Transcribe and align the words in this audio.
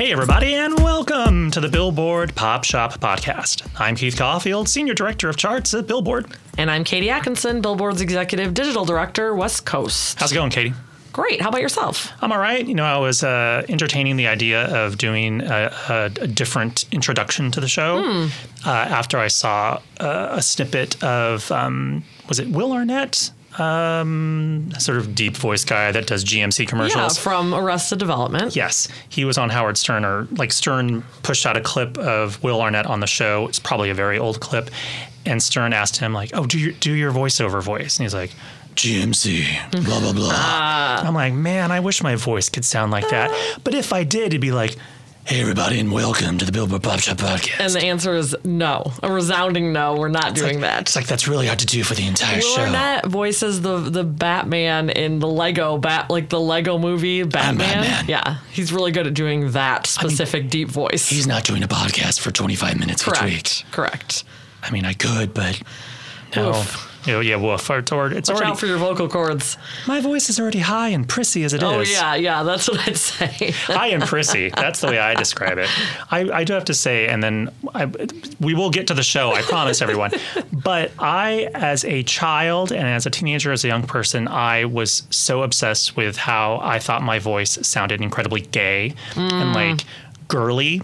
Hey, 0.00 0.12
everybody, 0.12 0.54
and 0.54 0.82
welcome 0.82 1.50
to 1.50 1.60
the 1.60 1.68
Billboard 1.68 2.34
Pop 2.34 2.64
Shop 2.64 2.94
Podcast. 3.00 3.68
I'm 3.78 3.94
Keith 3.94 4.16
Caulfield, 4.16 4.66
Senior 4.66 4.94
Director 4.94 5.28
of 5.28 5.36
Charts 5.36 5.74
at 5.74 5.86
Billboard. 5.86 6.38
And 6.56 6.70
I'm 6.70 6.84
Katie 6.84 7.10
Atkinson, 7.10 7.60
Billboard's 7.60 8.00
Executive 8.00 8.54
Digital 8.54 8.86
Director, 8.86 9.34
West 9.34 9.66
Coast. 9.66 10.18
How's 10.18 10.32
it 10.32 10.36
going, 10.36 10.48
Katie? 10.48 10.72
Great. 11.12 11.42
How 11.42 11.50
about 11.50 11.60
yourself? 11.60 12.12
I'm 12.22 12.32
all 12.32 12.38
right. 12.38 12.66
You 12.66 12.74
know, 12.74 12.86
I 12.86 12.96
was 12.96 13.22
uh, 13.22 13.66
entertaining 13.68 14.16
the 14.16 14.26
idea 14.26 14.74
of 14.74 14.96
doing 14.96 15.42
a, 15.42 15.70
a, 15.90 16.04
a 16.22 16.26
different 16.26 16.86
introduction 16.90 17.50
to 17.50 17.60
the 17.60 17.68
show 17.68 18.02
Hmm. 18.02 18.28
uh, 18.66 18.70
after 18.70 19.18
I 19.18 19.28
saw 19.28 19.82
uh, 20.00 20.28
a 20.30 20.40
snippet 20.40 21.04
of, 21.04 21.52
um, 21.52 22.04
was 22.26 22.40
it 22.40 22.48
Will 22.48 22.72
Arnett? 22.72 23.32
Um, 23.58 24.70
sort 24.78 24.98
of 24.98 25.14
deep 25.14 25.36
voice 25.36 25.64
guy 25.64 25.90
that 25.92 26.06
does 26.06 26.24
GMC 26.24 26.60
Yeah, 26.60 26.64
commercials. 26.66 27.18
from 27.18 27.52
Arrested 27.54 27.98
Development. 27.98 28.54
Yes, 28.54 28.88
he 29.08 29.24
was 29.24 29.36
on 29.38 29.50
Howard 29.50 29.76
Stern, 29.76 30.04
or 30.04 30.28
like 30.32 30.52
Stern 30.52 31.02
pushed 31.22 31.44
out 31.46 31.56
a 31.56 31.60
clip 31.60 31.98
of 31.98 32.42
Will 32.42 32.60
Arnett 32.60 32.86
on 32.86 33.00
the 33.00 33.06
show. 33.06 33.46
It's 33.48 33.58
probably 33.58 33.90
a 33.90 33.94
very 33.94 34.18
old 34.18 34.40
clip, 34.40 34.70
and 35.26 35.42
Stern 35.42 35.72
asked 35.72 35.96
him 35.96 36.12
like, 36.12 36.30
"Oh, 36.32 36.46
do 36.46 36.58
your 36.58 36.72
do 36.72 36.92
your 36.92 37.12
voiceover 37.12 37.62
voice," 37.62 37.98
and 37.98 38.04
he's 38.04 38.14
like. 38.14 38.32
GMC, 38.76 39.44
blah 39.84 40.00
blah 40.00 40.12
blah. 40.12 40.32
I'm 41.04 41.12
like, 41.12 41.34
man, 41.34 41.70
I 41.72 41.80
wish 41.80 42.02
my 42.02 42.14
voice 42.14 42.48
could 42.48 42.64
sound 42.64 42.92
like 42.92 43.08
that. 43.10 43.30
But 43.62 43.74
if 43.74 43.92
I 43.92 44.04
did, 44.04 44.28
it'd 44.28 44.40
be 44.40 44.52
like, 44.52 44.76
"Hey, 45.26 45.40
everybody, 45.40 45.78
and 45.78 45.92
welcome 45.92 46.38
to 46.38 46.44
the 46.44 46.50
Billboard 46.50 46.82
Pop 46.82 46.98
Shop 47.00 47.16
Podcast." 47.18 47.60
And 47.60 47.72
the 47.72 47.84
answer 47.86 48.14
is 48.14 48.34
no. 48.44 48.92
A 49.02 49.12
resounding 49.12 49.72
no. 49.72 49.94
We're 49.94 50.08
not 50.08 50.34
doing 50.34 50.60
that. 50.62 50.82
It's 50.82 50.96
like 50.96 51.06
that's 51.06 51.28
really 51.28 51.46
hard 51.46 51.60
to 51.60 51.66
do 51.66 51.84
for 51.84 51.94
the 51.94 52.06
entire 52.06 52.36
Will 52.38 52.42
show. 52.56 52.62
Arnett 52.62 53.06
voices 53.06 53.60
the 53.60 53.78
the 53.78 54.02
Batman 54.02 54.90
in 54.90 55.20
the 55.20 55.28
Lego 55.28 55.78
bat 55.78 56.10
like 56.10 56.28
the 56.30 56.40
Lego 56.40 56.78
movie 56.78 57.22
Batman. 57.22 57.82
Batman. 57.82 58.04
Yeah, 58.08 58.38
he's 58.50 58.72
really 58.72 58.90
good 58.92 59.06
at 59.06 59.14
doing 59.14 59.52
that 59.52 59.86
specific 59.86 60.50
deep 60.50 60.68
voice. 60.68 61.08
He's 61.08 61.26
not 61.28 61.44
doing 61.44 61.62
a 61.62 61.68
podcast 61.68 62.18
for 62.20 62.30
25 62.32 62.78
minutes 62.78 63.02
each 63.06 63.08
week. 63.08 63.20
correct. 63.20 63.64
Correct. 63.70 64.24
I 64.62 64.70
mean, 64.70 64.84
I 64.84 64.94
could, 64.94 65.32
but 65.32 65.60
no. 66.34 66.50
Woof. 66.50 66.86
Oh, 67.06 67.20
yeah, 67.20 67.36
woof. 67.36 67.70
It's 67.70 67.92
already, 67.92 68.16
it's 68.16 68.28
Watch 68.28 68.36
already 68.36 68.52
out 68.52 68.58
for 68.58 68.66
your 68.66 68.78
vocal 68.78 69.08
cords. 69.08 69.56
My 69.86 70.00
voice 70.00 70.28
is 70.28 70.38
already 70.38 70.58
high 70.58 70.88
and 70.88 71.08
prissy 71.08 71.44
as 71.44 71.54
it 71.54 71.62
oh, 71.62 71.80
is. 71.80 71.88
Oh 71.88 71.92
yeah, 71.92 72.14
yeah. 72.14 72.42
That's 72.42 72.68
what 72.68 72.86
I'd 72.86 72.96
say. 72.96 73.50
high 73.66 73.88
and 73.88 74.02
prissy. 74.02 74.50
That's 74.50 74.80
the 74.80 74.88
way 74.88 74.98
I 74.98 75.14
describe 75.14 75.58
it. 75.58 75.68
I, 76.10 76.30
I 76.30 76.44
do 76.44 76.52
have 76.52 76.66
to 76.66 76.74
say, 76.74 77.08
and 77.08 77.22
then 77.22 77.50
I, 77.74 77.90
we 78.38 78.54
will 78.54 78.70
get 78.70 78.86
to 78.88 78.94
the 78.94 79.02
show. 79.02 79.32
I 79.32 79.42
promise 79.42 79.80
everyone. 79.82 80.12
But 80.62 80.92
I, 80.98 81.48
as 81.54 81.86
a 81.86 82.02
child 82.02 82.70
and 82.70 82.86
as 82.86 83.06
a 83.06 83.10
teenager, 83.10 83.50
as 83.50 83.64
a 83.64 83.68
young 83.68 83.82
person, 83.82 84.28
I 84.28 84.66
was 84.66 85.04
so 85.08 85.42
obsessed 85.42 85.96
with 85.96 86.18
how 86.18 86.60
I 86.62 86.78
thought 86.78 87.02
my 87.02 87.18
voice 87.18 87.58
sounded 87.66 88.02
incredibly 88.02 88.42
gay 88.42 88.94
and 89.16 89.32
mm. 89.32 89.54
like 89.54 89.84
girly. 90.28 90.82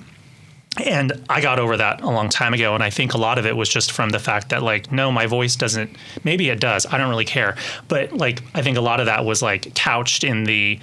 And 0.84 1.12
I 1.28 1.40
got 1.40 1.58
over 1.58 1.76
that 1.76 2.02
a 2.02 2.06
long 2.06 2.28
time 2.28 2.54
ago. 2.54 2.74
And 2.74 2.82
I 2.82 2.90
think 2.90 3.14
a 3.14 3.18
lot 3.18 3.38
of 3.38 3.46
it 3.46 3.56
was 3.56 3.68
just 3.68 3.92
from 3.92 4.10
the 4.10 4.18
fact 4.18 4.50
that, 4.50 4.62
like, 4.62 4.92
no, 4.92 5.10
my 5.10 5.26
voice 5.26 5.56
doesn't, 5.56 5.96
maybe 6.24 6.50
it 6.50 6.60
does. 6.60 6.86
I 6.86 6.98
don't 6.98 7.08
really 7.08 7.24
care. 7.24 7.56
But, 7.88 8.12
like, 8.12 8.42
I 8.54 8.62
think 8.62 8.76
a 8.76 8.82
lot 8.82 9.00
of 9.00 9.06
that 9.06 9.24
was, 9.24 9.42
like, 9.42 9.74
couched 9.74 10.24
in 10.24 10.44
the 10.44 10.78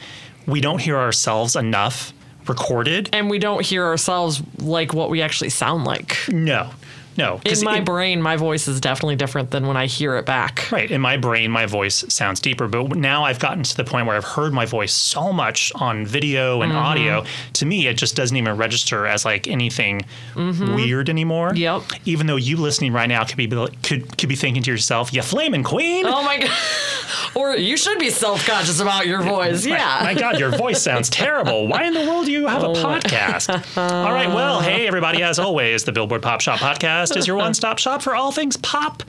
we 0.45 0.59
don't 0.61 0.79
hear 0.79 0.97
ourselves 0.97 1.55
enough 1.55 2.13
recorded. 2.47 3.09
and 3.13 3.29
we 3.29 3.39
don't 3.39 3.65
hear 3.65 3.85
ourselves 3.85 4.41
like 4.57 4.93
what 4.93 5.09
we 5.09 5.21
actually 5.21 5.49
sound 5.49 5.85
like. 5.85 6.17
No, 6.27 6.71
no. 7.18 7.40
In 7.46 7.63
my 7.63 7.78
it- 7.79 7.85
brain, 7.85 8.22
my 8.22 8.35
voice 8.38 8.68
is 8.68 8.79
definitely 8.81 9.16
different 9.16 9.51
than 9.51 9.68
when 9.68 9.78
I 9.78 9.85
hear 9.85 10.16
it 10.18 10.25
back. 10.25 10.72
Right. 10.72 10.90
In 10.90 11.01
my 11.01 11.18
brain, 11.18 11.51
my 11.51 11.66
voice 11.66 12.03
sounds 12.09 12.40
deeper. 12.40 12.68
But 12.68 12.97
now 12.97 13.24
I've 13.24 13.40
gotten 13.40 13.63
to 13.63 13.78
the 13.78 13.84
point 13.84 14.07
where 14.07 14.16
I've 14.16 14.24
heard 14.24 14.53
my 14.53 14.66
voice 14.66 14.94
so 14.94 15.31
much 15.34 15.72
on 15.75 16.06
video 16.06 16.62
and 16.62 16.72
Mm-hmm. 16.74 16.81
audio. 16.81 17.25
To 17.53 17.66
me, 17.66 17.88
it 17.88 17.97
just 17.97 18.16
doesn't 18.16 18.35
even 18.35 18.57
register 18.57 19.06
as 19.06 19.25
like 19.25 19.47
anything 19.47 20.01
weird 20.35 21.09
anymore. 21.09 21.50
Mm-hmm. 21.51 21.57
Yep. 21.57 22.01
Even 22.06 22.28
though 22.28 22.35
you 22.35 22.57
listening 22.57 22.94
right 22.94 23.07
now 23.07 23.24
could 23.24 23.38
be 23.38 23.47
could 23.47 24.18
could 24.18 24.30
be 24.30 24.35
thinking 24.35 24.63
to 24.63 24.72
yourself, 24.72 25.13
"You 25.13 25.22
flaming 25.22 25.63
queen." 25.63 26.06
Oh 26.06 26.24
my 26.24 26.40
god! 26.40 26.50
or 27.35 27.56
you 27.56 27.78
should 27.78 28.00
be 28.00 28.09
self-conscious 28.09 28.80
about 28.80 29.06
your 29.07 29.22
voice. 29.22 29.66
Yeah. 29.66 30.00
My 30.03 30.13
God, 30.13 30.40
your 30.40 30.50
voice 30.50 30.81
sounds 30.81 31.09
terrible. 31.24 31.68
Why 31.68 31.84
in 31.84 31.94
the 31.94 32.01
world 32.07 32.25
do 32.25 32.31
you 32.31 32.47
have 32.47 32.63
a 32.63 32.68
Oh 32.68 32.74
podcast? 32.74 33.50
all 33.78 34.12
right. 34.13 34.30
Well, 34.30 34.62
hey, 34.62 34.88
everybody, 34.88 35.22
as 35.24 35.38
always, 35.40 35.84
the 35.84 35.91
Billboard 35.91 36.22
Pop 36.22 36.41
Shop 36.41 36.59
Podcast 36.59 37.02
is 37.11 37.27
your 37.27 37.37
one 37.37 37.53
stop 37.53 37.79
shop 37.79 38.01
for 38.01 38.15
all 38.15 38.31
things 38.31 38.57
pop 38.57 39.03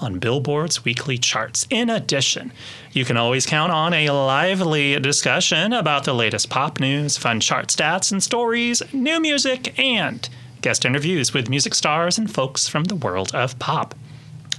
on 0.00 0.18
Billboard's 0.18 0.84
weekly 0.84 1.18
charts. 1.18 1.66
In 1.70 1.90
addition, 1.90 2.52
you 2.92 3.04
can 3.04 3.16
always 3.16 3.46
count 3.46 3.72
on 3.72 3.92
a 3.92 4.10
lively 4.10 4.98
discussion 4.98 5.72
about 5.72 6.04
the 6.04 6.14
latest 6.14 6.48
pop 6.48 6.80
news, 6.80 7.16
fun 7.16 7.40
chart 7.40 7.68
stats 7.68 8.10
and 8.10 8.22
stories, 8.22 8.82
new 8.92 9.20
music, 9.20 9.78
and 9.78 10.28
guest 10.62 10.84
interviews 10.84 11.32
with 11.32 11.48
music 11.48 11.74
stars 11.74 12.18
and 12.18 12.32
folks 12.32 12.68
from 12.68 12.84
the 12.84 12.96
world 12.96 13.34
of 13.34 13.58
pop. 13.58 13.94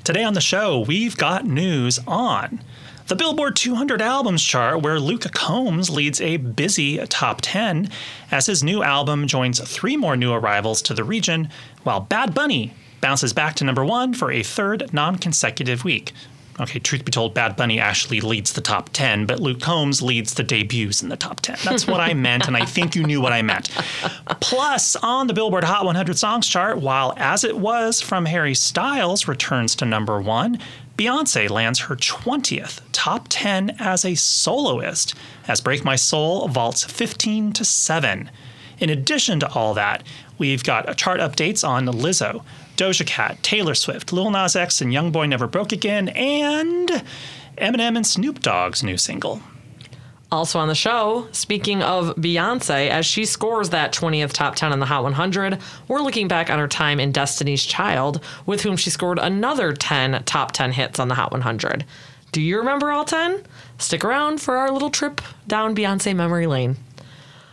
Today 0.04 0.24
on 0.24 0.34
the 0.34 0.42
show, 0.42 0.80
we've 0.80 1.18
got 1.18 1.46
news 1.46 2.00
on 2.08 2.62
the 3.08 3.16
Billboard 3.16 3.56
200 3.56 4.02
Albums 4.02 4.42
chart, 4.42 4.82
where 4.82 5.00
Luke 5.00 5.30
Combs 5.34 5.90
leads 5.90 6.22
a 6.22 6.38
busy 6.38 6.98
top 7.08 7.40
10 7.42 7.90
as 8.32 8.46
his 8.46 8.64
new 8.64 8.84
album 8.84 9.28
joins 9.28 9.60
three 9.60 9.98
more 9.98 10.16
new 10.16 10.32
arrivals 10.32 10.82
to 10.84 10.94
the 10.94 11.04
region, 11.04 11.50
while 11.84 12.00
Bad 12.00 12.34
Bunny 12.34 12.74
bounces 13.02 13.34
back 13.34 13.56
to 13.56 13.64
number 13.64 13.84
one 13.84 14.14
for 14.14 14.32
a 14.32 14.44
third 14.44 14.94
non 14.94 15.18
consecutive 15.18 15.84
week. 15.84 16.14
Okay, 16.60 16.80
truth 16.80 17.06
be 17.06 17.12
told, 17.12 17.34
Bad 17.34 17.56
Bunny 17.56 17.80
actually 17.80 18.22
leads 18.22 18.54
the 18.54 18.62
top 18.62 18.90
10, 18.90 19.26
but 19.26 19.40
Luke 19.40 19.62
Combs 19.62 20.02
leads 20.02 20.34
the 20.34 20.44
debuts 20.44 21.02
in 21.02 21.10
the 21.10 21.18
top 21.18 21.40
10. 21.40 21.58
That's 21.64 21.88
what 21.88 22.02
I 22.02 22.14
meant, 22.14 22.46
and 22.46 22.56
I 22.56 22.66
think 22.66 22.94
you 22.94 23.04
knew 23.04 23.22
what 23.22 23.34
I 23.34 23.42
meant. 23.42 23.70
Plus, 24.42 24.96
on 24.98 25.28
the 25.28 25.34
Billboard 25.34 25.64
Hot 25.64 25.86
100 25.86 26.18
Songs 26.18 26.48
chart, 26.48 26.78
while 26.78 27.14
As 27.18 27.44
It 27.44 27.58
Was 27.58 28.02
from 28.02 28.26
Harry 28.26 28.54
Styles 28.54 29.28
returns 29.28 29.76
to 29.76 29.86
number 29.86 30.22
one, 30.22 30.60
Beyonce 30.98 31.50
lands 31.50 31.80
her 31.80 31.96
20th 31.96 32.82
top 32.92 33.26
10 33.30 33.78
as 33.80 34.06
a 34.06 34.14
soloist, 34.14 35.16
as 35.48 35.62
Break 35.62 35.84
My 35.84 35.96
Soul 35.96 36.48
vaults 36.48 36.84
15 36.84 37.54
to 37.54 37.66
7. 37.66 38.30
In 38.78 38.90
addition 38.90 39.40
to 39.40 39.52
all 39.54 39.74
that, 39.74 40.04
we've 40.38 40.64
got 40.64 40.96
chart 40.98 41.20
updates 41.20 41.68
on 41.68 41.88
Lizzo, 41.88 42.44
Doja 42.82 43.06
Cat, 43.06 43.44
Taylor 43.44 43.76
Swift, 43.76 44.12
Lil 44.12 44.32
Nas 44.32 44.56
X, 44.56 44.82
and 44.82 44.92
Youngboy 44.92 45.30
Never 45.30 45.46
Broke 45.46 45.72
Again, 45.72 46.10
and 46.10 46.90
Eminem 47.56 47.96
and 47.96 48.08
Snoop 48.08 48.40
Dogg's 48.40 48.82
new 48.82 48.98
single. 48.98 49.40
Also 50.32 50.58
on 50.58 50.68
the 50.68 50.74
show, 50.74 51.28
speaking 51.32 51.84
of 51.84 52.16
Beyonce, 52.16 52.90
as 52.90 53.06
she 53.06 53.24
scores 53.26 53.70
that 53.70 53.94
20th 53.94 54.34
top 54.34 54.56
10 54.56 54.72
on 54.72 54.80
the 54.80 54.88
Hot 54.88 55.04
100, 55.04 55.60
we're 55.88 56.00
looking 56.00 56.28
back 56.28 56.50
on 56.50 56.58
her 56.58 56.68
time 56.68 57.00
in 57.00 57.12
Destiny's 57.12 57.64
Child, 57.64 58.20
with 58.48 58.64
whom 58.64 58.76
she 58.78 58.90
scored 58.90 59.20
another 59.20 59.74
10 59.74 60.24
top 60.24 60.52
10 60.52 60.72
hits 60.72 61.00
on 61.00 61.08
the 61.08 61.14
Hot 61.14 61.32
100. 61.32 61.86
Do 62.32 62.42
you 62.42 62.58
remember 62.58 62.90
all 62.90 63.06
10? 63.06 63.44
Stick 63.78 64.04
around 64.04 64.42
for 64.42 64.58
our 64.58 64.72
little 64.72 64.90
trip 64.90 65.22
down 65.46 65.76
Beyonce 65.76 66.16
memory 66.16 66.48
lane. 66.48 66.78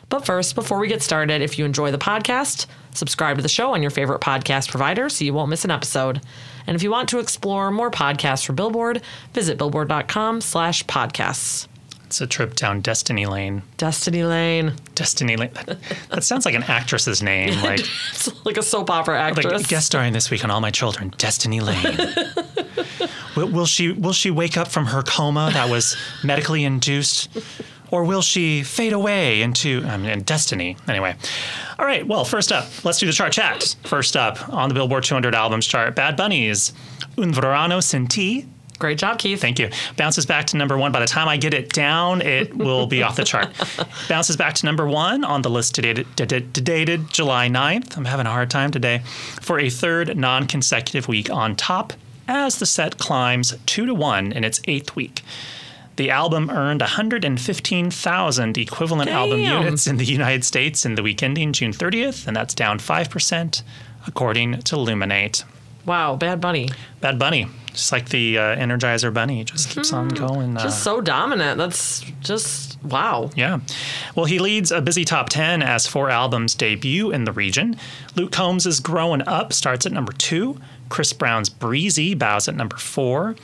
But 0.08 0.24
first, 0.24 0.54
before 0.54 0.78
we 0.78 0.88
get 0.88 1.02
started, 1.02 1.42
if 1.42 1.58
you 1.58 1.64
enjoy 1.64 1.90
the 1.90 1.98
podcast, 1.98 2.66
subscribe 2.94 3.36
to 3.36 3.42
the 3.42 3.48
show 3.48 3.74
on 3.74 3.82
your 3.82 3.90
favorite 3.90 4.20
podcast 4.20 4.70
provider 4.70 5.08
so 5.08 5.24
you 5.24 5.34
won't 5.34 5.50
miss 5.50 5.64
an 5.64 5.70
episode. 5.70 6.22
And 6.66 6.74
if 6.74 6.82
you 6.82 6.90
want 6.90 7.08
to 7.10 7.18
explore 7.18 7.70
more 7.70 7.90
podcasts 7.90 8.44
for 8.44 8.52
Billboard, 8.54 9.02
visit 9.34 9.58
billboard.com 9.58 10.40
slash 10.40 10.84
podcasts. 10.86 11.68
It's 12.06 12.22
a 12.22 12.26
trip 12.26 12.54
down 12.56 12.80
Destiny 12.80 13.26
Lane. 13.26 13.62
Destiny 13.76 14.24
Lane. 14.24 14.72
Destiny 14.94 15.36
Lane. 15.36 15.50
That, 15.66 15.78
that 16.08 16.24
sounds 16.24 16.46
like 16.46 16.54
an 16.54 16.62
actress's 16.62 17.22
name. 17.22 17.50
Like, 17.62 17.80
It's 17.80 18.44
like 18.46 18.56
a 18.56 18.62
soap 18.62 18.88
opera 18.88 19.20
actress. 19.20 19.44
like 19.44 19.68
guest 19.68 19.84
starring 19.86 20.14
this 20.14 20.30
week 20.30 20.42
on 20.42 20.50
All 20.50 20.62
My 20.62 20.70
Children, 20.70 21.12
Destiny 21.18 21.60
Lane. 21.60 21.98
will, 23.36 23.48
will 23.50 23.66
she 23.66 23.92
will 23.92 24.14
she 24.14 24.30
wake 24.30 24.56
up 24.56 24.68
from 24.68 24.86
her 24.86 25.02
coma 25.02 25.50
that 25.52 25.68
was 25.68 25.98
medically 26.24 26.64
induced, 26.64 27.28
or 27.90 28.04
will 28.04 28.22
she 28.22 28.62
fade 28.62 28.92
away 28.92 29.42
into 29.42 29.84
um, 29.86 30.04
in 30.04 30.22
Destiny? 30.22 30.76
Anyway, 30.88 31.14
all 31.78 31.86
right. 31.86 32.06
Well, 32.06 32.24
first 32.24 32.52
up, 32.52 32.84
let's 32.84 32.98
do 32.98 33.06
the 33.06 33.12
chart 33.12 33.32
chat. 33.32 33.76
First 33.84 34.16
up 34.16 34.48
on 34.48 34.68
the 34.68 34.74
Billboard 34.74 35.04
200 35.04 35.34
albums 35.34 35.66
chart, 35.66 35.94
Bad 35.94 36.16
Bunny's 36.16 36.72
Un 37.16 37.32
Verano 37.32 37.80
Sin 37.80 38.06
Ti 38.06 38.46
Great 38.78 38.98
job, 38.98 39.18
Keith. 39.18 39.40
Thank 39.40 39.58
you. 39.58 39.70
Bounces 39.96 40.24
back 40.24 40.46
to 40.48 40.56
number 40.56 40.78
one. 40.78 40.92
By 40.92 41.00
the 41.00 41.06
time 41.06 41.28
I 41.28 41.36
get 41.36 41.52
it 41.52 41.72
down, 41.72 42.22
it 42.22 42.56
will 42.56 42.86
be 42.86 43.02
off 43.02 43.16
the 43.16 43.24
chart. 43.24 43.48
Bounces 44.08 44.36
back 44.36 44.54
to 44.54 44.66
number 44.66 44.86
one 44.86 45.24
on 45.24 45.42
the 45.42 45.50
list 45.50 45.74
dated, 45.74 46.06
dated, 46.14 46.52
dated 46.52 47.10
July 47.10 47.48
9th. 47.48 47.96
I'm 47.96 48.04
having 48.04 48.26
a 48.26 48.30
hard 48.30 48.50
time 48.50 48.70
today. 48.70 49.00
For 49.40 49.58
a 49.58 49.68
third 49.68 50.16
non 50.16 50.46
consecutive 50.46 51.08
week 51.08 51.28
on 51.28 51.56
top 51.56 51.92
as 52.28 52.58
the 52.58 52.66
set 52.66 52.98
climbs 52.98 53.56
two 53.66 53.84
to 53.86 53.94
one 53.94 54.30
in 54.30 54.44
its 54.44 54.60
eighth 54.66 54.94
week. 54.94 55.22
The 55.98 56.10
album 56.12 56.48
earned 56.48 56.80
115,000 56.80 58.56
equivalent 58.56 59.10
album 59.10 59.40
units 59.40 59.88
in 59.88 59.96
the 59.96 60.04
United 60.04 60.44
States 60.44 60.86
in 60.86 60.94
the 60.94 61.02
week 61.02 61.24
ending 61.24 61.52
June 61.52 61.72
30th, 61.72 62.28
and 62.28 62.36
that's 62.36 62.54
down 62.54 62.78
5%, 62.78 63.62
according 64.06 64.60
to 64.60 64.76
Luminate. 64.76 65.42
Wow, 65.84 66.14
Bad 66.14 66.40
Bunny. 66.40 66.68
Bad 67.00 67.18
Bunny, 67.18 67.48
just 67.72 67.90
like 67.90 68.10
the 68.10 68.38
uh, 68.38 68.42
Energizer 68.54 69.12
Bunny, 69.12 69.42
just 69.42 69.70
keeps 69.70 69.92
on 69.92 70.06
going. 70.10 70.56
Uh, 70.56 70.62
Just 70.62 70.84
so 70.84 71.00
dominant. 71.00 71.58
That's 71.58 72.02
just 72.20 72.80
wow. 72.84 73.32
yeah. 73.34 73.58
Well, 74.14 74.26
he 74.26 74.38
leads 74.38 74.70
a 74.70 74.80
busy 74.80 75.04
top 75.04 75.30
10 75.30 75.62
as 75.62 75.88
four 75.88 76.10
albums 76.10 76.54
debut 76.54 77.10
in 77.10 77.24
the 77.24 77.32
region. 77.32 77.76
Luke 78.14 78.30
Combs' 78.30 78.78
Growing 78.78 79.22
Up 79.22 79.52
starts 79.52 79.84
at 79.84 79.90
number 79.90 80.12
two. 80.12 80.60
Chris 80.90 81.12
Brown's 81.12 81.48
Breezy 81.48 82.14
bows 82.14 82.46
at 82.46 82.54
number 82.54 82.76
four. 82.76 83.34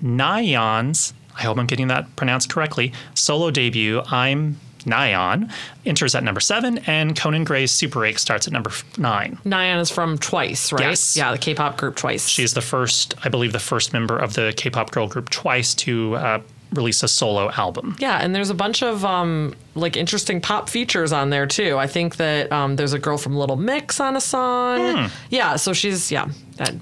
Nayeon's, 0.00 1.12
I 1.38 1.42
hope 1.42 1.58
I'm 1.58 1.66
getting 1.66 1.88
that 1.88 2.14
pronounced 2.16 2.50
correctly, 2.50 2.92
solo 3.14 3.50
debut, 3.50 4.02
I'm 4.10 4.58
Nayeon, 4.86 5.52
enters 5.84 6.14
at 6.14 6.22
number 6.22 6.40
seven. 6.40 6.78
And 6.86 7.16
Conan 7.16 7.44
Gray's 7.44 7.70
Super 7.70 8.04
8 8.04 8.18
starts 8.18 8.46
at 8.46 8.52
number 8.52 8.70
nine. 8.96 9.38
Nayeon 9.44 9.80
is 9.80 9.90
from 9.90 10.16
Twice, 10.16 10.72
right? 10.72 10.82
Yes. 10.82 11.16
Yeah, 11.16 11.32
the 11.32 11.38
K-pop 11.38 11.76
group 11.76 11.96
Twice. 11.96 12.26
She's 12.28 12.54
the 12.54 12.62
first, 12.62 13.14
I 13.24 13.28
believe, 13.28 13.52
the 13.52 13.58
first 13.58 13.92
member 13.92 14.16
of 14.16 14.34
the 14.34 14.54
K 14.56 14.70
pop 14.70 14.92
girl 14.92 15.08
group 15.08 15.28
Twice 15.30 15.74
to 15.76 16.14
uh, 16.16 16.40
release 16.72 17.02
a 17.02 17.08
solo 17.08 17.50
album. 17.52 17.96
Yeah, 17.98 18.18
and 18.18 18.34
there's 18.34 18.50
a 18.50 18.54
bunch 18.54 18.82
of 18.82 19.04
um, 19.04 19.54
like 19.74 19.96
interesting 19.96 20.40
pop 20.40 20.68
features 20.68 21.12
on 21.12 21.30
there 21.30 21.46
too. 21.46 21.76
I 21.76 21.86
think 21.86 22.16
that 22.16 22.50
um, 22.52 22.76
there's 22.76 22.92
a 22.92 22.98
girl 22.98 23.18
from 23.18 23.36
Little 23.36 23.56
Mix 23.56 24.00
on 24.00 24.16
a 24.16 24.20
song. 24.20 25.10
Yeah, 25.30 25.56
so 25.56 25.72
she's 25.72 26.10
yeah. 26.10 26.28
That, 26.56 26.74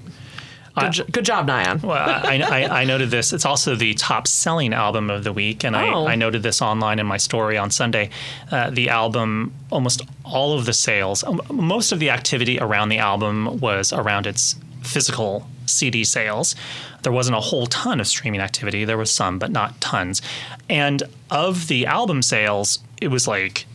good, 0.77 0.91
jo- 0.91 1.05
good 1.11 1.25
job, 1.25 1.47
Nayeon. 1.47 1.81
Well, 1.83 1.97
I, 1.97 2.39
I, 2.41 2.81
I 2.81 2.83
noted 2.85 3.09
this. 3.11 3.33
It's 3.33 3.45
also 3.45 3.75
the 3.75 3.93
top 3.93 4.27
selling 4.27 4.73
album 4.73 5.09
of 5.09 5.23
the 5.23 5.31
week. 5.33 5.63
And 5.63 5.75
Oh. 5.75 6.05
I, 6.05 6.13
I 6.13 6.15
noted 6.15 6.43
this 6.43 6.61
online 6.61 6.99
in 6.99 7.05
my 7.05 7.17
story 7.17 7.57
on 7.57 7.69
Sunday. 7.71 8.09
Uh, 8.51 8.69
the 8.69 8.89
album, 8.89 9.53
almost 9.71 10.01
all 10.23 10.57
of 10.57 10.65
the 10.65 10.73
sales, 10.73 11.23
um, 11.23 11.41
most 11.51 11.91
of 11.91 11.99
the 11.99 12.09
activity 12.09 12.59
around 12.59 12.89
the 12.89 12.97
album 12.99 13.59
was 13.59 13.91
around 13.93 14.27
its 14.27 14.55
physical 14.83 15.47
CD 15.65 16.03
sales. 16.03 16.55
There 17.03 17.11
wasn't 17.11 17.37
a 17.37 17.41
whole 17.41 17.65
ton 17.67 17.99
of 17.99 18.07
streaming 18.07 18.41
activity. 18.41 18.85
There 18.85 18.97
was 18.97 19.11
some, 19.11 19.39
but 19.39 19.51
not 19.51 19.79
tons. 19.81 20.21
And 20.69 21.03
of 21.31 21.67
the 21.67 21.85
album 21.85 22.21
sales, 22.21 22.79
it 23.01 23.09
was 23.09 23.27
like 23.27 23.65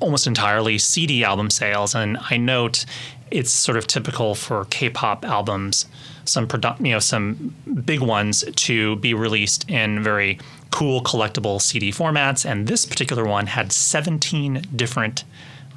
almost 0.00 0.26
entirely 0.26 0.76
CD 0.78 1.24
album 1.24 1.48
sales, 1.50 1.94
and 1.94 2.18
I 2.30 2.36
note 2.36 2.84
it's 3.30 3.50
sort 3.50 3.76
of 3.76 3.86
typical 3.86 4.34
for 4.34 4.64
K-pop 4.66 5.24
albums, 5.24 5.86
some 6.24 6.46
produ- 6.46 6.78
you 6.84 6.92
know 6.92 6.98
some 6.98 7.54
big 7.84 8.00
ones 8.00 8.44
to 8.54 8.96
be 8.96 9.14
released 9.14 9.68
in 9.70 10.02
very 10.02 10.38
cool 10.70 11.00
collectible 11.02 11.60
CD 11.60 11.90
formats, 11.90 12.44
and 12.48 12.66
this 12.66 12.84
particular 12.86 13.24
one 13.24 13.46
had 13.46 13.72
17 13.72 14.62
different 14.74 15.24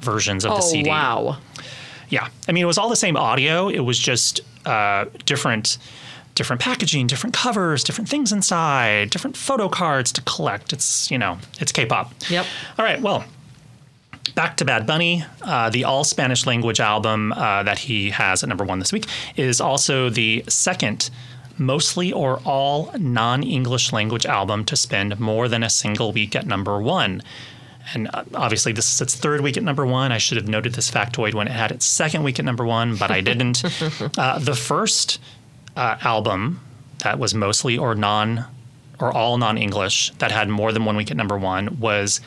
versions 0.00 0.44
of 0.44 0.50
the 0.52 0.62
Oh 0.62 0.68
CD. 0.70 0.88
wow. 0.90 1.38
Yeah, 2.08 2.28
I 2.48 2.52
mean 2.52 2.62
it 2.64 2.66
was 2.66 2.78
all 2.78 2.88
the 2.88 2.96
same 2.96 3.16
audio. 3.16 3.68
It 3.68 3.80
was 3.80 3.98
just 3.98 4.40
uh, 4.66 5.04
different, 5.26 5.78
different 6.34 6.60
packaging, 6.60 7.06
different 7.06 7.34
covers, 7.34 7.84
different 7.84 8.08
things 8.10 8.32
inside, 8.32 9.10
different 9.10 9.36
photo 9.36 9.68
cards 9.68 10.10
to 10.12 10.22
collect. 10.22 10.72
It's 10.72 11.10
you 11.10 11.18
know 11.18 11.38
it's 11.60 11.70
K-pop. 11.72 12.12
Yep. 12.28 12.46
All 12.78 12.84
right, 12.84 13.00
well, 13.00 13.24
back 14.34 14.56
to 14.58 14.64
Bad 14.64 14.86
Bunny. 14.86 15.24
Uh, 15.42 15.70
the 15.70 15.84
all 15.84 16.04
Spanish 16.04 16.46
language 16.46 16.80
album 16.80 17.32
uh, 17.32 17.62
that 17.62 17.78
he 17.78 18.10
has 18.10 18.42
at 18.42 18.48
number 18.48 18.64
one 18.64 18.78
this 18.78 18.92
week 18.92 19.06
is 19.36 19.60
also 19.60 20.10
the 20.10 20.44
second 20.48 21.10
mostly 21.58 22.12
or 22.12 22.40
all 22.44 22.90
non 22.98 23.42
English 23.42 23.92
language 23.92 24.26
album 24.26 24.64
to 24.64 24.76
spend 24.76 25.20
more 25.20 25.48
than 25.48 25.62
a 25.62 25.70
single 25.70 26.12
week 26.12 26.34
at 26.34 26.46
number 26.46 26.80
one. 26.80 27.22
And 27.94 28.08
uh, 28.12 28.24
obviously, 28.34 28.72
this 28.72 28.92
is 28.92 29.00
its 29.00 29.14
third 29.14 29.40
week 29.40 29.56
at 29.56 29.62
number 29.62 29.86
one. 29.86 30.12
I 30.12 30.18
should 30.18 30.36
have 30.36 30.48
noted 30.48 30.74
this 30.74 30.90
factoid 30.90 31.34
when 31.34 31.48
it 31.48 31.52
had 31.52 31.70
its 31.70 31.86
second 31.86 32.22
week 32.22 32.38
at 32.38 32.44
number 32.44 32.64
one, 32.64 32.96
but 32.96 33.10
I 33.10 33.20
didn't. 33.20 33.62
uh, 34.18 34.38
the 34.38 34.54
first 34.54 35.20
uh, 35.76 35.96
album 36.00 36.60
that 37.02 37.18
was 37.18 37.34
mostly 37.34 37.78
or 37.78 37.94
non 37.94 38.44
or 38.98 39.12
all 39.12 39.38
non 39.38 39.58
English 39.58 40.10
that 40.18 40.30
had 40.30 40.48
more 40.48 40.72
than 40.72 40.84
one 40.84 40.96
week 40.96 41.10
at 41.10 41.16
number 41.16 41.38
one 41.38 41.78
was 41.80 42.20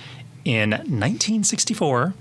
in 0.46 0.72
1964. 0.72 2.14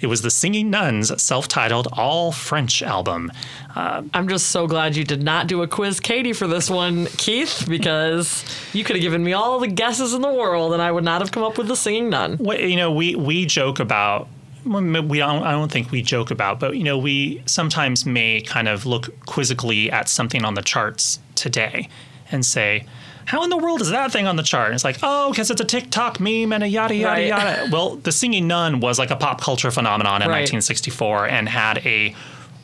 It 0.00 0.06
was 0.06 0.22
the 0.22 0.30
Singing 0.30 0.70
Nuns 0.70 1.22
self 1.22 1.48
titled 1.48 1.88
all 1.92 2.32
French 2.32 2.82
album. 2.82 3.32
Uh, 3.74 4.02
I'm 4.12 4.28
just 4.28 4.48
so 4.48 4.66
glad 4.66 4.96
you 4.96 5.04
did 5.04 5.22
not 5.22 5.46
do 5.46 5.62
a 5.62 5.68
quiz 5.68 5.98
Katie 6.00 6.32
for 6.34 6.46
this 6.46 6.68
one, 6.68 7.06
Keith, 7.16 7.64
because 7.68 8.44
you 8.74 8.84
could 8.84 8.96
have 8.96 9.02
given 9.02 9.22
me 9.24 9.32
all 9.32 9.60
the 9.60 9.68
guesses 9.68 10.12
in 10.12 10.20
the 10.20 10.32
world 10.32 10.72
and 10.72 10.82
I 10.82 10.92
would 10.92 11.04
not 11.04 11.20
have 11.22 11.32
come 11.32 11.42
up 11.42 11.56
with 11.56 11.68
the 11.68 11.76
singing 11.76 12.10
nun. 12.10 12.36
What- 12.36 12.60
you 12.60 12.76
know, 12.76 12.92
we, 12.92 13.14
we 13.14 13.46
joke 13.46 13.80
about. 13.80 14.28
We 14.64 15.18
don't, 15.18 15.42
I 15.42 15.50
don't 15.52 15.72
think 15.72 15.90
we 15.90 16.02
joke 16.02 16.30
about, 16.30 16.60
but 16.60 16.76
you 16.76 16.84
know, 16.84 16.96
we 16.96 17.42
sometimes 17.46 18.06
may 18.06 18.42
kind 18.42 18.68
of 18.68 18.86
look 18.86 19.08
quizzically 19.26 19.90
at 19.90 20.08
something 20.08 20.44
on 20.44 20.54
the 20.54 20.62
charts 20.62 21.18
today 21.34 21.88
and 22.30 22.46
say, 22.46 22.86
"How 23.26 23.42
in 23.44 23.50
the 23.50 23.56
world 23.56 23.80
is 23.80 23.90
that 23.90 24.12
thing 24.12 24.26
on 24.26 24.36
the 24.36 24.42
chart?" 24.42 24.66
And 24.66 24.74
it's 24.74 24.84
like, 24.84 24.98
"Oh, 25.02 25.30
because 25.30 25.50
it's 25.50 25.60
a 25.60 25.64
TikTok 25.64 26.20
meme 26.20 26.52
and 26.52 26.62
a 26.62 26.68
yada 26.68 26.94
yada 26.94 27.12
Right. 27.20 27.26
yada." 27.28 27.68
Well, 27.72 27.96
the 27.96 28.12
Singing 28.12 28.46
Nun 28.46 28.80
was 28.80 28.98
like 28.98 29.10
a 29.10 29.16
pop 29.16 29.40
culture 29.40 29.70
phenomenon 29.70 30.22
in 30.22 30.28
Right. 30.28 30.40
1964 30.42 31.26
and 31.28 31.48
had 31.48 31.78
a 31.86 32.14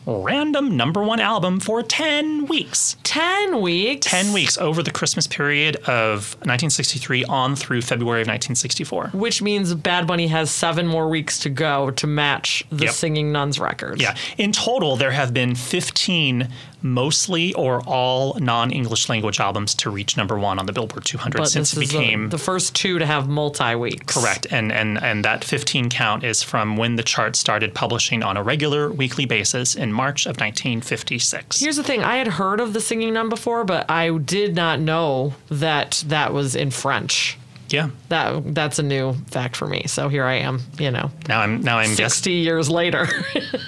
random 0.06 0.74
number 0.74 1.02
one 1.02 1.20
album 1.20 1.60
for 1.60 1.82
10 1.82 2.46
weeks. 2.46 2.96
10 3.02 3.60
weeks. 3.60 4.06
10 4.06 4.32
weeks 4.32 4.56
over 4.56 4.82
the 4.82 4.90
Christmas 4.90 5.26
period 5.26 5.76
of 5.86 6.34
1963 6.46 7.24
on 7.26 7.54
through 7.54 7.82
February 7.82 8.22
of 8.22 8.26
1964. 8.28 9.10
Which 9.12 9.42
means 9.42 9.74
Bad 9.74 10.06
Bunny 10.06 10.28
has 10.28 10.50
seven 10.50 10.86
more 10.86 11.08
weeks 11.10 11.38
to 11.40 11.50
go 11.50 11.90
to 11.90 12.06
match 12.06 12.64
the 12.72 12.86
Yep. 12.86 12.94
Singing 12.94 13.32
Nuns 13.32 13.58
record. 13.60 14.00
Yeah. 14.00 14.14
In 14.38 14.50
total, 14.50 14.96
there 14.96 15.10
have 15.10 15.34
been 15.34 15.54
15 15.54 16.48
mostly 16.82 17.52
or 17.54 17.82
all 17.86 18.34
non 18.40 18.70
English 18.70 19.08
language 19.08 19.40
albums 19.40 19.74
to 19.76 19.90
reach 19.90 20.16
number 20.16 20.38
one 20.38 20.58
on 20.58 20.66
the 20.66 20.72
Billboard 20.72 21.04
200 21.04 21.38
But 21.38 21.48
since 21.48 21.74
it 21.76 21.80
became. 21.80 22.28
the, 22.30 22.38
first 22.38 22.74
two 22.74 22.98
to 22.98 23.06
have 23.06 23.28
multi 23.28 23.74
weeks. 23.74 24.14
Correct, 24.14 24.46
and, 24.50 24.70
and 24.72 25.02
and 25.02 25.24
that 25.24 25.44
15 25.44 25.90
count 25.90 26.24
is 26.24 26.42
from 26.42 26.76
when 26.76 26.96
the 26.96 27.02
chart 27.02 27.36
started 27.36 27.74
publishing 27.74 28.22
on 28.22 28.36
a 28.36 28.42
regular 28.42 28.90
weekly 28.90 29.26
basis 29.26 29.74
in 29.74 29.92
March 29.92 30.26
of 30.26 30.38
1956. 30.40 31.60
Here's 31.60 31.76
the 31.76 31.82
thing 31.82 32.02
I 32.02 32.16
had 32.16 32.28
heard 32.28 32.60
of 32.60 32.72
the 32.72 32.80
Singing 32.80 33.14
Nun 33.14 33.28
before, 33.28 33.64
but 33.64 33.90
I 33.90 34.16
did 34.18 34.54
not 34.54 34.80
know 34.80 35.34
that 35.48 36.02
that 36.06 36.32
was 36.32 36.54
in 36.54 36.70
French. 36.70 37.38
yeah, 37.68 37.90
That 38.08 38.54
That's 38.54 38.78
a 38.78 38.82
new 38.82 39.14
fact 39.30 39.56
for 39.56 39.66
me. 39.66 39.84
So 39.86 40.08
here 40.08 40.24
I 40.24 40.34
am, 40.36 40.60
you 40.78 40.90
know, 40.90 41.10
now 41.28 41.40
I'm 41.40 41.60
now 41.60 41.78
I'm 41.78 41.94
60 41.94 42.02
guessing. 42.02 42.32
years 42.44 42.70
later. 42.70 43.06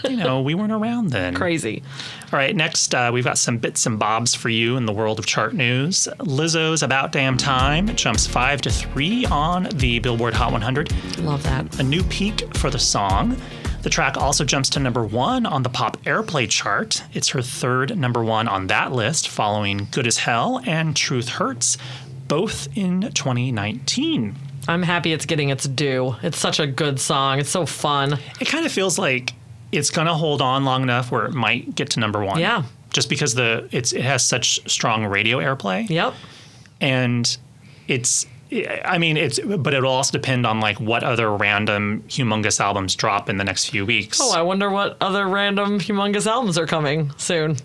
You 0.09 0.17
know, 0.17 0.40
we 0.40 0.55
weren't 0.55 0.73
around 0.73 1.11
then. 1.11 1.35
Crazy. 1.35 1.83
All 2.33 2.39
right, 2.39 2.55
next 2.55 2.95
uh, 2.95 3.11
we've 3.13 3.25
got 3.25 3.39
some 3.39 3.59
bits 3.59 3.87
and 3.87 3.99
bobs 3.99 4.37
for 4.37 4.51
you 4.51 4.77
in 4.77 4.87
the 4.87 4.93
world 4.93 5.19
of 5.19 5.27
chart 5.27 5.53
news. 5.53 6.07
Lizzo's 6.21 6.85
"About 6.85 7.11
Damn 7.11 7.37
Time" 7.37 7.89
jumps 7.97 8.25
five 8.25 8.61
to 8.63 8.71
three 8.71 9.27
on 9.27 9.65
the 9.75 9.99
Billboard 9.99 10.35
Hot 10.35 10.53
100. 10.53 11.19
Love 11.19 11.43
that. 11.43 11.81
a 11.81 11.83
new 11.83 12.05
peak 12.05 12.45
for 12.57 12.71
the 12.71 12.79
song. 12.79 13.37
The 13.83 13.91
track 13.91 14.17
also 14.17 14.45
jumps 14.45 14.69
to 14.71 14.79
number 14.79 15.05
one 15.05 15.45
on 15.45 15.65
the 15.65 15.71
pop 15.71 15.97
airplay 16.05 16.49
chart. 16.49 17.03
It's 17.15 17.31
her 17.31 17.43
third 17.43 17.99
number 17.99 18.23
one 18.23 18.47
on 18.47 18.69
that 18.69 18.93
list, 18.93 19.29
following 19.29 19.89
Good 19.91 20.07
as 20.07 20.19
Hell 20.19 20.61
and 20.67 20.95
Truth 20.95 21.31
Hurts, 21.31 21.79
both 22.29 22.69
in 22.77 23.11
2019. 23.13 24.37
I'm 24.69 24.83
happy 24.85 25.13
it's 25.13 25.27
getting 25.27 25.49
its 25.49 25.67
due. 25.67 26.15
It's 26.23 26.39
such 26.39 26.61
a 26.61 26.67
good 26.69 27.01
song. 27.01 27.41
It's 27.41 27.51
so 27.51 27.67
fun. 27.67 28.19
It 28.41 28.47
kind 28.47 28.65
of 28.65 28.71
feels 28.71 28.99
like 29.01 29.33
it's 29.73 29.91
going 29.91 30.07
to 30.07 30.15
hold 30.15 30.43
on 30.43 30.65
long 30.65 30.83
enough 30.83 31.11
where 31.11 31.27
it 31.27 31.33
might 31.33 31.75
get 31.75 31.91
to 31.91 32.00
number 32.00 32.25
one. 32.25 32.39
Yeah. 32.39 32.65
Just 32.93 33.09
because 33.09 33.35
the 33.35 33.69
it's 33.71 33.93
it 33.93 34.03
has 34.03 34.25
such 34.25 34.61
strong 34.71 35.07
radio 35.07 35.39
airplay. 35.39 35.89
Yep. 35.89 36.15
and 36.81 37.37
it's 37.87 38.27
I 38.53 38.99
mean, 38.99 39.17
it's 39.17 39.39
but 39.39 39.75
it'll 39.75 39.93
also 39.93 40.11
depend 40.11 40.45
on 40.45 40.59
like 40.59 40.81
what 40.81 41.05
other 41.05 41.31
random 41.37 42.03
humongous 42.09 42.59
albums 42.59 42.97
drop 42.97 43.29
in 43.29 43.37
the 43.37 43.45
next 43.45 43.71
few 43.71 43.87
weeks. 43.87 44.19
Oh, 44.21 44.33
I 44.37 44.43
wonder 44.43 44.71
what 44.71 44.97
other 45.00 45.29
random 45.29 45.79
humongous 45.79 46.27
albums 46.27 46.59
are 46.59 46.67
coming 46.67 47.12
soon. 47.17 47.57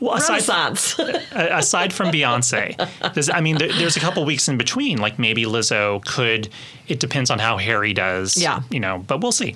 Well, 0.00 0.14
aside 0.14 0.72
aside 1.32 1.92
from 1.92 2.08
Beyonce, 2.10 3.14
there's, 3.14 3.30
I 3.30 3.40
mean, 3.40 3.58
there, 3.58 3.72
there's 3.72 3.96
a 3.96 4.00
couple 4.00 4.24
weeks 4.24 4.48
in 4.48 4.58
between. 4.58 4.98
Like 4.98 5.18
maybe 5.18 5.44
Lizzo 5.44 6.04
could. 6.04 6.48
It 6.88 6.98
depends 6.98 7.30
on 7.30 7.38
how 7.38 7.56
Harry 7.56 7.92
does. 7.92 8.36
Yeah. 8.36 8.62
You 8.70 8.80
know, 8.80 9.04
but 9.06 9.20
we'll 9.20 9.32
see. 9.32 9.54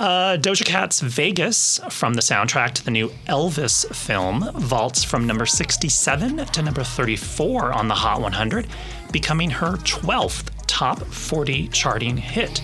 Uh, 0.00 0.36
Doja 0.36 0.64
Cat's 0.64 1.00
Vegas 1.00 1.80
from 1.90 2.14
the 2.14 2.22
soundtrack 2.22 2.72
to 2.72 2.84
the 2.84 2.90
new 2.90 3.08
Elvis 3.28 3.86
film 3.94 4.50
vaults 4.54 5.04
from 5.04 5.26
number 5.26 5.46
67 5.46 6.36
to 6.46 6.62
number 6.62 6.82
34 6.82 7.72
on 7.72 7.86
the 7.88 7.94
Hot 7.94 8.20
100, 8.20 8.66
becoming 9.12 9.50
her 9.50 9.72
12th 9.78 10.50
top 10.66 10.98
40 11.04 11.68
charting 11.68 12.16
hit. 12.16 12.62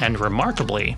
And 0.00 0.20
remarkably, 0.20 0.94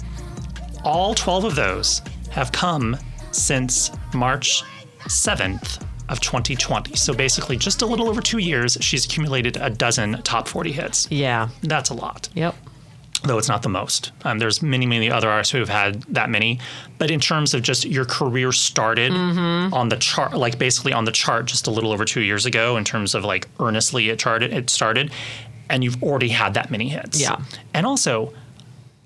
all 0.85 1.15
12 1.15 1.45
of 1.45 1.55
those 1.55 2.03
have 2.31 2.51
come 2.53 2.97
since 3.33 3.91
March 4.13 4.65
7th 5.11 5.83
of 6.09 6.21
2020. 6.21 6.97
So 6.97 7.13
basically, 7.13 7.57
just 7.57 7.83
a 7.83 7.87
little 7.87 8.09
over 8.09 8.21
two 8.21 8.39
years, 8.39 8.79
she's 8.81 9.05
accumulated 9.05 9.57
a 9.59 9.71
dozen 9.71 10.23
top 10.23 10.49
40 10.49 10.73
hits. 10.73 11.07
yeah. 11.11 11.49
That's 11.63 11.91
a 11.91 11.95
lot, 11.95 12.29
Yep. 12.35 12.55
though 13.25 13.39
it's 13.39 13.49
not 13.49 13.63
the 13.63 13.69
most. 13.69 14.13
Um, 14.25 14.39
there's 14.39 14.63
many, 14.63 14.87
many 14.87 15.11
other 15.11 15.29
artists 15.31 15.53
who 15.53 15.59
have 15.59 15.69
had 15.69 16.03
that 16.15 16.31
many. 16.31 16.59
But 16.99 17.11
in 17.11 17.21
terms 17.21 17.55
of 17.55 17.63
just 17.63 17.85
your 17.85 18.05
career 18.07 18.51
started 18.53 19.13
on 19.13 19.89
the 19.89 19.97
chart, 19.97 20.35
like 20.37 20.59
basically 20.59 20.93
on 20.93 21.05
the 21.05 21.13
chart 21.13 21.47
just 21.47 21.67
a 21.67 21.71
little 21.71 21.93
over 21.93 22.05
two 22.05 22.23
years 22.23 22.47
ago, 22.47 22.77
in 22.77 22.85
terms 22.85 23.15
of 23.15 23.25
like 23.25 23.47
earnestly 23.61 24.09
it 24.11 24.19
charted, 24.19 24.53
it 24.53 24.69
started, 24.71 25.13
and 25.69 25.85
you've 25.85 26.03
already 26.03 26.29
had 26.31 26.55
that 26.55 26.71
many 26.71 26.89
hits. 26.89 27.21
Yeah. 27.21 27.37
And 27.75 27.87
also, 27.87 28.33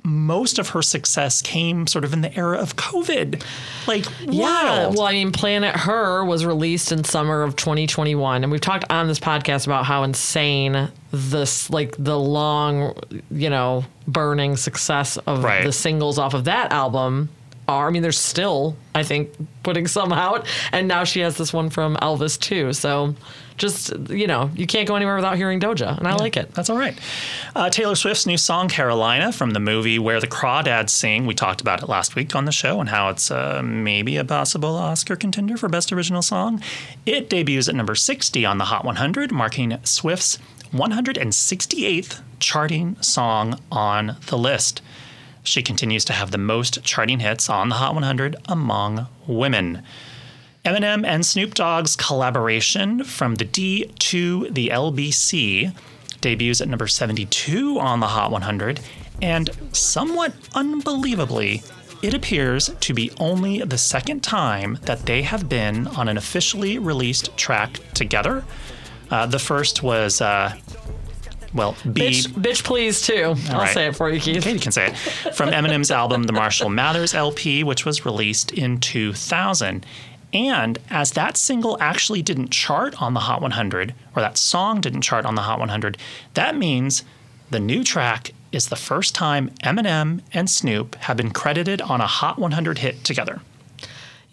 most 0.04 0.58
of 0.58 0.68
her 0.70 0.82
success 0.82 1.40
came 1.40 1.87
sort 1.87 2.04
of 2.04 2.12
in 2.12 2.20
the 2.20 2.37
era 2.37 2.58
of 2.58 2.76
COVID. 2.76 3.42
Like, 3.87 4.04
Yeah. 4.20 4.42
wild. 4.82 4.96
Well, 4.96 5.06
I 5.06 5.12
mean, 5.12 5.32
Planet 5.32 5.75
Her 5.75 6.25
was 6.25 6.44
released 6.44 6.92
in 6.92 7.04
summer 7.04 7.42
of 7.42 7.56
2021, 7.56 8.42
and 8.44 8.52
we've 8.52 8.61
talked 8.61 8.84
on 8.90 9.08
this 9.08 9.18
podcast 9.18 9.66
about 9.66 9.87
how 9.87 10.02
insane 10.02 10.88
this, 11.11 11.70
like, 11.70 11.94
the 11.99 12.18
long, 12.18 12.94
you 13.30 13.49
know, 13.49 13.84
burning 14.06 14.56
success 14.56 15.16
of 15.26 15.42
Right. 15.42 15.64
the 15.64 15.73
singles 15.73 16.18
off 16.18 16.34
of 16.34 16.44
that 16.44 16.70
album 16.73 17.30
are. 17.68 17.88
I 17.88 17.90
mean, 17.90 18.02
there's 18.02 18.18
still, 18.18 18.76
I 18.94 19.02
think, 19.02 19.30
putting 19.62 19.87
some 19.87 20.12
out, 20.12 20.47
and 20.73 20.88
now 20.88 21.04
she 21.04 21.21
has 21.21 21.37
this 21.37 21.52
one 21.52 21.71
from 21.71 21.97
Elvis 21.97 22.38
too. 22.38 22.73
So, 22.73 23.14
just 23.56 23.92
you 24.09 24.26
know, 24.26 24.50
you 24.54 24.66
can't 24.66 24.88
go 24.88 24.97
anywhere 24.97 25.16
without 25.16 25.37
hearing 25.37 25.61
Doja, 25.61 25.97
and 25.97 26.06
I 26.06 26.14
like 26.14 26.37
it. 26.37 26.52
That's 26.54 26.71
all 26.71 26.76
right. 26.76 26.99
Uh, 27.54 27.71
Taylor 27.71 27.94
Swift's 27.94 28.26
new 28.26 28.37
song, 28.37 28.68
Carolina, 28.68 29.33
from 29.33 29.50
the 29.50 29.61
movie 29.61 29.99
Where 29.99 30.21
the 30.21 30.26
Crawdads 30.26 30.90
Sing. 30.90 31.26
We 31.26 31.35
talked 31.35 31.61
about 31.61 31.83
it 31.83 31.88
last 31.88 32.14
week 32.16 32.35
on 32.35 32.44
the 32.44 32.52
show 32.52 32.80
and 32.80 32.88
how 32.88 33.09
it's 33.11 33.30
uh, 33.30 33.62
maybe 33.64 34.16
a 34.16 34.25
possible 34.25 34.75
Oscar 34.75 35.16
contender 35.16 35.56
for 35.56 35.68
Best 35.68 35.92
Original 35.92 36.23
Song. 36.23 36.61
It 37.06 37.30
debuts 37.30 37.68
at 37.68 37.75
number 37.75 37.94
60 37.94 38.44
on 38.44 38.59
the 38.59 38.64
Hot 38.64 38.85
100, 38.85 39.30
marking 39.30 39.78
Swift's 39.85 40.38
168th 40.73 42.21
charting 42.40 43.00
song 43.00 43.59
on 43.71 44.16
the 44.26 44.37
list. 44.37 44.83
She 45.44 45.62
continues 45.62 46.04
to 46.06 46.12
have 46.12 46.30
the 46.30 46.38
most 46.38 46.82
charting 46.82 47.20
hits 47.20 47.48
on 47.48 47.68
the 47.68 47.76
Hot 47.76 47.94
100 47.94 48.36
among 48.46 49.06
women. 49.26 49.82
Eminem 50.64 51.06
and 51.06 51.24
Snoop 51.24 51.54
Dogg's 51.54 51.94
collaboration 51.94 53.04
from 53.04 53.34
the 53.34 53.44
D 53.44 53.84
to 53.98 54.48
the 54.50 54.68
LBC 54.68 55.72
debuts 56.22 56.62
at 56.62 56.68
number 56.68 56.86
72 56.86 57.78
on 57.78 58.00
the 58.00 58.06
Hot 58.06 58.30
100, 58.30 58.80
and 59.20 59.50
somewhat 59.72 60.32
unbelievably, 60.54 61.62
it 62.02 62.14
appears 62.14 62.70
to 62.80 62.94
be 62.94 63.10
only 63.20 63.60
the 63.60 63.76
second 63.76 64.22
time 64.22 64.78
that 64.82 65.04
they 65.04 65.20
have 65.20 65.50
been 65.50 65.86
on 65.86 66.08
an 66.08 66.16
officially 66.16 66.78
released 66.78 67.36
track 67.36 67.78
together. 67.92 68.42
Uh, 69.10 69.26
the 69.26 69.38
first 69.38 69.82
was, 69.82 70.22
uh, 70.22 70.54
well, 71.54 71.76
B. 71.84 72.11
Bitch, 72.11 72.26
bitch, 72.28 72.64
please 72.64 73.00
too. 73.00 73.34
I'll 73.50 73.61
right. 73.61 73.73
say 73.73 73.87
it 73.87 73.96
for 73.96 74.11
you, 74.11 74.20
Keith. 74.20 74.42
Katie 74.42 74.58
can 74.58 74.73
say 74.73 74.88
it. 74.88 74.96
From 75.34 75.50
Eminem's 75.50 75.90
album, 75.90 76.25
The 76.25 76.32
Marshall 76.32 76.68
Mathers 76.68 77.14
LP, 77.14 77.62
which 77.62 77.84
was 77.84 78.04
released 78.04 78.52
in 78.52 78.80
2000. 78.80 79.87
And 80.32 80.78
as 80.90 81.12
that 81.12 81.37
single 81.37 81.78
actually 81.80 82.20
didn't 82.20 82.50
chart 82.50 83.00
on 83.00 83.14
the 83.14 83.20
Hot 83.20 83.40
100, 83.40 83.94
or 84.16 84.23
that 84.23 84.37
song 84.37 84.80
didn't 84.80 85.02
chart 85.02 85.25
on 85.25 85.37
the 85.37 85.42
Hot 85.42 85.61
100, 85.61 85.96
that 86.34 86.56
means 86.56 87.04
the 87.50 87.61
new 87.61 87.84
track 87.84 88.32
is 88.50 88.68
the 88.68 88.76
first 88.76 89.14
time 89.14 89.50
Eminem 89.62 90.23
and 90.32 90.50
Snoop 90.50 90.96
have 90.96 91.16
been 91.16 91.30
credited 91.30 91.80
on 91.80 92.00
a 92.00 92.06
Hot 92.06 92.37
100 92.38 92.78
hit 92.78 93.04
together. 93.04 93.40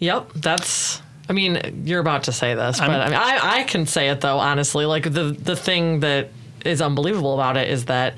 Yep, 0.00 0.32
that's. 0.34 1.00
I 1.28 1.34
mean, 1.34 1.84
you're 1.86 2.00
about 2.00 2.24
to 2.24 2.32
say 2.32 2.54
this, 2.54 2.80
but 2.80 2.90
I 2.90 3.04
mean, 3.04 3.14
I, 3.14 3.60
I 3.60 3.62
can 3.62 3.86
say 3.86 4.08
it 4.08 4.20
though. 4.20 4.38
Honestly, 4.38 4.86
like 4.86 5.04
the 5.04 5.36
the 5.38 5.54
thing 5.54 6.00
that 6.00 6.30
is 6.64 6.80
unbelievable 6.80 7.34
about 7.34 7.56
it 7.56 7.68
is 7.68 7.86
that 7.86 8.14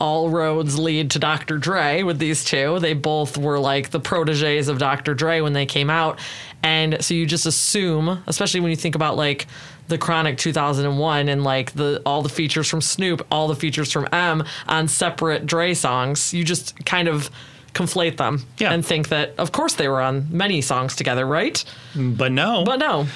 all 0.00 0.28
roads 0.28 0.78
lead 0.78 1.12
to 1.12 1.18
Dr. 1.18 1.56
Dre 1.56 2.02
with 2.02 2.18
these 2.18 2.44
two. 2.44 2.78
They 2.80 2.94
both 2.94 3.38
were 3.38 3.58
like 3.58 3.90
the 3.90 4.00
proteges 4.00 4.68
of 4.68 4.78
Dr. 4.78 5.14
Dre 5.14 5.40
when 5.40 5.52
they 5.52 5.66
came 5.66 5.88
out, 5.88 6.18
and 6.62 7.02
so 7.04 7.14
you 7.14 7.26
just 7.26 7.46
assume, 7.46 8.22
especially 8.26 8.60
when 8.60 8.70
you 8.70 8.76
think 8.76 8.94
about 8.94 9.16
like 9.16 9.46
the 9.88 9.98
Chronic 9.98 10.38
2001 10.38 11.28
and 11.28 11.44
like 11.44 11.72
the 11.72 12.02
all 12.06 12.22
the 12.22 12.28
features 12.28 12.68
from 12.68 12.80
Snoop, 12.80 13.26
all 13.30 13.48
the 13.48 13.54
features 13.54 13.92
from 13.92 14.08
Em 14.12 14.44
on 14.66 14.88
separate 14.88 15.46
Dre 15.46 15.74
songs, 15.74 16.32
you 16.34 16.42
just 16.42 16.84
kind 16.84 17.06
of 17.06 17.30
conflate 17.74 18.16
them 18.16 18.46
Yeah. 18.58 18.72
and 18.72 18.84
think 18.86 19.08
that 19.08 19.34
of 19.36 19.52
course 19.52 19.74
they 19.74 19.88
were 19.88 20.00
on 20.00 20.26
many 20.30 20.62
songs 20.62 20.96
together, 20.96 21.26
right? 21.26 21.62
But 21.94 22.32
no. 22.32 22.64
But 22.64 22.78
no. 22.78 23.06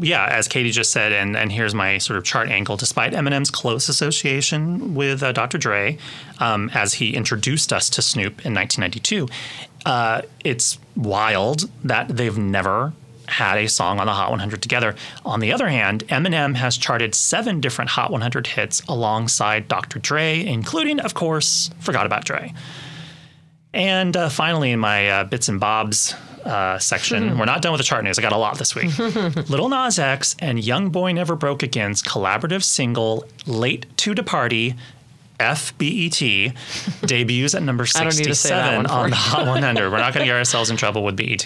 yeah, 0.00 0.26
as 0.30 0.48
Katie 0.48 0.70
just 0.70 0.90
said, 0.90 1.12
and, 1.12 1.36
and 1.36 1.50
here's 1.52 1.74
my 1.74 1.98
sort 1.98 2.16
of 2.18 2.24
chart 2.24 2.48
angle. 2.48 2.76
Despite 2.76 3.12
Eminem's 3.12 3.50
close 3.50 3.88
association 3.88 4.94
with 4.94 5.22
uh, 5.22 5.32
Dr. 5.32 5.58
Dre, 5.58 5.96
um, 6.38 6.70
as 6.74 6.94
he 6.94 7.14
introduced 7.14 7.72
us 7.72 7.88
to 7.90 8.02
Snoop 8.02 8.44
in 8.44 8.52
1992, 8.54 9.28
uh, 9.86 10.22
it's 10.44 10.78
wild 10.96 11.70
that 11.84 12.08
they've 12.08 12.36
never 12.36 12.92
had 13.26 13.58
a 13.58 13.68
song 13.68 14.00
on 14.00 14.06
the 14.06 14.12
Hot 14.12 14.30
100 14.30 14.62
together. 14.62 14.94
On 15.24 15.40
the 15.40 15.52
other 15.52 15.68
hand, 15.68 16.02
Eminem 16.08 16.56
has 16.56 16.76
charted 16.78 17.14
seven 17.14 17.60
different 17.60 17.90
Hot 17.90 18.10
100 18.10 18.46
hits 18.48 18.80
alongside 18.88 19.68
Dr. 19.68 19.98
Dre, 19.98 20.44
including, 20.44 20.98
of 21.00 21.12
course, 21.14 21.70
Forgot 21.78 22.06
About 22.06 22.24
Dre. 22.24 22.54
And 23.74 24.16
uh, 24.16 24.28
finally, 24.28 24.72
in 24.72 24.78
my 24.80 25.08
uh, 25.10 25.24
bits 25.24 25.48
and 25.48 25.60
bobs 25.60 26.14
uh, 26.44 26.78
section, 26.78 27.38
we're 27.38 27.44
not 27.44 27.60
done 27.62 27.72
with 27.72 27.80
the 27.80 27.84
chart 27.84 28.04
news. 28.04 28.18
I 28.18 28.22
got 28.22 28.32
a 28.32 28.38
lot 28.38 28.58
this 28.58 28.74
week. 28.74 28.96
Lil 29.48 29.68
Nas 29.68 29.98
X 29.98 30.34
and 30.38 30.62
Young 30.62 30.88
Boy 30.90 31.12
Never 31.12 31.36
Broke 31.36 31.62
Again's 31.62 32.02
collaborative 32.02 32.62
single 32.62 33.24
"Late 33.46 33.86
to 33.98 34.14
the 34.14 34.22
Party." 34.22 34.74
FBET 35.38 36.52
debuts 37.06 37.54
at 37.54 37.62
number 37.62 37.86
I 37.94 38.02
don't 38.02 38.16
need 38.16 38.24
to 38.24 38.34
say 38.34 38.48
that 38.48 38.74
67 38.74 38.86
on 38.86 39.10
the. 39.10 39.16
Hot 39.16 39.46
100. 39.46 39.88
We're 39.88 39.98
not 39.98 40.12
going 40.12 40.26
to 40.26 40.28
get 40.28 40.36
ourselves 40.36 40.68
in 40.68 40.76
trouble 40.76 41.04
with 41.04 41.16
BET. 41.16 41.44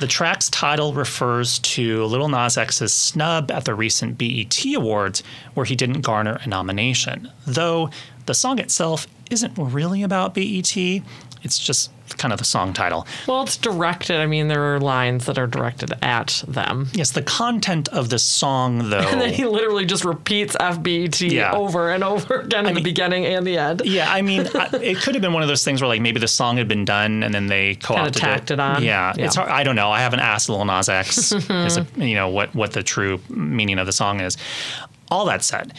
the 0.00 0.06
track's 0.08 0.48
title 0.48 0.94
refers 0.94 1.58
to 1.58 2.04
Lil 2.06 2.28
Nas 2.28 2.56
X's 2.56 2.94
snub 2.94 3.50
at 3.50 3.66
the 3.66 3.74
recent 3.74 4.16
BET 4.16 4.64
Awards, 4.74 5.22
where 5.52 5.66
he 5.66 5.76
didn't 5.76 6.00
garner 6.00 6.38
a 6.42 6.48
nomination. 6.48 7.30
Though 7.46 7.90
the 8.24 8.32
song 8.34 8.58
itself 8.58 9.06
isn't 9.30 9.52
really 9.56 10.02
about 10.02 10.34
BET, 10.34 10.76
it's 11.42 11.58
just 11.58 11.90
kind 12.18 12.32
of 12.32 12.38
the 12.38 12.44
song 12.44 12.72
title. 12.72 13.06
Well, 13.26 13.42
it's 13.42 13.56
directed. 13.56 14.16
I 14.20 14.26
mean, 14.26 14.46
there 14.48 14.74
are 14.74 14.80
lines 14.80 15.26
that 15.26 15.38
are 15.38 15.46
directed 15.48 15.92
at 16.02 16.42
them. 16.46 16.88
Yes, 16.92 17.10
the 17.10 17.22
content 17.22 17.88
of 17.88 18.10
the 18.10 18.18
song, 18.18 18.78
though. 18.90 18.98
And 19.00 19.20
then 19.20 19.32
he 19.34 19.44
literally 19.44 19.84
just 19.84 20.04
repeats 20.04 20.56
FBT 20.56 21.32
Yeah. 21.32 21.52
over 21.52 21.90
and 21.90 22.02
over 22.04 22.40
again 22.40 22.66
in 22.66 22.74
the 22.74 22.80
beginning 22.80 23.26
and 23.26 23.46
the 23.46 23.58
end. 23.58 23.82
Yeah, 23.84 24.10
I 24.12 24.22
mean, 24.22 24.46
I, 24.54 24.68
it 24.80 24.98
could 24.98 25.14
have 25.14 25.22
been 25.22 25.32
one 25.32 25.42
of 25.42 25.48
those 25.48 25.64
things 25.64 25.80
where 25.82 25.88
like 25.88 26.00
maybe 26.00 26.20
the 26.20 26.28
song 26.28 26.56
had 26.56 26.68
been 26.68 26.84
done 26.84 27.22
and 27.22 27.34
then 27.34 27.46
they 27.48 27.74
co-opted 27.76 28.14
tacked 28.14 28.50
it 28.52 28.60
on. 28.60 28.82
Yeah, 28.82 29.12
Yeah. 29.16 29.24
it's 29.26 29.34
hard. 29.36 29.50
I 29.50 29.62
don't 29.64 29.76
know. 29.76 29.90
I 29.90 30.00
haven't 30.00 30.20
asked 30.20 30.48
Lil 30.48 30.64
Nas 30.64 30.88
X, 30.88 31.32
you 31.96 32.14
know, 32.14 32.28
what 32.28 32.54
what 32.54 32.72
the 32.72 32.82
true 32.82 33.20
meaning 33.28 33.78
of 33.78 33.86
the 33.86 33.92
song 33.92 34.20
is. 34.20 34.36
All 35.10 35.26
that 35.26 35.42
said, 35.44 35.72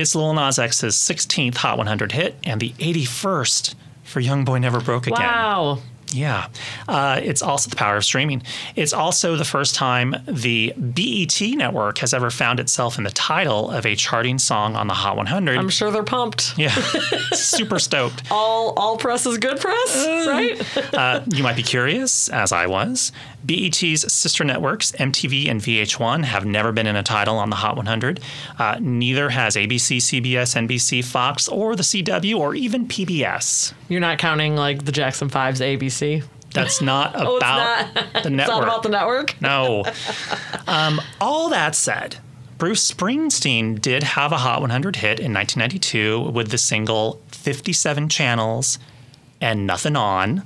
it's 0.00 0.14
Lil 0.14 0.32
Nas 0.34 0.58
X's 0.58 0.94
16th 0.94 1.56
Hot 1.58 1.76
100 1.76 2.12
hit 2.12 2.36
and 2.44 2.60
the 2.60 2.70
81st 2.78 3.74
for 4.02 4.20
Young 4.20 4.44
Boy 4.44 4.58
Never 4.58 4.80
Broke 4.80 5.06
Again. 5.06 5.20
Wow. 5.20 5.78
Yeah. 6.12 6.48
Uh, 6.88 7.20
it's 7.22 7.42
also 7.42 7.70
the 7.70 7.76
power 7.76 7.96
of 7.96 8.04
streaming. 8.04 8.42
It's 8.76 8.92
also 8.92 9.36
the 9.36 9.44
first 9.44 9.74
time 9.74 10.14
the 10.26 10.72
BET 10.76 11.40
network 11.56 11.98
has 11.98 12.12
ever 12.14 12.30
found 12.30 12.60
itself 12.60 12.98
in 12.98 13.04
the 13.04 13.10
title 13.10 13.70
of 13.70 13.86
a 13.86 13.94
charting 13.96 14.38
song 14.38 14.76
on 14.76 14.86
the 14.88 14.94
Hot 14.94 15.16
100. 15.16 15.56
I'm 15.58 15.68
sure 15.68 15.90
they're 15.90 16.02
pumped. 16.02 16.56
yeah, 16.58 16.70
super 17.32 17.78
stoked. 17.78 18.22
All 18.30 18.72
all 18.76 18.96
press 18.96 19.26
is 19.26 19.38
good 19.38 19.60
press, 19.60 19.96
right? 20.26 20.62
Uh, 20.92 21.22
you 21.32 21.42
might 21.42 21.56
be 21.56 21.62
curious, 21.62 22.28
as 22.28 22.52
I 22.52 22.66
was. 22.66 23.12
BET's 23.44 24.12
sister 24.12 24.44
networks, 24.44 24.92
MTV 24.92 25.48
and 25.50 25.60
VH1, 25.60 26.24
have 26.24 26.44
never 26.44 26.70
been 26.70 26.86
in 26.86 26.96
a 26.96 27.02
title 27.02 27.38
on 27.38 27.50
the 27.50 27.56
Hot 27.56 27.76
100. 27.76 28.20
Uh, 28.58 28.76
neither 28.80 29.30
has 29.30 29.56
ABC, 29.56 29.96
CBS, 29.98 30.54
NBC, 30.54 31.04
Fox, 31.04 31.48
or 31.48 31.74
the 31.74 31.82
CW, 31.82 32.38
or 32.38 32.54
even 32.54 32.86
PBS. 32.86 33.72
You're 33.88 34.00
not 34.00 34.18
counting 34.18 34.54
like 34.54 34.84
the 34.84 34.92
Jackson 34.92 35.28
5's 35.28 35.60
ABC. 35.60 36.01
That's 36.54 36.80
not 36.82 37.12
Oh, 37.16 37.36
about 37.38 37.94
not. 37.94 38.22
the 38.22 38.30
network. 38.30 38.40
It's 38.40 38.48
not 38.48 38.62
about 38.62 38.82
the 38.82 38.88
network. 38.88 39.36
No. 39.40 39.84
Um, 40.66 41.00
all 41.20 41.48
that 41.50 41.74
said, 41.74 42.16
Bruce 42.58 42.90
Springsteen 42.90 43.80
did 43.80 44.02
have 44.02 44.32
a 44.32 44.38
Hot 44.38 44.60
100 44.60 44.96
hit 44.96 45.18
in 45.18 45.32
1992 45.32 46.30
with 46.30 46.50
the 46.50 46.58
single 46.58 47.20
57 47.28 48.08
Channels 48.08 48.78
and 49.40 49.66
Nothing 49.66 49.96
On. 49.96 50.44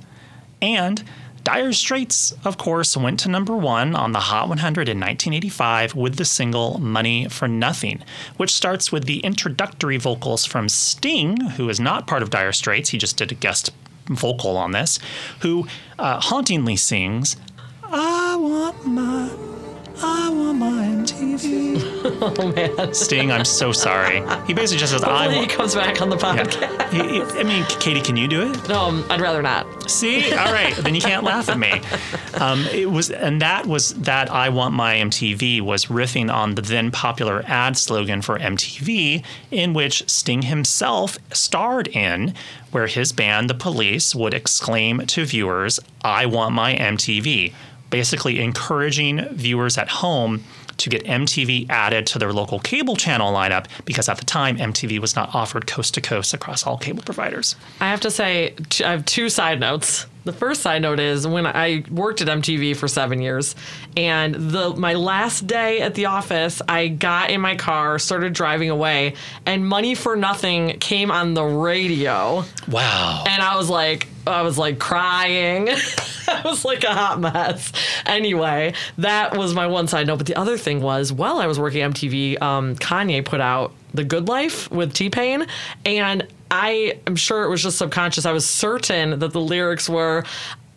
And 0.61 1.03
Dire 1.43 1.71
Straits, 1.71 2.33
of 2.43 2.57
course, 2.57 2.97
went 2.97 3.19
to 3.21 3.29
number 3.29 3.55
one 3.55 3.95
on 3.95 4.11
the 4.11 4.19
Hot 4.19 4.49
100 4.49 4.89
in 4.89 4.97
1985 4.99 5.95
with 5.95 6.15
the 6.17 6.25
single 6.25 6.79
Money 6.79 7.29
for 7.29 7.47
Nothing, 7.47 8.03
which 8.37 8.51
starts 8.51 8.91
with 8.91 9.05
the 9.05 9.19
introductory 9.19 9.97
vocals 9.97 10.43
from 10.45 10.67
Sting, 10.67 11.39
who 11.51 11.69
is 11.69 11.79
not 11.79 12.07
part 12.07 12.21
of 12.23 12.31
Dire 12.31 12.51
Straits. 12.51 12.89
He 12.89 12.97
just 12.97 13.15
did 13.17 13.31
a 13.31 13.35
guest 13.35 13.69
vocal 14.09 14.57
on 14.57 14.71
this, 14.71 14.99
who 15.41 15.67
uh, 15.99 16.19
hauntingly 16.19 16.75
sings, 16.75 17.37
I 17.83 18.35
want 18.35 18.85
my, 18.85 19.29
I 20.01 20.29
want 20.29 20.59
my 20.59 20.71
MTV. 20.83 21.95
Oh 22.19 22.51
man. 22.51 22.93
Sting, 22.93 23.31
I'm 23.31 23.45
so 23.45 23.71
sorry. 23.71 24.21
He 24.47 24.53
basically 24.53 24.79
just 24.79 24.93
says, 24.93 25.03
I 25.03 25.09
Hopefully 25.25 25.33
he 25.35 25.39
want. 25.41 25.51
comes 25.51 25.75
back 25.75 26.01
on 26.01 26.09
the 26.09 26.15
podcast. 26.15 26.59
Yeah. 26.61 26.89
He- 26.89 27.19
he- 27.19 27.39
I 27.39 27.43
mean, 27.43 27.63
Katie, 27.79 28.01
can 28.01 28.15
you 28.15 28.27
do 28.27 28.49
it? 28.51 28.67
No, 28.69 28.79
um, 28.85 29.05
I'd 29.09 29.21
rather 29.21 29.41
not. 29.41 29.89
See, 29.91 30.33
all 30.33 30.51
right, 30.51 30.73
then 30.77 30.95
you 30.95 31.01
can't 31.01 31.23
laugh 31.23 31.49
at 31.49 31.59
me. 31.59 31.81
Um, 32.35 32.61
it 32.71 32.89
was, 32.89 33.11
and 33.11 33.41
that 33.41 33.65
was 33.67 33.93
that. 33.95 34.31
I 34.31 34.49
want 34.49 34.73
my 34.73 34.95
MTV 34.95 35.61
was 35.61 35.85
riffing 35.85 36.33
on 36.33 36.55
the 36.55 36.61
then 36.61 36.91
popular 36.91 37.43
ad 37.45 37.77
slogan 37.77 38.21
for 38.21 38.39
MTV, 38.39 39.23
in 39.51 39.73
which 39.73 40.09
Sting 40.09 40.43
himself 40.43 41.17
starred 41.33 41.87
in, 41.89 42.33
where 42.71 42.87
his 42.87 43.11
band, 43.11 43.49
The 43.49 43.53
Police, 43.55 44.15
would 44.15 44.33
exclaim 44.33 45.05
to 45.07 45.25
viewers, 45.25 45.79
"I 46.03 46.25
want 46.25 46.53
my 46.55 46.73
MTV," 46.75 47.53
basically 47.89 48.39
encouraging 48.39 49.27
viewers 49.29 49.77
at 49.77 49.89
home 49.89 50.43
to 50.77 50.89
get 50.89 51.03
MTV 51.05 51.69
added 51.69 52.05
to 52.07 52.19
their 52.19 52.31
local 52.31 52.59
cable 52.59 52.95
channel 52.95 53.33
lineup 53.33 53.65
because 53.85 54.07
at 54.07 54.17
the 54.17 54.25
time 54.25 54.57
MTV 54.57 54.99
was 54.99 55.15
not 55.15 55.33
offered 55.33 55.67
coast 55.67 55.93
to 55.95 56.01
coast 56.01 56.33
across 56.33 56.65
all 56.65 56.77
cable 56.77 57.03
providers. 57.03 57.55
I 57.79 57.89
have 57.89 58.01
to 58.01 58.11
say, 58.11 58.53
I 58.83 58.91
have 58.91 59.05
two 59.05 59.29
side 59.29 59.59
notes. 59.59 60.05
The 60.27 60.33
first 60.33 60.61
side 60.61 60.81
note 60.81 60.99
is 60.99 61.25
when 61.25 61.45
I 61.47 61.85
worked 61.89 62.19
at 62.21 62.27
MTV 62.27 62.75
for 62.75 62.89
seven 62.89 63.21
years, 63.21 63.55
and 63.95 64.35
the 64.35 64.71
my 64.71 64.93
last 64.95 65.47
day 65.47 65.79
at 65.79 65.95
the 65.95 66.07
office, 66.07 66.61
I 66.67 66.89
got 66.89 67.29
in 67.29 67.39
my 67.39 67.55
car, 67.55 67.97
started 67.97 68.33
driving 68.33 68.69
away, 68.69 69.13
and 69.45 69.65
"Money 69.65 69.95
for 69.95 70.17
Nothing" 70.17 70.79
came 70.79 71.11
on 71.11 71.33
the 71.33 71.45
radio, 71.45 72.43
Wow. 72.67 73.23
and 73.25 73.41
I 73.41 73.55
was 73.55 73.69
like, 73.69 74.07
I 74.27 74.41
was 74.41 74.57
like 74.57 74.79
crying. 74.79 75.69
I 76.27 76.41
was 76.43 76.65
like 76.65 76.83
a 76.83 76.93
hot 76.93 77.21
mess. 77.21 77.71
Anyway, 78.05 78.73
that 78.97 79.37
was 79.37 79.53
my 79.53 79.67
one 79.67 79.87
side 79.87 80.07
note. 80.07 80.17
But 80.17 80.27
the 80.27 80.35
other 80.35 80.57
thing 80.57 80.81
was, 80.81 81.13
while 81.13 81.37
I 81.39 81.47
was 81.47 81.57
working 81.57 81.81
at 81.83 81.91
MTV, 81.91 82.41
um, 82.41 82.75
Kanye 82.75 83.23
put 83.23 83.39
out 83.39 83.71
The 83.97 84.03
Good 84.03 84.27
Life 84.27 84.71
with 84.71 84.93
T 84.93 85.09
Pain, 85.09 85.45
and 85.83 86.25
I 86.49 86.99
am 87.05 87.15
sure 87.15 87.43
it 87.43 87.49
was 87.49 87.63
just 87.63 87.77
subconscious. 87.79 88.25
I 88.25 88.31
was 88.31 88.45
certain 88.45 89.19
that 89.19 89.33
the 89.33 89.41
lyrics 89.41 89.89
were. 89.89 90.23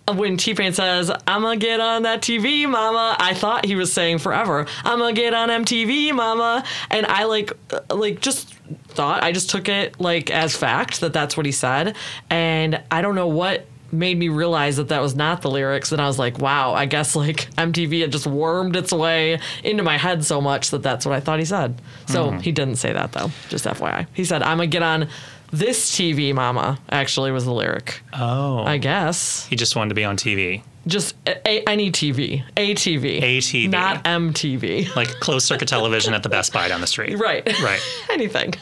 When 0.08 0.36
T 0.38 0.54
Pain 0.54 0.72
says, 0.72 1.08
I'm 1.28 1.42
gonna 1.42 1.56
get 1.56 1.78
on 1.78 2.02
that 2.02 2.20
TV, 2.20 2.68
mama, 2.68 3.14
I 3.20 3.32
thought 3.34 3.64
he 3.64 3.76
was 3.76 3.92
saying 3.92 4.18
forever, 4.18 4.66
I'm 4.82 4.98
gonna 4.98 5.12
get 5.12 5.34
on 5.34 5.50
MTV, 5.50 6.12
mama. 6.12 6.64
And 6.90 7.06
I 7.06 7.24
like, 7.24 7.52
uh, 7.72 7.94
like, 7.94 8.20
just 8.20 8.52
thought, 8.88 9.22
I 9.22 9.30
just 9.30 9.50
took 9.50 9.68
it 9.68 10.00
like 10.00 10.30
as 10.30 10.56
fact 10.56 11.00
that 11.02 11.12
that's 11.12 11.36
what 11.36 11.46
he 11.46 11.52
said. 11.52 11.94
And 12.28 12.82
I 12.90 13.02
don't 13.02 13.14
know 13.14 13.28
what 13.28 13.66
made 13.92 14.18
me 14.18 14.28
realize 14.28 14.76
that 14.76 14.88
that 14.88 15.00
was 15.00 15.14
not 15.14 15.42
the 15.42 15.50
lyrics. 15.50 15.92
And 15.92 16.00
I 16.00 16.06
was 16.06 16.18
like, 16.18 16.38
wow, 16.38 16.72
I 16.72 16.86
guess 16.86 17.16
like 17.16 17.50
MTV 17.56 18.02
had 18.02 18.12
just 18.12 18.26
wormed 18.26 18.76
its 18.76 18.92
way 18.92 19.38
into 19.64 19.82
my 19.82 19.96
head 19.96 20.24
so 20.24 20.40
much 20.40 20.70
that 20.70 20.82
that's 20.82 21.06
what 21.06 21.14
I 21.14 21.20
thought 21.20 21.38
he 21.38 21.44
said. 21.44 21.80
So 22.06 22.26
mm-hmm. 22.26 22.38
he 22.38 22.52
didn't 22.52 22.76
say 22.76 22.92
that 22.92 23.12
though, 23.12 23.30
just 23.48 23.64
FYI. 23.64 24.06
He 24.12 24.24
said, 24.24 24.42
I'm 24.42 24.58
gonna 24.58 24.66
get 24.66 24.82
on 24.82 25.08
this 25.52 25.90
TV, 25.90 26.32
mama, 26.32 26.78
actually 26.90 27.32
was 27.32 27.44
the 27.44 27.52
lyric. 27.52 28.02
Oh. 28.12 28.62
I 28.64 28.78
guess. 28.78 29.46
He 29.46 29.56
just 29.56 29.74
wanted 29.74 29.88
to 29.90 29.94
be 29.94 30.04
on 30.04 30.16
TV. 30.16 30.62
Just 30.86 31.14
a, 31.26 31.48
a, 31.48 31.64
any 31.68 31.90
TV. 31.90 32.44
ATV. 32.56 33.20
ATV. 33.20 33.68
Not 33.68 34.04
MTV. 34.04 34.94
Like 34.94 35.08
closed 35.20 35.46
circuit 35.46 35.68
television 35.68 36.14
at 36.14 36.22
the 36.22 36.28
Best 36.28 36.52
Buy 36.52 36.68
down 36.68 36.80
the 36.80 36.86
street. 36.86 37.10
Right. 37.20 37.44
Right. 37.60 37.80
Anything. 38.10 38.54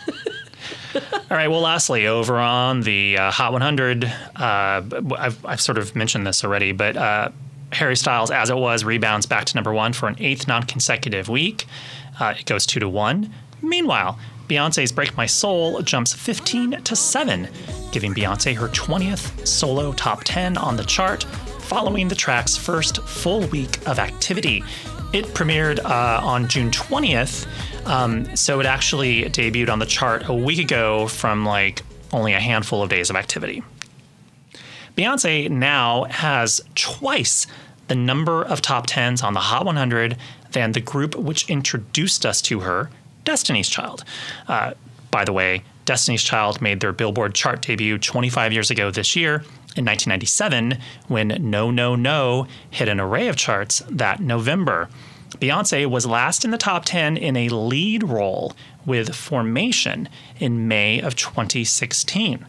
All 0.94 1.36
right. 1.36 1.48
Well, 1.48 1.60
lastly, 1.60 2.06
over 2.06 2.38
on 2.38 2.82
the 2.82 3.18
uh, 3.18 3.30
Hot 3.30 3.52
100, 3.52 4.04
uh, 4.04 4.10
I've, 4.36 5.44
I've 5.44 5.60
sort 5.60 5.78
of 5.78 5.94
mentioned 5.94 6.26
this 6.26 6.44
already, 6.44 6.72
but 6.72 6.96
uh, 6.96 7.30
Harry 7.72 7.96
Styles, 7.96 8.30
as 8.30 8.50
it 8.50 8.56
was, 8.56 8.84
rebounds 8.84 9.26
back 9.26 9.44
to 9.46 9.54
number 9.54 9.72
one 9.72 9.92
for 9.92 10.08
an 10.08 10.16
eighth 10.18 10.48
non 10.48 10.62
consecutive 10.62 11.28
week. 11.28 11.66
Uh, 12.18 12.34
it 12.38 12.46
goes 12.46 12.66
two 12.66 12.80
to 12.80 12.88
one. 12.88 13.32
Meanwhile, 13.62 14.18
Beyonce's 14.48 14.92
Break 14.92 15.16
My 15.16 15.26
Soul 15.26 15.82
jumps 15.82 16.14
15 16.14 16.82
to 16.82 16.96
7, 16.96 17.48
giving 17.92 18.14
Beyonce 18.14 18.56
her 18.56 18.68
20th 18.68 19.46
solo 19.46 19.92
top 19.92 20.22
10 20.24 20.56
on 20.56 20.76
the 20.76 20.84
chart, 20.84 21.24
following 21.60 22.08
the 22.08 22.14
track's 22.14 22.56
first 22.56 23.02
full 23.02 23.46
week 23.48 23.86
of 23.86 23.98
activity. 23.98 24.64
It 25.10 25.24
premiered 25.28 25.82
uh, 25.82 26.20
on 26.22 26.48
June 26.48 26.70
20th, 26.70 27.46
um, 27.86 28.36
so 28.36 28.60
it 28.60 28.66
actually 28.66 29.22
debuted 29.22 29.70
on 29.70 29.78
the 29.78 29.86
chart 29.86 30.28
a 30.28 30.34
week 30.34 30.58
ago 30.58 31.08
from 31.08 31.46
like 31.46 31.82
only 32.12 32.34
a 32.34 32.40
handful 32.40 32.82
of 32.82 32.90
days 32.90 33.08
of 33.08 33.16
activity. 33.16 33.62
Beyonce 34.98 35.48
now 35.48 36.04
has 36.04 36.60
twice 36.74 37.46
the 37.86 37.94
number 37.94 38.42
of 38.42 38.60
top 38.60 38.86
10s 38.86 39.24
on 39.24 39.32
the 39.32 39.40
Hot 39.40 39.64
100 39.64 40.18
than 40.52 40.72
the 40.72 40.80
group 40.80 41.14
which 41.14 41.48
introduced 41.48 42.26
us 42.26 42.42
to 42.42 42.60
her, 42.60 42.90
Destiny's 43.24 43.68
Child. 43.68 44.04
Uh, 44.46 44.74
by 45.10 45.24
the 45.24 45.32
way, 45.32 45.62
Destiny's 45.86 46.22
Child 46.22 46.60
made 46.60 46.80
their 46.80 46.92
Billboard 46.92 47.34
chart 47.34 47.62
debut 47.62 47.96
25 47.96 48.52
years 48.52 48.70
ago 48.70 48.90
this 48.90 49.16
year 49.16 49.42
in 49.78 49.84
1997 49.84 50.78
when 51.06 51.28
No 51.40 51.70
No 51.70 51.94
No 51.94 52.46
hit 52.68 52.88
an 52.88 53.00
array 53.00 53.28
of 53.28 53.36
charts 53.36 53.82
that 53.88 54.20
November. 54.20 54.88
Beyonce 55.36 55.86
was 55.86 56.06
last 56.06 56.44
in 56.44 56.50
the 56.50 56.58
top 56.58 56.84
10 56.84 57.16
in 57.16 57.36
a 57.36 57.48
lead 57.48 58.02
role 58.02 58.54
with 58.84 59.14
Formation 59.14 60.08
in 60.38 60.66
May 60.66 61.00
of 61.00 61.14
2016. 61.14 62.46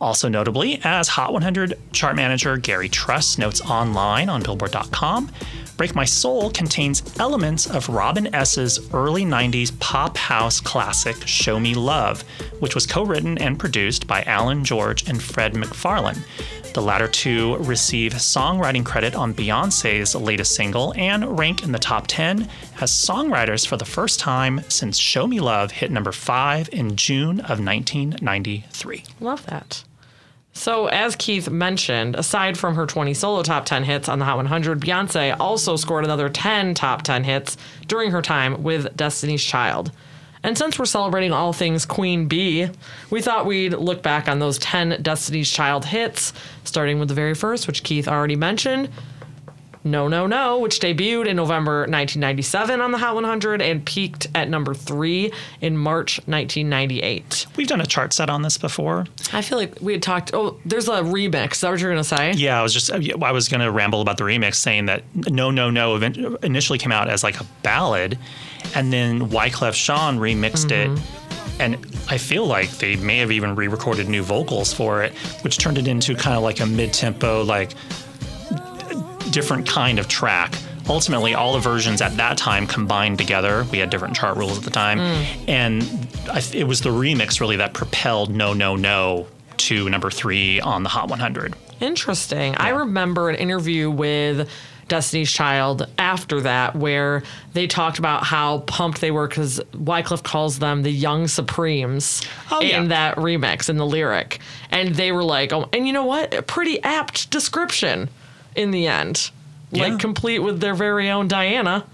Also 0.00 0.28
notably, 0.28 0.80
as 0.84 1.08
Hot 1.08 1.32
100 1.32 1.78
chart 1.92 2.14
manager 2.14 2.56
Gary 2.56 2.88
Trust 2.88 3.38
notes 3.38 3.60
online 3.60 4.28
on 4.28 4.42
Billboard.com, 4.42 5.30
Break 5.76 5.94
My 5.94 6.04
Soul 6.04 6.50
contains 6.50 7.02
elements 7.20 7.66
of 7.66 7.88
Robin 7.88 8.32
S.'s 8.34 8.92
early 8.92 9.24
90s 9.24 9.78
pop 9.78 10.16
house 10.16 10.60
classic 10.60 11.16
Show 11.26 11.60
Me 11.60 11.74
Love, 11.74 12.22
which 12.60 12.74
was 12.74 12.86
co 12.86 13.04
written 13.04 13.38
and 13.38 13.58
produced 13.58 14.06
by 14.06 14.22
Allen 14.22 14.64
George 14.64 15.08
and 15.08 15.22
Fred 15.22 15.54
McFarlane. 15.54 16.18
The 16.74 16.82
latter 16.82 17.08
two 17.08 17.56
receive 17.58 18.12
songwriting 18.12 18.84
credit 18.84 19.14
on 19.14 19.34
Beyonce's 19.34 20.14
latest 20.14 20.54
single 20.54 20.94
and 20.96 21.38
rank 21.38 21.62
in 21.62 21.72
the 21.72 21.78
top 21.78 22.06
10 22.08 22.48
as 22.80 22.90
songwriters 22.92 23.66
for 23.66 23.76
the 23.76 23.84
first 23.84 24.20
time 24.20 24.60
since 24.68 24.98
Show 24.98 25.26
Me 25.26 25.40
Love 25.40 25.70
hit 25.70 25.90
number 25.90 26.12
5 26.12 26.68
in 26.72 26.94
June 26.96 27.40
of 27.40 27.58
1993. 27.64 29.04
Love 29.20 29.46
that. 29.46 29.84
So, 30.58 30.86
as 30.88 31.14
Keith 31.14 31.48
mentioned, 31.48 32.16
aside 32.16 32.58
from 32.58 32.74
her 32.74 32.84
20 32.84 33.14
solo 33.14 33.44
top 33.44 33.64
10 33.64 33.84
hits 33.84 34.08
on 34.08 34.18
the 34.18 34.24
Hot 34.24 34.38
100, 34.38 34.80
Beyonce 34.80 35.36
also 35.38 35.76
scored 35.76 36.04
another 36.04 36.28
10 36.28 36.74
top 36.74 37.02
10 37.02 37.22
hits 37.22 37.56
during 37.86 38.10
her 38.10 38.20
time 38.20 38.64
with 38.64 38.96
Destiny's 38.96 39.44
Child. 39.44 39.92
And 40.42 40.58
since 40.58 40.76
we're 40.76 40.86
celebrating 40.86 41.32
all 41.32 41.52
things 41.52 41.86
Queen 41.86 42.26
Bee, 42.26 42.68
we 43.08 43.22
thought 43.22 43.46
we'd 43.46 43.74
look 43.74 44.02
back 44.02 44.28
on 44.28 44.40
those 44.40 44.58
10 44.58 45.00
Destiny's 45.00 45.48
Child 45.48 45.84
hits, 45.84 46.32
starting 46.64 46.98
with 46.98 47.06
the 47.06 47.14
very 47.14 47.34
first, 47.34 47.68
which 47.68 47.84
Keith 47.84 48.08
already 48.08 48.34
mentioned 48.34 48.88
No 49.90 50.08
No 50.08 50.26
No, 50.26 50.58
which 50.58 50.80
debuted 50.80 51.26
in 51.26 51.36
November 51.36 51.80
1997 51.80 52.80
on 52.80 52.92
the 52.92 52.98
Hot 52.98 53.14
100 53.14 53.62
and 53.62 53.84
peaked 53.84 54.26
at 54.34 54.48
number 54.48 54.74
three 54.74 55.32
in 55.60 55.76
March 55.76 56.18
1998. 56.26 57.46
We've 57.56 57.66
done 57.66 57.80
a 57.80 57.86
chart 57.86 58.12
set 58.12 58.30
on 58.30 58.42
this 58.42 58.58
before. 58.58 59.06
I 59.32 59.42
feel 59.42 59.58
like 59.58 59.80
we 59.80 59.92
had 59.92 60.02
talked. 60.02 60.32
Oh, 60.34 60.58
there's 60.64 60.88
a 60.88 61.02
remix. 61.02 61.52
Is 61.52 61.60
that 61.60 61.70
what 61.70 61.80
you're 61.80 61.90
gonna 61.90 62.04
say? 62.04 62.32
Yeah, 62.32 62.58
I 62.58 62.62
was 62.62 62.72
just 62.72 62.90
oh, 62.90 63.00
I 63.22 63.32
was 63.32 63.48
going 63.48 63.60
to 63.60 63.70
ramble 63.70 64.00
about 64.00 64.16
the 64.18 64.24
remix, 64.24 64.56
saying 64.56 64.86
that 64.86 65.02
No 65.14 65.50
No 65.50 65.70
No 65.70 65.96
event- 65.96 66.18
initially 66.42 66.78
came 66.78 66.92
out 66.92 67.08
as 67.08 67.22
like 67.22 67.40
a 67.40 67.44
ballad, 67.62 68.18
and 68.74 68.92
then 68.92 69.28
Wyclef 69.30 69.74
Jean 69.74 70.18
remixed 70.18 70.70
it, 70.70 70.88
mm-hmm. 70.88 71.60
and 71.60 71.76
I 72.08 72.18
feel 72.18 72.46
like 72.46 72.70
they 72.78 72.96
may 72.96 73.18
have 73.18 73.30
even 73.32 73.54
re-recorded 73.54 74.08
new 74.08 74.22
vocals 74.22 74.72
for 74.72 75.02
it, 75.02 75.12
which 75.42 75.58
turned 75.58 75.78
it 75.78 75.88
into 75.88 76.14
kind 76.14 76.36
of 76.36 76.42
like 76.42 76.60
a 76.60 76.66
mid-tempo, 76.66 77.42
like 77.44 77.72
different 79.30 79.66
kind 79.66 79.98
of 79.98 80.08
track. 80.08 80.54
Ultimately, 80.88 81.34
all 81.34 81.52
the 81.52 81.58
versions 81.58 82.00
at 82.00 82.16
that 82.16 82.38
time 82.38 82.66
combined 82.66 83.18
together. 83.18 83.66
We 83.70 83.78
had 83.78 83.90
different 83.90 84.16
chart 84.16 84.36
rules 84.36 84.56
at 84.56 84.64
the 84.64 84.70
time, 84.70 84.98
mm. 84.98 85.48
and 85.48 85.82
I, 86.30 86.42
it 86.54 86.64
was 86.64 86.80
the 86.80 86.90
remix 86.90 87.40
really 87.40 87.56
that 87.56 87.74
propelled 87.74 88.30
No 88.34 88.54
No 88.54 88.74
No 88.76 89.26
to 89.58 89.88
number 89.90 90.10
three 90.10 90.60
on 90.60 90.82
the 90.84 90.88
Hot 90.88 91.08
100. 91.10 91.54
Interesting. 91.80 92.54
I 92.56 92.70
remember 92.70 93.28
an 93.28 93.36
interview 93.36 93.90
with 93.90 94.48
Destiny's 94.88 95.30
Child 95.30 95.86
after 95.98 96.40
that 96.42 96.74
where 96.74 97.22
they 97.52 97.66
talked 97.66 97.98
about 97.98 98.24
how 98.24 98.60
pumped 98.60 99.00
they 99.00 99.10
were 99.10 99.28
because 99.28 99.60
Wyclef 99.72 100.22
calls 100.22 100.58
them 100.58 100.82
the 100.82 100.90
Young 100.90 101.28
Supremes 101.28 102.22
Oh, 102.50 102.60
in 102.60 102.68
yeah. 102.68 102.84
that 102.84 103.16
remix 103.16 103.68
in 103.68 103.76
the 103.76 103.86
lyric. 103.86 104.40
And 104.70 104.94
they 104.94 105.12
were 105.12 105.24
like, 105.24 105.52
oh, 105.52 105.68
and 105.72 105.86
you 105.86 105.92
know 105.92 106.06
what? 106.06 106.32
A 106.34 106.42
pretty 106.42 106.82
apt 106.82 107.30
description 107.30 108.08
in 108.54 108.70
the 108.70 108.86
end. 108.86 109.30
Yeah. 109.70 109.88
Like 109.88 109.98
complete 109.98 110.38
with 110.38 110.60
their 110.60 110.74
very 110.74 111.10
own 111.10 111.28
Diana, 111.28 111.84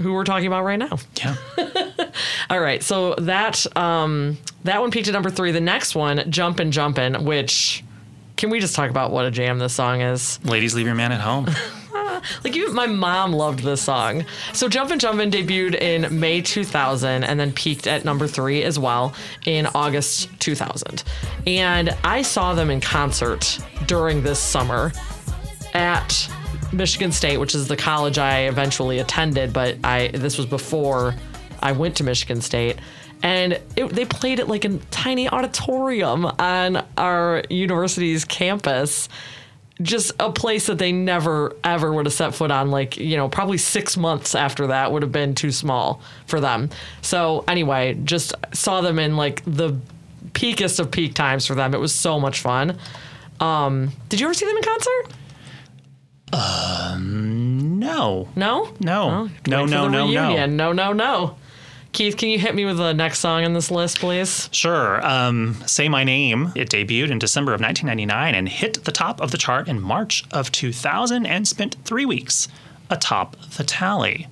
who 0.00 0.12
we're 0.12 0.24
talking 0.24 0.46
about 0.46 0.64
right 0.64 0.78
now. 0.78 0.98
Yeah. 1.16 1.36
All 2.50 2.60
right, 2.60 2.82
so 2.82 3.14
that 3.16 3.66
um, 3.76 4.38
that 4.64 4.80
one 4.80 4.90
peaked 4.90 5.08
at 5.08 5.14
number 5.14 5.30
three. 5.30 5.50
The 5.50 5.60
next 5.60 5.94
one, 5.94 6.30
Jumpin' 6.30 6.70
Jumpin', 6.70 7.24
which 7.24 7.82
can 8.36 8.50
we 8.50 8.60
just 8.60 8.74
talk 8.74 8.90
about 8.90 9.10
what 9.10 9.24
a 9.24 9.30
jam 9.30 9.58
this 9.58 9.74
song 9.74 10.00
is? 10.00 10.44
Ladies, 10.44 10.74
leave 10.74 10.86
your 10.86 10.94
man 10.94 11.12
at 11.12 11.20
home. 11.20 11.48
Like 12.42 12.56
even 12.56 12.74
my 12.74 12.86
mom 12.86 13.32
loved 13.32 13.60
this 13.60 13.82
song. 13.82 14.24
So 14.52 14.68
Jumpin' 14.68 14.98
Jumpin' 14.98 15.30
debuted 15.30 15.74
in 15.74 16.20
May 16.20 16.40
2000 16.40 17.24
and 17.24 17.38
then 17.38 17.52
peaked 17.52 17.86
at 17.86 18.04
number 18.04 18.26
three 18.26 18.62
as 18.62 18.78
well 18.78 19.14
in 19.44 19.66
August 19.74 20.28
2000. 20.40 21.04
And 21.46 21.90
I 22.02 22.22
saw 22.22 22.54
them 22.54 22.70
in 22.70 22.80
concert 22.80 23.58
during 23.86 24.22
this 24.22 24.38
summer 24.38 24.92
at 25.74 26.28
Michigan 26.72 27.12
State, 27.12 27.38
which 27.38 27.54
is 27.54 27.68
the 27.68 27.76
college 27.76 28.18
I 28.18 28.42
eventually 28.42 28.98
attended, 28.98 29.52
but 29.52 29.76
I 29.84 30.08
this 30.08 30.36
was 30.38 30.46
before 30.46 31.14
I 31.60 31.72
went 31.72 31.96
to 31.96 32.04
Michigan 32.04 32.40
State. 32.40 32.78
And 33.22 33.54
it, 33.74 33.88
they 33.88 34.04
played 34.04 34.38
it 34.38 34.48
like 34.48 34.64
a 34.64 34.76
tiny 34.90 35.28
auditorium 35.28 36.26
on 36.26 36.84
our 36.98 37.42
university's 37.48 38.24
campus. 38.24 39.08
Just 39.80 40.12
a 40.20 40.30
place 40.30 40.66
that 40.66 40.78
they 40.78 40.92
never 40.92 41.56
ever 41.64 41.92
would 41.92 42.06
have 42.06 42.12
set 42.12 42.34
foot 42.34 42.50
on 42.50 42.70
like 42.70 42.96
you 42.96 43.16
know 43.16 43.28
probably 43.28 43.58
six 43.58 43.96
months 43.96 44.34
after 44.34 44.68
that 44.68 44.92
would 44.92 45.02
have 45.02 45.10
been 45.10 45.34
too 45.34 45.50
small 45.50 46.00
for 46.26 46.38
them. 46.40 46.70
So 47.02 47.44
anyway 47.48 47.98
just 48.04 48.34
saw 48.52 48.82
them 48.82 49.00
in 49.00 49.16
like 49.16 49.42
the 49.44 49.76
peakest 50.32 50.78
of 50.78 50.90
peak 50.92 51.14
times 51.14 51.46
for 51.46 51.56
them. 51.56 51.74
It 51.74 51.80
was 51.80 51.92
so 51.92 52.20
much 52.20 52.40
fun. 52.40 52.78
Um 53.40 53.90
did 54.10 54.20
you 54.20 54.26
ever 54.26 54.34
see 54.34 54.46
them 54.46 54.56
in 54.56 54.62
concert 54.62 55.12
No. 56.34 58.28
no 58.36 58.72
No. 58.80 59.28
No, 59.46 59.64
no, 59.66 59.66
no, 59.66 59.88
no. 59.88 60.06
reunion. 60.06 60.56
no 60.56 60.72
no 60.72 60.92
no 60.92 61.36
keith 61.92 62.16
can 62.16 62.28
you 62.28 62.38
hit 62.40 62.54
me 62.56 62.64
with 62.64 62.76
the 62.76 62.92
next 62.92 63.20
song 63.20 63.44
in 63.44 63.54
this 63.54 63.70
list 63.70 64.00
please 64.00 64.48
Sure. 64.52 65.04
Um, 65.06 65.54
Say 65.66 65.88
My 65.88 66.02
Name. 66.02 66.50
It 66.56 66.68
debuted 66.70 67.10
in 67.10 67.18
December 67.20 67.54
of 67.54 67.60
1999 67.60 68.34
and 68.34 68.48
hit 68.48 68.82
the 68.84 68.90
top 68.92 69.20
of 69.20 69.30
the 69.30 69.38
chart 69.38 69.68
in 69.68 69.80
March 69.80 70.24
of 70.32 70.50
2000 70.50 71.24
and 71.26 71.46
spent 71.46 71.76
three 71.84 72.04
weeks 72.04 72.48
atop 72.90 73.36
the 73.56 73.62
tally. 73.64 74.26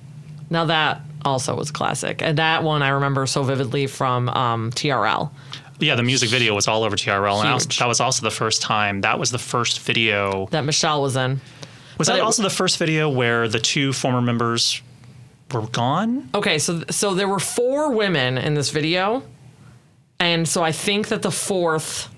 now 0.49 0.65
that 0.65 1.01
also 1.25 1.55
was 1.55 1.71
classic 1.71 2.21
and 2.21 2.37
that 2.37 2.63
one 2.63 2.83
i 2.83 2.89
remember 2.89 3.25
so 3.25 3.43
vividly 3.43 3.87
from 3.87 4.27
um 4.29 4.69
trl 4.71 5.31
Yeah, 5.79 5.95
the 5.95 6.03
music 6.03 6.29
video 6.29 6.53
was 6.53 6.67
all 6.67 6.83
over 6.83 6.95
TRL. 6.97 7.43
And 7.45 7.53
was, 7.55 7.65
that 7.79 7.87
was 7.87 7.99
also 8.01 8.21
the 8.23 8.31
first 8.35 8.61
time. 8.61 9.01
That 9.01 9.17
was 9.19 9.31
the 9.31 9.39
first 9.39 9.79
video. 9.79 10.47
that 10.51 10.65
michelle 10.65 11.01
was 11.01 11.15
in 11.15 11.39
Was 11.97 12.07
But 12.07 12.15
that 12.15 12.21
also 12.21 12.43
the 12.43 12.49
first 12.49 12.77
video 12.77 13.09
where 13.09 13.47
the 13.47 13.59
two 13.59 13.93
former 13.93 14.21
members 14.21 14.81
were 15.51 15.67
gone? 15.67 16.29
Okay, 16.33 16.57
so 16.59 16.83
so 16.89 17.13
there 17.13 17.27
were 17.27 17.39
four 17.39 17.91
women 17.91 18.37
in 18.37 18.53
this 18.55 18.69
video, 18.71 19.23
and 20.19 20.47
so 20.47 20.63
I 20.63 20.71
think 20.71 21.09
that 21.09 21.21
the 21.21 21.31
fourth. 21.31 22.09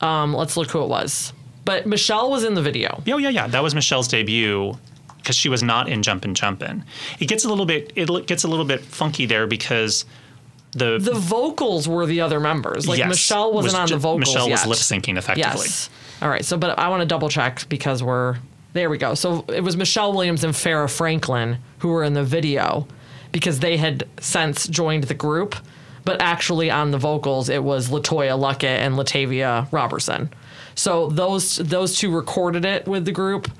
Um, 0.00 0.32
let's 0.34 0.56
look 0.56 0.70
who 0.70 0.82
it 0.82 0.88
was. 0.88 1.32
But 1.64 1.86
Michelle 1.86 2.30
was 2.30 2.44
in 2.44 2.54
the 2.54 2.62
video. 2.62 3.02
Yeah, 3.04 3.16
yeah, 3.18 3.28
yeah. 3.30 3.46
That 3.48 3.62
was 3.62 3.74
Michelle's 3.74 4.08
debut 4.08 4.74
because 5.18 5.36
she 5.36 5.48
was 5.48 5.62
not 5.62 5.88
in 5.88 6.02
Jumpin' 6.02 6.34
Jumpin'. 6.34 6.84
It 7.20 7.26
gets 7.26 7.44
a 7.44 7.48
little 7.48 7.66
bit 7.66 7.92
it 7.94 8.08
gets 8.26 8.44
a 8.44 8.48
little 8.48 8.64
bit 8.64 8.80
funky 8.80 9.26
there 9.26 9.46
because 9.46 10.04
the, 10.72 10.98
The 10.98 11.14
vocals 11.14 11.88
were 11.88 12.06
the 12.06 12.20
other 12.20 12.40
members. 12.40 12.86
Like 12.86 12.98
yes, 12.98 13.08
Michelle 13.08 13.52
wasn't 13.52 13.72
was 13.72 13.74
on 13.74 13.88
ju- 13.88 13.94
the 13.94 13.98
vocals 14.00 14.20
Michelle 14.20 14.48
yet. 14.48 14.66
was 14.66 14.90
lip 14.90 15.00
syncing 15.02 15.16
effectively. 15.18 15.66
Yes. 15.66 15.90
All 16.20 16.28
right. 16.28 16.44
So, 16.44 16.56
but 16.56 16.78
I 16.78 16.88
want 16.88 17.00
to 17.00 17.06
double 17.06 17.28
check 17.28 17.68
because 17.68 18.02
we're 18.02 18.36
there. 18.72 18.90
We 18.90 18.98
go. 18.98 19.14
So 19.14 19.44
it 19.48 19.62
was 19.62 19.76
Michelle 19.76 20.12
Williams 20.12 20.44
and 20.44 20.54
Farrah 20.54 20.90
Franklin 20.90 21.58
who 21.78 21.88
were 21.88 22.02
in 22.04 22.14
the 22.14 22.24
video 22.24 22.86
because 23.32 23.60
they 23.60 23.76
had 23.76 24.06
since 24.20 24.66
joined 24.66 25.04
the 25.04 25.14
group, 25.14 25.54
but 26.04 26.20
actually 26.20 26.70
on 26.70 26.90
the 26.90 26.98
vocals 26.98 27.48
it 27.48 27.62
was 27.62 27.88
LeToya 27.88 28.38
Luckett 28.38 28.64
and 28.64 28.96
LaTavia 28.96 29.70
Roberson. 29.72 30.30
So 30.74 31.08
those 31.08 31.56
those 31.56 31.98
two 31.98 32.14
recorded 32.14 32.64
it 32.64 32.86
with 32.86 33.04
the 33.04 33.12
group. 33.12 33.50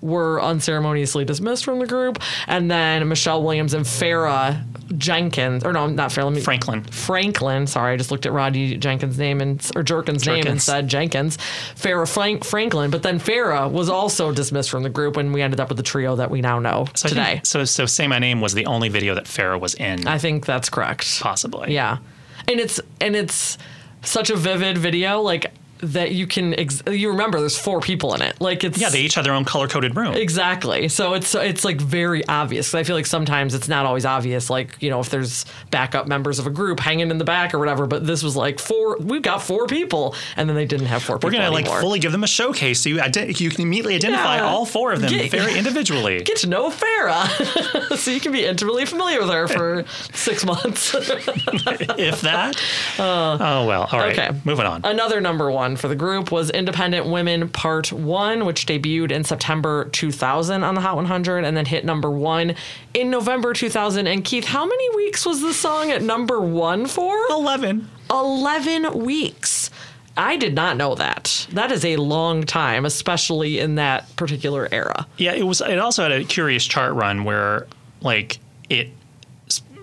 Were 0.00 0.40
unceremoniously 0.40 1.24
dismissed 1.24 1.64
from 1.64 1.80
the 1.80 1.86
group, 1.88 2.22
and 2.46 2.70
then 2.70 3.08
Michelle 3.08 3.42
Williams 3.42 3.74
and 3.74 3.84
Farrah 3.84 4.64
Jenkins, 4.96 5.64
or 5.64 5.72
no, 5.72 5.86
not 5.86 6.12
fair. 6.12 6.24
let 6.24 6.32
me 6.32 6.40
Franklin. 6.40 6.82
Franklin. 6.84 7.66
Sorry, 7.66 7.92
I 7.92 7.96
just 7.96 8.10
looked 8.10 8.24
at 8.26 8.32
Roddy 8.32 8.76
Jenkins' 8.76 9.18
name 9.18 9.40
and 9.40 9.60
or 9.76 9.82
Jerkins' 9.82 10.26
name 10.26 10.46
and 10.46 10.62
said 10.62 10.88
Jenkins. 10.88 11.36
Farrah 11.74 12.08
Frank, 12.08 12.44
Franklin, 12.44 12.90
but 12.90 13.02
then 13.02 13.18
Farrah 13.20 13.70
was 13.70 13.88
also 13.88 14.32
dismissed 14.32 14.70
from 14.70 14.82
the 14.82 14.88
group, 14.90 15.16
and 15.16 15.34
we 15.34 15.42
ended 15.42 15.60
up 15.60 15.68
with 15.68 15.76
the 15.76 15.82
trio 15.82 16.16
that 16.16 16.30
we 16.30 16.40
now 16.40 16.58
know 16.58 16.86
So 16.94 17.08
today. 17.08 17.24
think- 17.34 17.46
so 17.46 17.64
so 17.64 17.86
say 17.86 18.06
my 18.06 18.18
name 18.18 18.40
was 18.40 18.54
the 18.54 18.66
only 18.66 18.88
video 18.88 19.14
that 19.14 19.24
Farrah 19.24 19.60
was 19.60 19.74
in, 19.74 20.06
I 20.08 20.18
think 20.18 20.46
that's 20.46 20.68
correct. 20.70 21.20
possibly. 21.20 21.74
Yeah, 21.74 21.98
and 22.46 22.58
it's 22.60 22.80
and 23.00 23.14
it's 23.14 23.58
such 24.02 24.30
a 24.30 24.36
vivid 24.36 24.78
video, 24.78 25.20
like 25.20 25.52
that 25.80 26.12
you 26.12 26.26
can 26.26 26.54
ex- 26.58 26.82
you 26.90 27.10
remember 27.10 27.40
there's 27.40 27.58
four 27.58 27.80
people 27.80 28.14
in 28.14 28.22
it. 28.22 28.40
Like 28.40 28.64
it's 28.64 28.78
Yeah, 28.78 28.88
they 28.90 29.00
each 29.02 29.14
had 29.14 29.24
their 29.24 29.32
own 29.34 29.44
color 29.44 29.68
coded 29.68 29.96
room. 29.96 30.14
Exactly. 30.14 30.88
So 30.88 31.14
it's 31.14 31.34
it's 31.34 31.64
like 31.64 31.80
very 31.80 32.26
obvious 32.28 32.74
I 32.74 32.82
feel 32.82 32.96
like 32.96 33.06
sometimes 33.06 33.54
it's 33.54 33.68
not 33.68 33.86
always 33.86 34.04
obvious. 34.04 34.50
Like 34.50 34.76
you 34.80 34.90
know, 34.90 35.00
if 35.00 35.10
there's 35.10 35.44
backup 35.70 36.06
members 36.06 36.38
of 36.38 36.46
a 36.46 36.50
group 36.50 36.80
hanging 36.80 37.10
in 37.10 37.18
the 37.18 37.24
back 37.24 37.54
or 37.54 37.58
whatever. 37.58 37.86
But 37.86 38.06
this 38.06 38.22
was 38.22 38.36
like 38.36 38.58
four. 38.58 38.96
We've 38.98 39.22
got 39.22 39.42
four 39.42 39.66
people, 39.66 40.14
and 40.36 40.48
then 40.48 40.56
they 40.56 40.64
didn't 40.66 40.86
have 40.86 41.02
four 41.02 41.16
people. 41.16 41.30
We're 41.30 41.38
gonna 41.38 41.50
like 41.50 41.66
fully 41.66 41.98
give 41.98 42.12
them 42.12 42.24
a 42.24 42.28
showcase, 42.28 42.80
so 42.80 42.88
you 42.88 42.96
ident- 42.98 43.38
you 43.40 43.50
can 43.50 43.62
immediately 43.62 43.94
identify 43.96 44.36
Yeah. 44.36 44.44
all 44.46 44.64
four 44.66 44.92
of 44.92 45.00
them 45.00 45.10
Get- 45.10 45.30
very 45.30 45.56
individually. 45.56 46.22
get 46.24 46.38
to 46.38 46.46
know 46.48 46.70
Farrah, 46.70 47.96
so 47.96 48.10
you 48.10 48.20
can 48.20 48.32
be 48.32 48.44
intimately 48.44 48.84
familiar 48.86 49.20
with 49.20 49.30
her 49.30 49.48
for 49.48 49.84
six 50.12 50.44
months. 50.44 50.94
if 50.94 52.20
that. 52.22 52.56
Uh, 52.98 53.38
oh 53.40 53.66
well. 53.66 53.88
All 53.92 53.98
right. 53.98 54.18
okay. 54.18 54.36
Moving 54.44 54.66
on. 54.66 54.82
Another 54.84 55.20
number 55.20 55.50
one 55.50 55.67
for 55.76 55.88
the 55.88 55.96
group 55.96 56.30
was 56.30 56.50
Independent 56.50 57.06
Women 57.06 57.48
Part 57.48 57.92
1, 57.92 58.44
which 58.44 58.66
debuted 58.66 59.10
in 59.10 59.24
September 59.24 59.86
2000 59.92 60.62
on 60.62 60.74
the 60.74 60.80
Hot 60.80 60.96
100 60.96 61.44
and 61.44 61.56
then 61.56 61.66
hit 61.66 61.84
number 61.84 62.10
one 62.10 62.54
in 62.94 63.10
November 63.10 63.52
2000. 63.52 64.06
And 64.06 64.24
Keith, 64.24 64.44
how 64.44 64.66
many 64.66 64.96
weeks 64.96 65.26
was 65.26 65.40
the 65.40 65.54
song 65.54 65.90
at 65.90 66.02
number 66.02 66.40
one 66.40 66.86
for? 66.86 67.16
Eleven. 67.30 67.88
11 68.10 69.04
weeks. 69.04 69.70
I 70.16 70.36
did 70.36 70.54
not 70.54 70.76
know 70.76 70.96
that. 70.96 71.46
That 71.52 71.70
is 71.70 71.84
a 71.84 71.96
long 71.96 72.42
time, 72.42 72.84
especially 72.84 73.60
in 73.60 73.76
that 73.76 74.14
particular 74.16 74.68
era. 74.72 75.06
Yeah, 75.16 75.34
it 75.34 75.44
was. 75.44 75.60
It 75.60 75.78
also 75.78 76.02
had 76.02 76.10
a 76.10 76.24
curious 76.24 76.64
chart 76.64 76.94
run 76.94 77.22
where, 77.22 77.68
like, 78.00 78.38
it 78.68 78.88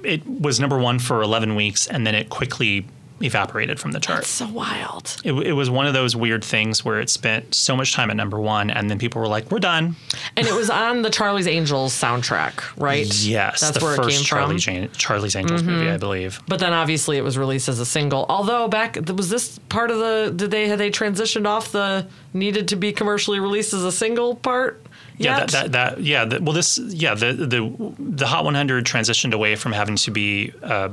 it 0.04 0.28
was 0.28 0.60
number 0.60 0.78
one 0.78 1.00
for 1.00 1.22
eleven 1.22 1.56
weeks, 1.56 1.88
and 1.88 2.06
then 2.06 2.16
it 2.16 2.30
quickly 2.30 2.86
evaporated 3.22 3.80
from 3.80 3.92
the 3.92 4.00
chart. 4.00 4.20
That's 4.20 4.30
so 4.30 4.48
wild. 4.48 5.18
It, 5.24 5.34
it 5.34 5.54
was 5.54 5.70
one 5.70 5.88
of 5.88 5.94
those 5.94 6.16
weird 6.16 6.44
things 6.44 6.84
where 6.84 7.00
it 7.00 7.10
spent 7.10 7.56
so 7.56 7.76
much 7.76 7.94
time 7.94 8.10
at 8.10 8.18
number 8.18 8.40
one, 8.40 8.70
and 8.70 8.90
then 8.90 9.00
people 9.00 9.22
were 9.22 9.28
like, 9.28 9.52
"We're 9.52 9.60
done." 9.60 9.96
And 10.36 10.48
it 10.48 10.54
was 10.54 10.70
on 10.70 11.02
the 11.02 11.10
Charlie's 11.10 11.48
Angels 11.48 11.94
soundtrack, 11.94 12.64
right? 12.78 13.06
Yes, 13.24 13.62
That's 13.62 13.78
the 13.78 13.86
where 13.86 13.96
first 13.96 14.10
it 14.10 14.14
came 14.14 14.24
Charlie 14.24 14.60
from. 14.60 14.74
Mm-hmm. 14.74 14.82
Jan- 14.84 14.92
Charlie's 14.94 15.36
Angels 15.36 15.64
movie, 15.64 15.90
I 15.90 15.98
believe. 15.98 16.42
But 16.48 16.60
then 16.60 16.74
obviously 16.74 17.18
it 17.18 17.24
was 17.24 17.38
released 17.38 17.70
as 17.70 17.80
a 17.80 17.86
single. 17.86 18.26
Although 18.30 18.68
back 18.68 18.98
was 19.16 19.30
this 19.30 19.60
part 19.70 19.92
of 19.92 20.00
the 20.00 20.34
did 20.36 20.52
they 20.52 20.68
had 20.68 20.80
they 20.80 20.92
transitioned 20.92 21.48
off 21.48 21.72
the 21.72 22.08
needed 22.34 22.68
to 22.70 22.76
be 22.76 22.92
commercially 22.92 23.40
released 23.40 23.74
as 23.74 23.84
a 23.84 23.92
single 23.92 24.36
part? 24.36 24.86
Yeah, 25.18 25.40
that, 25.40 25.52
that, 25.52 25.72
that 25.72 26.02
yeah. 26.02 26.26
The, 26.26 26.42
well, 26.42 26.54
this 26.54 26.78
yeah 26.78 27.16
the 27.16 27.34
the 27.34 27.94
the 27.98 28.28
Hot 28.28 28.44
100 28.44 28.86
transitioned 28.86 29.34
away 29.34 29.56
from 29.56 29.72
having 29.72 29.96
to 29.96 30.12
be 30.12 30.52
uh, 30.62 30.90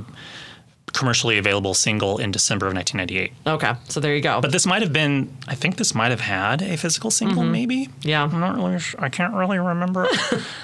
commercially 0.92 1.38
available 1.38 1.74
single 1.74 2.18
in 2.18 2.30
December 2.30 2.66
of 2.66 2.74
1998. 2.74 3.32
Okay, 3.54 3.72
so 3.88 4.00
there 4.00 4.14
you 4.14 4.20
go. 4.20 4.40
But 4.40 4.52
this 4.52 4.66
might 4.66 4.82
have 4.82 4.92
been. 4.92 5.34
I 5.48 5.54
think 5.54 5.76
this 5.76 5.94
might 5.94 6.10
have 6.10 6.20
had 6.20 6.62
a 6.62 6.76
physical 6.76 7.10
single, 7.10 7.44
maybe. 7.44 7.86
Mm-hmm. 7.86 8.08
Yeah. 8.08 8.24
I'm 8.24 8.40
not 8.40 8.56
really. 8.56 8.78
Sure. 8.78 9.02
I 9.02 9.08
can't 9.08 9.34
really 9.34 9.58
remember. 9.58 10.06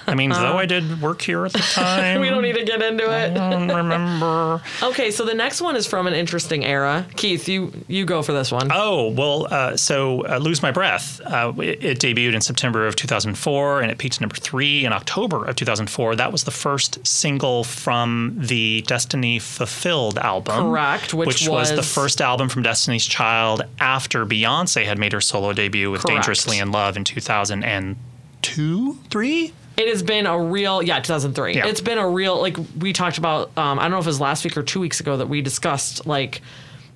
I 0.07 0.15
mean, 0.15 0.31
though 0.31 0.57
I 0.59 0.67
did 0.67 1.01
work 1.01 1.23
here 1.23 1.45
at 1.47 1.53
the 1.53 1.59
time. 1.73 2.21
we 2.21 2.31
don't 2.31 2.43
need 2.43 2.55
to 2.57 2.65
get 2.65 2.83
into 2.83 3.05
I 3.07 3.25
it. 3.27 3.35
don't 3.35 3.69
remember. 3.75 4.63
Okay, 4.83 5.11
so 5.11 5.25
the 5.25 5.35
next 5.35 5.61
one 5.61 5.77
is 5.77 5.87
from 5.87 6.07
an 6.07 6.15
interesting 6.15 6.65
era. 6.65 7.07
Keith, 7.17 7.49
you 7.49 7.73
you 7.89 8.05
go 8.05 8.23
for 8.23 8.33
this 8.33 8.53
one. 8.53 8.69
Oh 8.73 9.09
well, 9.11 9.47
uh, 9.51 9.77
so 9.77 10.25
uh, 10.27 10.39
"Lose 10.39 10.63
My 10.63 10.71
Breath." 10.73 11.21
Uh, 11.25 11.53
it, 11.59 11.83
it 11.85 11.99
debuted 12.01 12.35
in 12.35 12.41
September 12.41 12.87
of 12.87 12.97
2004, 12.97 13.81
and 13.83 13.91
it 13.91 13.99
peaked 13.99 14.17
at 14.17 14.21
number 14.21 14.37
three 14.37 14.85
in 14.85 14.93
October 14.93 15.45
of 15.45 15.57
2004. 15.57 16.17
That 16.17 16.33
was 16.33 16.45
the 16.45 16.51
first 16.51 17.07
single 17.07 17.65
from 17.65 18.35
the 18.39 18.83
Destiny 18.83 19.39
Fulfilled 19.39 20.18
album, 20.19 20.55
Correct, 20.71 21.15
which 21.15 21.49
was, 21.49 21.75
the 21.75 21.83
first 21.83 22.21
album 22.21 22.49
from 22.49 22.63
Destiny's 22.63 23.07
Child 23.07 23.63
after 23.81 24.27
Beyonce 24.27 24.85
had 24.85 24.99
made 24.99 25.13
her 25.13 25.21
solo 25.21 25.53
debut 25.53 25.91
with 25.91 26.03
Correct. 26.03 26.17
"Dangerously 26.17 26.59
in 26.59 26.71
Love" 26.73 26.97
in 26.97 27.05
2002, 27.05 28.99
three. 29.11 29.53
It 29.77 29.89
has 29.89 30.03
been 30.03 30.27
a 30.27 30.37
real, 30.39 30.83
yeah, 30.83 30.99
2003. 30.99 31.55
Yeah. 31.55 31.67
It's 31.67 31.81
been 31.81 31.99
a 31.99 32.09
real, 32.09 32.41
like 32.41 32.57
we 32.79 32.93
talked 32.93 33.19
about. 33.19 33.57
Um, 33.57 33.79
I 33.79 33.83
don't 33.83 33.93
know 33.93 33.99
if 33.99 34.07
it 34.07 34.09
was 34.09 34.21
last 34.21 34.45
week 34.45 34.57
or 34.57 34.63
two 34.63 34.81
weeks 34.81 34.99
ago 35.01 35.17
that 35.19 35.29
we 35.29 35.41
discussed, 35.41 36.05
like, 36.07 36.43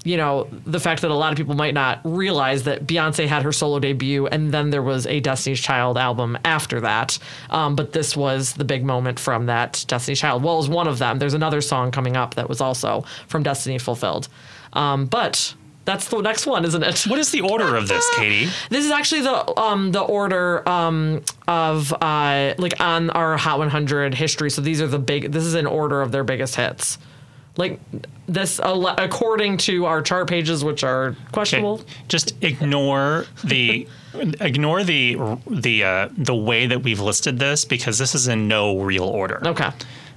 you 0.04 0.16
know, 0.16 0.48
the 0.66 0.80
fact 0.80 1.02
that 1.02 1.10
a 1.10 1.14
lot 1.14 1.32
of 1.32 1.36
people 1.36 1.54
might 1.54 1.74
not 1.74 2.00
realize 2.04 2.64
that 2.64 2.86
Beyonce 2.86 3.26
had 3.26 3.42
her 3.42 3.52
solo 3.52 3.78
debut, 3.78 4.26
and 4.26 4.52
then 4.52 4.70
there 4.70 4.82
was 4.82 5.06
a 5.06 5.20
Destiny's 5.20 5.60
Child 5.60 5.96
album 5.96 6.36
after 6.44 6.80
that. 6.80 7.18
Um, 7.50 7.76
but 7.76 7.92
this 7.92 8.16
was 8.16 8.54
the 8.54 8.64
big 8.64 8.84
moment 8.84 9.20
from 9.20 9.46
that 9.46 9.84
Destiny's 9.86 10.18
Child. 10.20 10.42
Well, 10.42 10.54
it 10.54 10.58
was 10.58 10.68
one 10.68 10.88
of 10.88 10.98
them. 10.98 11.18
There's 11.18 11.34
another 11.34 11.60
song 11.60 11.90
coming 11.90 12.16
up 12.16 12.34
that 12.34 12.48
was 12.48 12.60
also 12.60 13.04
from 13.28 13.42
Destiny 13.42 13.78
Fulfilled. 13.78 14.28
Um, 14.72 15.06
but 15.06 15.54
that's 15.84 16.08
the 16.08 16.20
next 16.20 16.46
one, 16.46 16.64
isn't 16.64 16.82
it? 16.82 17.06
What 17.06 17.18
is 17.18 17.30
the 17.30 17.40
order 17.40 17.76
of 17.76 17.88
this, 17.88 18.08
Katie? 18.16 18.50
This 18.70 18.84
is 18.84 18.90
actually 18.90 19.22
the 19.22 19.60
um 19.60 19.92
the 19.92 20.00
order 20.00 20.68
um 20.68 21.22
of 21.48 21.92
uh 21.92 22.54
like 22.58 22.80
on 22.80 23.10
our 23.10 23.36
Hot 23.36 23.58
100 23.58 24.14
history. 24.14 24.50
So 24.50 24.62
these 24.62 24.80
are 24.80 24.86
the 24.86 24.98
big. 24.98 25.32
This 25.32 25.44
is 25.44 25.54
in 25.54 25.66
order 25.66 26.00
of 26.02 26.12
their 26.12 26.24
biggest 26.24 26.56
hits. 26.56 26.98
Like 27.56 27.78
this, 28.26 28.60
according 28.62 29.58
to 29.58 29.84
our 29.84 30.00
chart 30.00 30.26
pages, 30.28 30.64
which 30.64 30.82
are 30.84 31.08
Okay, 31.08 31.18
questionable. 31.32 31.82
Just 32.08 32.32
ignore 32.42 33.26
the 33.44 33.86
ignore 34.40 34.82
the 34.82 35.18
the 35.50 35.84
uh, 35.84 36.08
the 36.16 36.34
way 36.34 36.66
that 36.66 36.82
we've 36.82 37.00
listed 37.00 37.38
this 37.38 37.64
because 37.66 37.98
this 37.98 38.14
is 38.14 38.28
in 38.28 38.48
no 38.48 38.78
real 38.80 39.04
order. 39.04 39.40
Okay. 39.46 39.70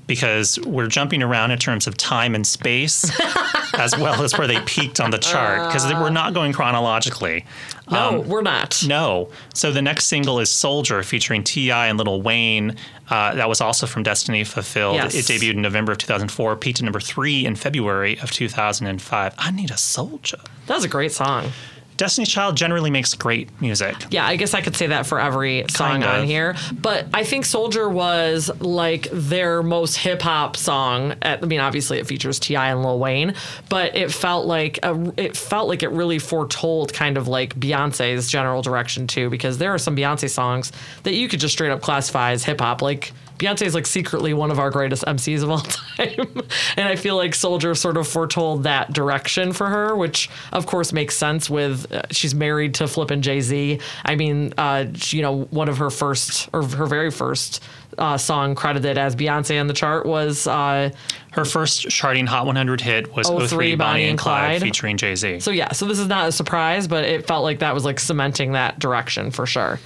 Because 0.08 0.60
we're 0.60 0.88
jumping 0.88 1.24
around 1.24 1.50
in 1.52 1.58
terms 1.58 1.88
of 1.88 1.98
time 1.98 2.36
and 2.36 2.46
space, 2.46 3.12
as 3.74 3.98
well 3.98 4.22
as 4.22 4.38
where 4.38 4.46
they 4.48 4.62
peaked 4.62 5.00
on 5.00 5.10
the 5.10 5.18
chart. 5.18 5.68
Because 5.68 5.92
we're 5.94 6.12
not 6.12 6.34
going 6.36 6.54
chronologically. 6.54 7.44
No, 7.92 8.20
we're 8.22 8.42
not. 8.42 8.82
Um, 8.84 8.90
No. 8.90 9.30
So 9.54 9.72
the 9.72 9.82
next 9.82 10.06
single 10.06 10.40
is 10.40 10.50
Soldier 10.50 11.04
featuring 11.04 11.44
T.I. 11.44 11.88
and 11.88 12.00
Lil 12.00 12.22
Wayne. 12.22 12.76
Uh, 13.10 13.36
that 13.36 13.48
was 13.48 13.62
also 13.62 13.86
from 13.86 14.04
Destiny 14.04 14.44
Fulfilled. 14.44 14.96
Yes. 14.96 15.14
It 15.14 15.26
debuted 15.32 15.54
in 15.54 15.62
November 15.62 15.92
of 15.92 16.00
2004, 16.00 16.56
peaked 16.56 16.80
at 16.80 16.84
number 16.84 17.00
three 17.00 17.46
in 17.46 17.56
February 17.56 18.18
of 18.20 18.32
2005. 18.32 19.34
I 19.38 19.52
Need 19.52 19.72
a 19.72 19.78
Soldier. 19.78 20.40
That 20.68 20.76
was 20.76 20.84
a 20.84 20.88
great 20.90 21.12
song. 21.12 21.52
Destiny's 21.98 22.30
Child 22.30 22.58
generally 22.58 22.90
makes 22.90 23.14
great 23.14 23.50
music. 23.62 23.96
Yeah, 24.12 24.26
I 24.26 24.36
guess 24.36 24.54
I 24.54 24.62
could 24.62 24.76
say 24.76 24.88
that 24.88 25.06
for 25.06 25.20
every 25.20 25.66
song 25.70 26.02
Kind 26.02 26.04
on 26.04 26.26
here. 26.26 26.56
But 26.74 27.08
I 27.14 27.24
think 27.24 27.46
Soldier 27.46 27.88
was 27.88 28.52
like 28.60 29.08
their 29.12 29.64
most 29.64 29.98
hip 29.98 30.22
hop 30.22 30.58
song. 30.58 31.16
At, 31.22 31.44
I 31.44 31.46
mean, 31.46 31.60
obviously 31.60 32.00
it 32.00 32.08
features 32.08 32.40
T.I. 32.40 32.72
and 32.72 32.84
Lil 32.84 33.00
Wayne, 33.00 33.34
but 33.70 33.96
it 33.96 34.12
felt 34.12 34.46
like 34.46 34.80
a, 34.84 35.14
it 35.18 35.38
felt 35.38 35.68
like 35.68 35.84
it 35.84 35.90
really 35.92 36.20
foretold 36.20 36.94
kind 36.94 37.18
of 37.18 37.28
like 37.28 37.56
Beyonce's 37.56 38.30
general 38.30 38.62
direction 38.62 39.08
too. 39.08 39.30
Because 39.30 39.58
there 39.58 39.74
are 39.74 39.80
some 39.80 39.96
Beyonce 39.96 40.30
songs 40.30 40.72
that 41.04 41.14
you 41.14 41.28
could 41.28 41.40
just 41.40 41.54
straight 41.54 41.72
up 41.72 41.82
classify 41.82 42.32
as 42.32 42.44
hip 42.44 42.60
hop, 42.60 42.82
like. 42.82 43.14
Beyonce 43.38 43.64
is 43.64 43.76
like 43.76 43.86
secretly 43.86 44.34
one 44.34 44.52
of 44.52 44.60
our 44.60 44.70
greatest 44.70 45.04
MCs 45.06 45.44
of 45.44 45.50
all 45.50 45.60
time. 45.60 46.42
and 46.78 46.88
I 46.88 46.96
feel 46.96 47.16
like 47.16 47.36
Soldier 47.36 47.76
sort 47.76 47.98
of 47.98 48.08
foretold 48.08 48.64
that 48.64 48.94
direction 48.94 49.52
for 49.54 49.68
her, 49.68 49.96
which 49.96 50.30
of 50.54 50.66
course 50.66 50.94
makes 50.94 51.18
sense 51.18 51.50
with 51.50 51.92
uh, 51.92 52.04
she's 52.12 52.34
married 52.34 52.74
to 52.76 52.88
Flippin' 52.88 53.22
Jay 53.22 53.42
Z. 53.42 53.80
I 54.06 54.16
mean, 54.16 54.54
uh, 54.58 54.86
you 55.08 55.22
know, 55.22 55.44
one 55.52 55.70
of 55.70 55.78
her 55.78 55.90
first 55.90 56.50
or 56.54 56.64
her 56.64 56.86
very 56.86 57.12
first 57.12 57.62
uh, 57.98 58.18
song 58.18 58.56
credited 58.56 58.98
as 58.98 59.16
Beyonce 59.16 59.60
on 59.60 59.68
the 59.68 59.74
chart 59.74 60.06
was. 60.06 60.48
Uh, 60.48 60.90
Her 61.32 61.44
first 61.46 61.90
charting 61.90 62.28
Hot 62.28 62.46
100 62.46 62.80
hit 62.82 63.14
was 63.16 63.28
03 63.28 63.48
03 63.48 63.76
Bonnie 63.76 64.10
and 64.10 64.18
Clyde, 64.18 64.62
featuring 64.62 64.96
Jay 64.98 65.16
Z. 65.16 65.42
so 65.42 65.52
yeah, 65.52 65.72
so 65.74 65.86
this 65.86 66.00
is 66.00 66.08
not 66.08 66.28
a 66.30 66.32
surprise, 66.32 66.88
but 66.88 67.04
it 67.04 67.28
felt 67.28 67.44
like 67.44 67.60
that 67.60 67.74
was 67.74 67.84
like 67.84 68.00
cementing 68.00 68.54
that 68.54 68.80
direction 68.80 69.32
for 69.32 69.46
sure. 69.46 69.80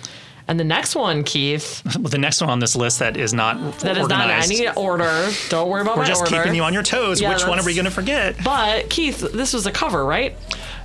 And 0.50 0.60
the 0.60 0.64
next 0.64 0.96
one, 0.96 1.24
Keith, 1.24 1.84
the 2.00 2.18
next 2.18 2.42
one 2.42 2.50
on 2.50 2.58
this 2.60 2.76
list 2.76 2.98
that 3.00 3.16
is 3.16 3.34
not 3.36 3.56
organized. 3.58 3.80
that 3.82 3.98
is 3.98 4.08
not 4.08 4.22
organized. 4.22 4.52
any 4.52 4.68
order. 4.70 5.30
Don't 5.50 5.70
worry 5.70 5.82
about 5.84 5.96
We're 5.98 6.06
just 6.06 6.22
order. 6.22 6.36
keeping 6.38 6.56
you 6.56 6.64
on 6.64 6.74
your 6.74 6.82
toes. 6.84 7.22
Yeah, 7.22 7.30
Which 7.32 7.46
one 7.46 7.60
are 7.60 7.64
we 7.66 7.76
going 7.76 7.86
to 7.86 7.92
forget? 7.92 8.36
But 8.44 8.90
Keith, 8.90 9.20
this 9.20 9.54
was 9.54 9.68
a 9.68 9.72
cover, 9.72 10.04
right? 10.04 10.36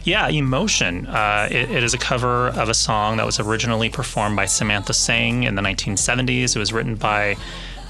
Yeah, 0.05 0.29
Emotion. 0.29 1.07
Uh, 1.07 1.49
it, 1.51 1.71
it 1.71 1.83
is 1.83 1.95
a 1.95 1.99
cover 1.99 2.49
of 2.49 2.69
a 2.69 2.75
song 2.75 3.17
that 3.17 3.25
was 3.25 3.41
originally 3.41 3.89
performed 3.89 4.37
by 4.37 4.45
Samantha 4.45 4.93
Sang 4.93 5.45
in 5.45 5.55
the 5.55 5.63
1970s. 5.63 6.55
It 6.55 6.59
was 6.59 6.75
written 6.75 6.95
by, 6.97 7.35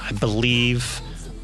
I 0.00 0.12
believe, 0.12 1.00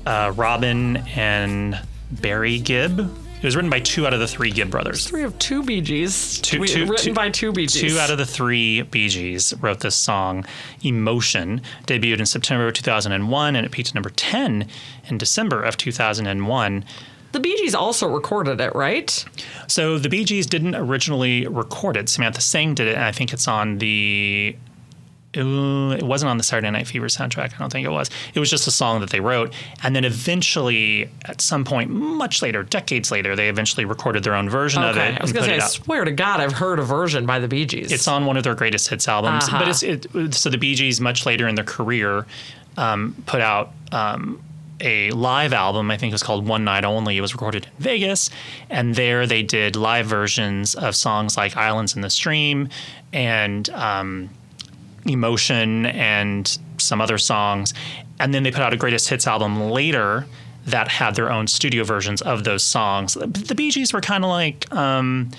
uh, 0.06 0.32
Robin 0.36 0.98
and 1.16 1.76
Barry 2.12 2.60
Gibb. 2.60 3.12
It 3.42 3.44
was 3.44 3.57
written 3.57 3.70
by 3.70 3.81
two 3.81 4.07
out 4.07 4.12
of 4.12 4.20
the 4.20 4.29
three 4.29 4.50
Gibb 4.50 4.70
brothers. 4.70 5.07
Three 5.07 5.22
of 5.22 5.38
two 5.38 5.62
Bee 5.62 5.81
Gees. 5.81 6.38
Two- 6.40 6.61
We- 6.61 6.68
two- 6.68 6.85
written 6.87 7.07
two- 7.07 7.14
by 7.14 7.31
two 7.31 7.53
Bee 7.53 7.66
Gees. 7.66 7.81
Two 7.94 7.98
out 7.98 8.11
of 8.11 8.18
the 8.18 8.26
three 8.26 8.83
Bee 8.83 9.09
Gees 9.09 9.55
wrote 9.61 9.81
this 9.81 9.96
song. 9.96 10.44
Emotion 10.83 11.62
debuted 11.87 12.18
in 12.20 12.26
September 12.26 12.68
of 12.68 12.74
2001 12.74 13.57
and 13.57 13.64
it 13.64 13.72
peaked 13.72 13.88
at 13.90 13.94
number 13.94 14.11
10 14.11 14.66
in 15.09 15.16
December 15.18 15.62
of 15.62 15.76
2001. 15.79 16.85
the 17.33 17.38
Bee 17.40 17.57
Gees 17.62 17.74
also 17.76 18.09
recorded 18.09 18.61
it, 18.61 18.74
right? 18.74 19.24
So 19.68 19.98
the 19.98 20.09
Bee 20.09 20.24
Gees 20.24 20.46
didn't 20.46 20.74
originally 20.74 21.46
record 21.46 21.96
it. 21.96 22.09
Samantha 22.09 22.40
Sang 22.40 22.74
did 22.74 22.88
it, 22.88 22.96
and 22.96 23.05
I 23.05 23.12
think 23.12 23.33
it's 23.33 23.46
on 23.48 23.79
the. 23.79 24.57
It 25.32 26.02
wasn't 26.02 26.28
on 26.30 26.38
the 26.38 26.42
Saturday 26.42 26.68
Night 26.70 26.88
Fever 26.88 27.06
soundtrack. 27.06 27.54
I 27.54 27.58
don't 27.58 27.70
think 27.70 27.86
it 27.86 27.90
was. 27.90 28.10
It 28.34 28.40
was 28.40 28.50
just 28.50 28.66
a 28.66 28.72
song 28.72 29.00
that 29.00 29.10
they 29.10 29.20
wrote, 29.20 29.52
and 29.82 29.94
then 29.94 30.04
eventually, 30.04 31.08
at 31.24 31.40
some 31.40 31.64
point, 31.64 31.88
much 31.90 32.42
later, 32.42 32.64
decades 32.64 33.12
later, 33.12 33.36
they 33.36 33.48
eventually 33.48 33.84
recorded 33.84 34.24
their 34.24 34.34
own 34.34 34.50
version 34.50 34.82
of 34.82 34.96
Okay. 34.96 35.10
it 35.12 35.20
I 35.20 35.22
was 35.22 35.32
gonna 35.32 35.46
say, 35.46 35.56
I 35.58 35.66
swear 35.68 36.04
to 36.04 36.10
God, 36.10 36.40
I've 36.40 36.54
heard 36.54 36.80
a 36.80 36.82
version 36.82 37.26
by 37.26 37.38
the 37.38 37.46
Bee 37.46 37.64
Gees. 37.64 37.92
It's 37.92 38.08
on 38.08 38.26
one 38.26 38.36
of 38.36 38.42
their 38.42 38.56
greatest 38.56 38.88
hits 38.88 39.06
albums. 39.06 39.44
Uh-huh. 39.44 39.58
But 39.60 39.68
it's 39.68 39.82
it, 39.84 40.34
so 40.34 40.50
the 40.50 40.58
Bee 40.58 40.74
Gees, 40.74 41.00
much 41.00 41.24
later 41.26 41.46
in 41.46 41.54
their 41.54 41.64
career, 41.64 42.26
um, 42.76 43.14
put 43.26 43.40
out 43.40 43.72
um, 43.92 44.42
a 44.80 45.12
live 45.12 45.52
album. 45.52 45.92
I 45.92 45.96
think 45.96 46.10
it 46.10 46.14
was 46.14 46.24
called 46.24 46.44
One 46.48 46.64
Night 46.64 46.84
Only. 46.84 47.16
It 47.16 47.20
was 47.20 47.34
recorded 47.34 47.66
in 47.66 47.70
Vegas, 47.78 48.30
and 48.68 48.96
there 48.96 49.28
they 49.28 49.44
did 49.44 49.76
live 49.76 50.06
versions 50.06 50.74
of 50.74 50.96
songs 50.96 51.36
like 51.36 51.56
Islands 51.56 51.94
in 51.94 52.02
the 52.02 52.10
Stream 52.10 52.68
and 53.12 53.68
um, 53.70 54.30
Emotion 55.06 55.86
and 55.86 56.58
some 56.78 57.00
other 57.00 57.18
songs. 57.18 57.74
And 58.18 58.34
then 58.34 58.42
they 58.42 58.50
put 58.50 58.60
out 58.60 58.72
a 58.72 58.76
greatest 58.76 59.08
hits 59.08 59.26
album 59.26 59.70
later 59.70 60.26
that 60.66 60.88
had 60.88 61.14
their 61.14 61.30
own 61.30 61.46
studio 61.46 61.84
versions 61.84 62.20
of 62.22 62.44
those 62.44 62.62
songs. 62.62 63.14
The 63.14 63.54
Bee 63.54 63.70
Gees 63.70 63.92
were 63.92 64.00
kind 64.00 64.24
of 64.24 64.30
like 64.30 64.72
um, 64.74 65.30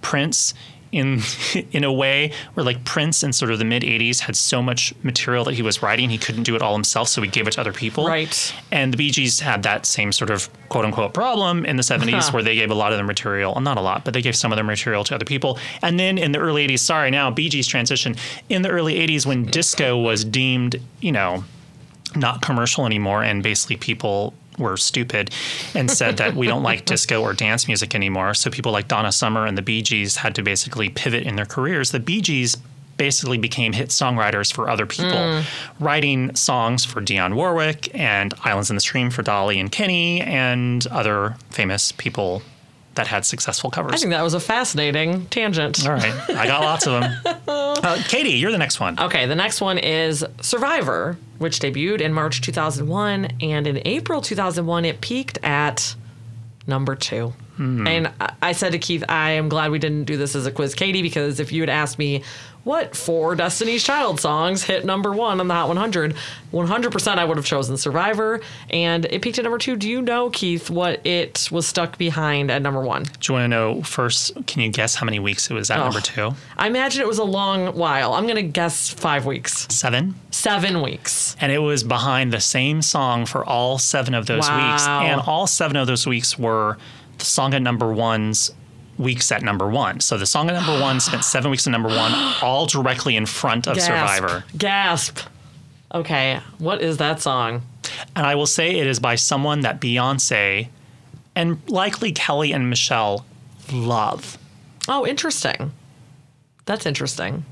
Prince 0.00 0.54
in 0.92 1.20
in 1.72 1.84
a 1.84 1.92
way 1.92 2.32
where 2.54 2.64
like 2.64 2.84
Prince 2.84 3.22
in 3.22 3.32
sort 3.32 3.50
of 3.50 3.58
the 3.58 3.64
mid 3.64 3.82
80s 3.82 4.20
had 4.20 4.34
so 4.36 4.60
much 4.62 4.92
material 5.02 5.44
that 5.44 5.54
he 5.54 5.62
was 5.62 5.82
writing 5.82 6.10
he 6.10 6.18
couldn't 6.18 6.42
do 6.42 6.56
it 6.56 6.62
all 6.62 6.72
himself 6.74 7.08
so 7.08 7.22
he 7.22 7.28
gave 7.28 7.46
it 7.46 7.52
to 7.52 7.60
other 7.60 7.72
people 7.72 8.06
Right. 8.06 8.54
and 8.72 8.92
the 8.92 8.96
Bee 8.96 9.10
Gees 9.10 9.40
had 9.40 9.62
that 9.62 9.86
same 9.86 10.10
sort 10.12 10.30
of 10.30 10.48
quote 10.68 10.84
unquote 10.84 11.14
problem 11.14 11.64
in 11.64 11.76
the 11.76 11.82
70s 11.82 12.10
Huh. 12.26 12.30
where 12.32 12.42
they 12.42 12.54
gave 12.56 12.70
a 12.70 12.74
lot 12.74 12.92
of 12.92 12.98
their 12.98 13.06
material, 13.06 13.52
well, 13.52 13.60
not 13.60 13.78
a 13.78 13.80
lot, 13.80 14.04
but 14.04 14.14
they 14.14 14.22
gave 14.22 14.34
some 14.36 14.52
of 14.52 14.56
their 14.56 14.64
material 14.64 15.04
to 15.04 15.14
other 15.14 15.24
people. 15.24 15.58
And 15.82 15.98
then 15.98 16.18
in 16.18 16.32
the 16.32 16.38
early 16.38 16.66
80s, 16.66 16.80
sorry, 16.80 17.10
now 17.10 17.30
Bee 17.30 17.48
Gees 17.48 17.66
transition, 17.66 18.16
in 18.48 18.62
the 18.62 18.68
early 18.70 18.94
80s 18.94 19.26
when 19.26 19.44
disco 19.44 19.96
was 19.96 20.24
deemed, 20.24 20.76
you 21.00 21.12
know, 21.12 21.44
not 22.16 22.42
commercial 22.42 22.86
anymore 22.86 23.22
and 23.22 23.42
basically 23.42 23.76
people 23.76 24.34
were 24.60 24.76
stupid 24.76 25.30
and 25.74 25.90
said 25.90 26.18
that 26.18 26.36
we 26.36 26.46
don't 26.46 26.62
like 26.62 26.84
disco 26.84 27.22
or 27.22 27.32
dance 27.32 27.66
music 27.66 27.94
anymore. 27.94 28.34
So 28.34 28.50
people 28.50 28.72
like 28.72 28.86
Donna 28.86 29.10
Summer 29.10 29.46
and 29.46 29.58
the 29.58 29.62
Bee 29.62 29.82
Gees 29.82 30.16
had 30.16 30.34
to 30.36 30.42
basically 30.42 30.90
pivot 30.90 31.24
in 31.24 31.36
their 31.36 31.46
careers. 31.46 31.90
The 31.90 32.00
Bee 32.00 32.20
Gees 32.20 32.56
basically 32.96 33.38
became 33.38 33.72
hit 33.72 33.88
songwriters 33.88 34.52
for 34.52 34.68
other 34.68 34.84
people, 34.84 35.16
mm. 35.16 35.44
writing 35.80 36.34
songs 36.34 36.84
for 36.84 37.00
Dionne 37.00 37.34
Warwick 37.34 37.88
and 37.94 38.34
Islands 38.44 38.68
in 38.68 38.76
the 38.76 38.80
Stream 38.80 39.10
for 39.10 39.22
Dolly 39.22 39.58
and 39.58 39.72
Kenny 39.72 40.20
and 40.20 40.86
other 40.88 41.36
famous 41.48 41.92
people 41.92 42.42
that 42.96 43.06
had 43.06 43.24
successful 43.24 43.70
covers. 43.70 43.92
I 43.94 43.96
think 43.98 44.10
that 44.10 44.22
was 44.22 44.34
a 44.34 44.40
fascinating 44.40 45.26
tangent. 45.26 45.86
All 45.86 45.92
right, 45.94 46.12
I 46.30 46.46
got 46.46 46.62
lots 46.62 46.86
of 46.86 47.00
them. 47.00 47.36
Uh, 47.82 47.96
Katie, 48.08 48.32
you're 48.32 48.50
the 48.52 48.58
next 48.58 48.78
one. 48.78 48.98
Okay, 49.00 49.24
the 49.24 49.34
next 49.34 49.60
one 49.62 49.78
is 49.78 50.22
Survivor, 50.42 51.16
which 51.38 51.60
debuted 51.60 52.02
in 52.02 52.12
March 52.12 52.42
2001, 52.42 53.28
and 53.40 53.66
in 53.66 53.80
April 53.86 54.20
2001, 54.20 54.84
it 54.84 55.00
peaked 55.00 55.38
at 55.42 55.94
number 56.66 56.94
two. 56.94 57.32
And 57.58 58.10
I- 58.20 58.32
I 58.42 58.52
said 58.52 58.72
to 58.72 58.78
Keith, 58.78 59.04
I 59.08 59.32
am 59.32 59.48
glad 59.50 59.70
we 59.70 59.78
didn't 59.78 60.04
do 60.04 60.16
this 60.18 60.34
as 60.34 60.46
a 60.46 60.50
quiz, 60.50 60.74
Katie, 60.74 61.02
because 61.02 61.40
if 61.40 61.52
you 61.52 61.60
had 61.62 61.68
asked 61.70 61.98
me 61.98 62.22
what 62.64 62.94
four 62.94 63.34
Destiny's 63.34 63.82
Child 63.82 64.20
songs 64.20 64.62
hit 64.64 64.84
number 64.84 65.12
one 65.12 65.40
on 65.40 65.48
the 65.48 65.54
Hot 65.54 65.68
100, 65.68 66.14
100% 66.52 67.16
I 67.16 67.24
would 67.24 67.36
have 67.36 67.46
chosen 67.46 67.76
Survivor, 67.76 68.40
and 68.68 69.04
it 69.06 69.22
peaked 69.22 69.38
at 69.38 69.44
number 69.44 69.58
two. 69.58 69.76
Do 69.76 69.88
you 69.88 70.02
know, 70.02 70.30
Keith, 70.30 70.68
what 70.68 71.04
it 71.06 71.48
was 71.50 71.66
stuck 71.66 71.96
behind 71.96 72.50
at 72.50 72.60
number 72.62 72.80
one? 72.82 73.04
Do 73.04 73.10
you 73.32 73.32
want 73.34 73.44
to 73.44 73.48
know 73.48 73.82
first? 73.82 74.32
Can 74.46 74.60
you 74.62 74.70
guess 74.70 74.94
how 74.94 75.04
many 75.06 75.18
weeks 75.18 75.50
it 75.50 75.54
was 75.54 75.70
at 75.70 75.78
Oh. 75.78 75.84
number 75.84 76.00
two? 76.00 76.32
I 76.58 76.66
imagine 76.66 77.00
it 77.00 77.08
was 77.08 77.18
a 77.18 77.24
long 77.24 77.68
while. 77.76 78.12
I'm 78.14 78.24
going 78.24 78.36
to 78.36 78.42
guess 78.42 78.90
five 78.90 79.24
weeks, 79.24 79.66
Seven. 79.70 80.14
seven 80.30 80.82
weeks. 80.82 81.36
And 81.40 81.50
it 81.52 81.58
was 81.60 81.82
behind 81.82 82.32
the 82.32 82.40
same 82.40 82.82
song 82.82 83.24
for 83.26 83.44
all 83.44 83.78
seven 83.78 84.14
of 84.14 84.26
those 84.26 84.48
weeks. 84.50 84.86
And 84.86 85.20
all 85.22 85.46
seven 85.46 85.76
of 85.76 85.86
those 85.86 86.06
weeks 86.06 86.38
were 86.38 86.76
the 87.18 87.24
song 87.24 87.54
at 87.54 87.62
number 87.62 87.92
one's 87.92 88.50
weeks 89.00 89.32
at 89.32 89.42
number 89.42 89.68
one. 89.68 90.00
So 90.00 90.16
the 90.18 90.26
song 90.26 90.48
at 90.50 90.54
number 90.54 90.80
one 90.80 91.00
spent 91.00 91.24
seven 91.24 91.50
weeks 91.50 91.66
at 91.66 91.70
number 91.70 91.88
one, 91.88 92.12
all 92.42 92.66
directly 92.66 93.16
in 93.16 93.26
front 93.26 93.66
of 93.66 93.76
Gasp. 93.76 93.86
Survivor. 93.86 94.44
Gasp. 94.56 95.18
Okay, 95.92 96.40
what 96.58 96.80
is 96.82 96.98
that 96.98 97.20
song? 97.20 97.62
And 98.14 98.24
I 98.24 98.36
will 98.36 98.46
say 98.46 98.76
it 98.78 98.86
is 98.86 99.00
by 99.00 99.16
someone 99.16 99.60
that 99.62 99.80
Beyonce 99.80 100.68
and 101.34 101.60
likely 101.68 102.12
Kelly 102.12 102.52
and 102.52 102.70
Michelle 102.70 103.24
love. 103.72 104.38
Oh, 104.88 105.06
interesting. 105.06 105.72
That's 106.66 106.86
interesting. 106.86 107.44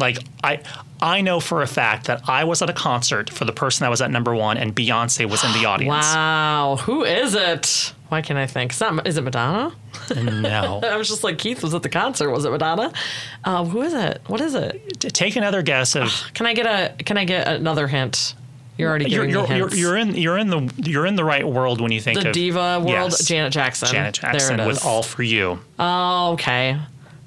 Like 0.00 0.18
I 0.42 0.60
I 1.00 1.20
know 1.20 1.38
for 1.40 1.62
a 1.62 1.66
fact 1.66 2.06
that 2.06 2.28
I 2.28 2.44
was 2.44 2.62
at 2.62 2.68
a 2.70 2.72
concert 2.72 3.30
for 3.30 3.44
the 3.44 3.52
person 3.52 3.84
that 3.84 3.90
was 3.90 4.00
at 4.02 4.10
number 4.10 4.34
one 4.34 4.56
and 4.56 4.74
Beyonce 4.74 5.28
was 5.30 5.44
in 5.44 5.52
the 5.52 5.64
audience. 5.66 6.04
Wow, 6.04 6.78
who 6.82 7.04
is 7.04 7.34
it? 7.34 7.92
Why 8.08 8.22
can't 8.22 8.38
I 8.38 8.46
think? 8.46 8.72
It's 8.72 8.80
not, 8.80 9.06
is 9.06 9.16
it 9.16 9.22
Madonna? 9.22 9.72
No. 10.16 10.80
I 10.84 10.96
was 10.96 11.08
just 11.08 11.22
like, 11.22 11.38
Keith 11.38 11.62
was 11.62 11.74
at 11.74 11.84
the 11.84 11.88
concert. 11.88 12.28
Was 12.30 12.44
it 12.44 12.50
Madonna? 12.50 12.92
Uh, 13.44 13.64
who 13.64 13.82
is 13.82 13.94
it? 13.94 14.20
What 14.26 14.40
is 14.40 14.56
it? 14.56 14.98
Take 14.98 15.36
another 15.36 15.62
guess 15.62 15.94
of 15.94 16.12
Can 16.34 16.46
I 16.46 16.54
get 16.54 16.66
a? 16.66 17.04
Can 17.04 17.16
I 17.16 17.24
get 17.24 17.46
another 17.46 17.86
hint? 17.86 18.34
You're 18.76 18.88
already 18.88 19.10
you're, 19.10 19.26
giving 19.26 19.34
you're, 19.34 19.42
me 19.48 19.56
you're, 19.56 19.68
hints. 19.68 19.78
you're 19.78 19.96
in 19.96 20.14
you're 20.16 20.38
in 20.38 20.48
the 20.48 20.72
you're 20.90 21.06
in 21.06 21.14
the 21.14 21.24
right 21.24 21.46
world 21.46 21.80
when 21.80 21.92
you 21.92 22.00
think 22.00 22.20
the 22.20 22.28
of 22.28 22.34
diva 22.34 22.78
world. 22.80 22.88
Yes. 22.88 23.26
Janet 23.28 23.52
Jackson. 23.52 23.88
Janet 23.90 24.14
Jackson 24.14 24.56
There 24.56 24.66
it 24.66 24.70
is. 24.70 24.76
with 24.76 24.86
all 24.86 25.02
for 25.02 25.22
you. 25.22 25.60
Oh, 25.78 26.32
okay. 26.32 26.78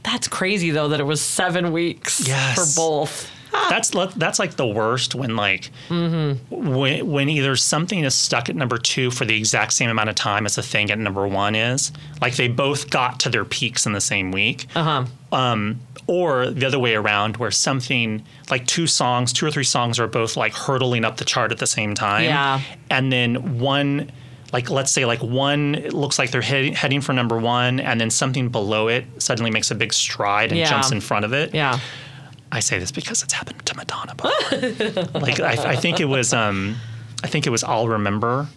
That's 0.04 0.28
crazy 0.28 0.72
though 0.72 0.90
that 0.90 1.00
it 1.00 1.06
was 1.06 1.22
seven 1.22 1.72
weeks 1.72 2.28
Yes. 2.28 2.76
for 2.76 2.82
both. 2.82 3.30
That's 3.70 3.92
that's 4.16 4.40
like 4.40 4.56
the 4.56 4.66
worst 4.66 5.14
when 5.14 5.36
like 5.36 5.70
Mm-hmm. 5.90 6.74
when 6.74 7.06
when 7.08 7.30
either 7.30 7.56
something 7.56 8.04
is 8.04 8.16
stuck 8.16 8.50
at 8.50 8.56
number 8.56 8.78
two 8.80 9.12
for 9.12 9.26
the 9.26 9.38
exact 9.38 9.74
same 9.74 9.90
amount 9.92 10.10
of 10.10 10.16
time 10.16 10.46
as 10.48 10.56
the 10.56 10.64
thing 10.64 10.90
at 10.90 10.98
number 10.98 11.28
one 11.28 11.54
is. 11.56 11.92
Like 12.20 12.36
they 12.36 12.48
both 12.48 12.90
got 12.90 13.20
to 13.22 13.30
their 13.30 13.46
peaks 13.46 13.86
in 13.86 13.94
the 13.94 14.02
same 14.02 14.32
week. 14.32 14.66
Uh 14.76 14.84
huh. 14.84 15.06
um, 15.38 15.80
or 16.08 16.48
the 16.50 16.66
other 16.66 16.80
way 16.80 16.96
around, 16.96 17.38
where 17.38 17.52
something 17.52 18.26
like 18.52 18.66
two 18.68 18.88
songs, 18.88 19.32
two 19.32 19.46
or 19.46 19.52
three 19.52 19.64
songs 19.64 20.00
are 20.00 20.08
both 20.08 20.36
like 20.36 20.54
hurtling 20.54 21.06
up 21.06 21.16
the 21.18 21.24
chart 21.26 21.52
at 21.52 21.60
the 21.60 21.68
same 21.68 21.94
time. 21.94 22.24
Yeah. 22.26 22.60
And 22.90 23.10
then 23.12 23.60
one, 23.60 24.12
like 24.54 24.70
let's 24.70 24.92
say 24.92 25.04
like 25.06 25.22
one 25.22 25.76
it 25.76 25.92
looks 25.94 26.18
like 26.20 26.32
they're 26.32 26.42
head, 26.42 26.74
heading 26.76 27.02
for 27.02 27.12
number 27.14 27.38
one, 27.38 27.80
and 27.80 28.00
then 28.00 28.10
something 28.10 28.50
below 28.50 28.88
it 28.88 29.04
suddenly 29.18 29.52
makes 29.52 29.72
a 29.72 29.76
big 29.76 29.92
stride 29.94 30.52
and 30.52 30.60
Yeah. 30.60 30.70
jumps 30.70 30.92
in 30.92 31.02
front 31.02 31.26
of 31.26 31.34
it. 31.34 31.54
Yeah. 31.54 31.80
I 32.52 32.60
say 32.60 32.78
this 32.80 32.92
because 32.92 33.24
it's 33.24 33.34
happened 33.34 33.66
to 33.66 33.76
Madonna 33.76 34.14
before. 34.16 35.20
like 35.22 35.40
I, 35.40 35.72
I 35.72 35.76
think 35.76 36.00
it 36.00 36.06
was, 36.06 36.34
um, 36.34 36.76
I 37.24 37.28
think 37.28 37.48
it 37.48 37.50
was 37.50 37.64
"I'll 37.64 37.88
Remember." 37.88 38.48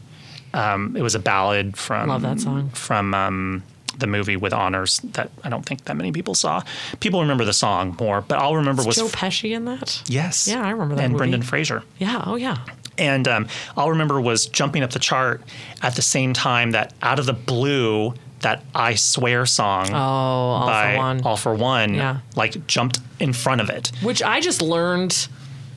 Um, 0.55 0.97
it 0.97 1.03
was 1.03 1.15
a 1.15 1.19
ballad 1.19 1.77
from 1.77 2.09
Love 2.09 2.23
that 2.23 2.41
song. 2.41 2.69
from 2.71 3.15
um, 3.15 3.63
the 3.99 4.07
movie 4.07 4.37
with 4.37 4.53
honors 4.53 4.99
that 5.15 5.31
I 5.45 5.49
don't 5.49 5.65
think 5.65 5.85
that 5.85 5.97
many 5.97 6.13
people 6.13 6.35
saw. 6.35 6.63
People 7.01 7.21
remember 7.23 7.45
the 7.47 7.53
song 7.55 7.97
more, 7.99 8.21
but 8.21 8.39
"I'll 8.39 8.57
Remember" 8.57 8.83
was 8.85 8.97
Joe 8.97 9.07
Pesci 9.09 9.53
in 9.57 9.65
that? 9.65 10.03
yes, 10.07 10.47
Yeah, 10.47 10.63
I 10.63 10.71
remember 10.71 10.95
that 10.97 11.03
and 11.05 11.13
movie. 11.15 11.19
Brendan 11.19 11.43
Fraser. 11.43 11.83
Yeah. 11.99 12.23
Oh, 12.27 12.37
yeah. 12.37 12.59
And 12.99 13.27
um, 13.29 13.49
I'll 13.77 13.91
remember 13.91 14.21
was 14.21 14.47
jumping 14.47 14.83
up 14.83 14.91
the 14.91 14.99
chart 14.99 15.43
at 15.83 15.95
the 15.97 16.03
same 16.03 16.33
time 16.33 16.71
that 16.73 16.95
out 17.03 17.19
of 17.19 17.27
the 17.27 17.33
blue 17.35 18.15
that 18.41 18.63
I 18.75 18.95
swear 18.97 19.47
song 19.47 19.89
Oh, 19.93 19.97
all 19.97 20.67
by 20.67 20.93
for 20.93 20.99
one. 20.99 21.23
All-4-One 21.23 21.95
Yeah. 21.95 22.19
like 22.37 22.67
jumped 22.67 23.01
in 23.19 23.33
front 23.33 23.61
of 23.61 23.71
it. 23.71 23.91
Which 24.03 24.23
I 24.23 24.41
just 24.41 24.61
learned 24.63 25.29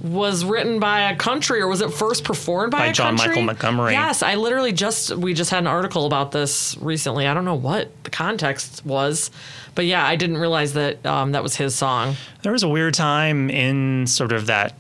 was 0.02 0.46
written 0.46 0.80
by 0.80 1.12
a 1.12 1.16
country, 1.18 1.60
or 1.60 1.68
was 1.68 1.82
it 1.82 1.92
first 1.92 2.24
performed 2.24 2.72
by, 2.72 2.78
By 2.80 2.86
a 2.88 2.94
John 2.94 3.18
country? 3.18 3.28
Michael 3.30 3.42
Montgomery. 3.44 3.92
Yes, 3.94 4.24
I 4.24 4.36
literally 4.36 4.72
just 4.72 5.14
we 5.16 5.34
just 5.34 5.52
had 5.52 5.60
an 5.60 5.68
article 5.68 6.06
about 6.06 6.32
this 6.32 6.78
recently. 6.80 7.28
I 7.28 7.34
don't 7.34 7.44
know 7.44 7.56
what 7.56 7.92
the 8.06 8.10
context 8.10 8.86
was, 8.86 9.30
but 9.76 9.86
yeah, 9.86 10.06
I 10.06 10.16
didn't 10.16 10.38
realize 10.38 10.74
that 10.74 11.06
um, 11.06 11.34
that 11.34 11.44
was 11.44 11.58
his 11.58 11.76
song. 11.76 12.16
There 12.44 12.54
was 12.54 12.64
a 12.64 12.70
weird 12.70 12.94
time 12.94 13.50
in 13.50 14.08
sort 14.08 14.32
of 14.32 14.46
that 14.46 14.74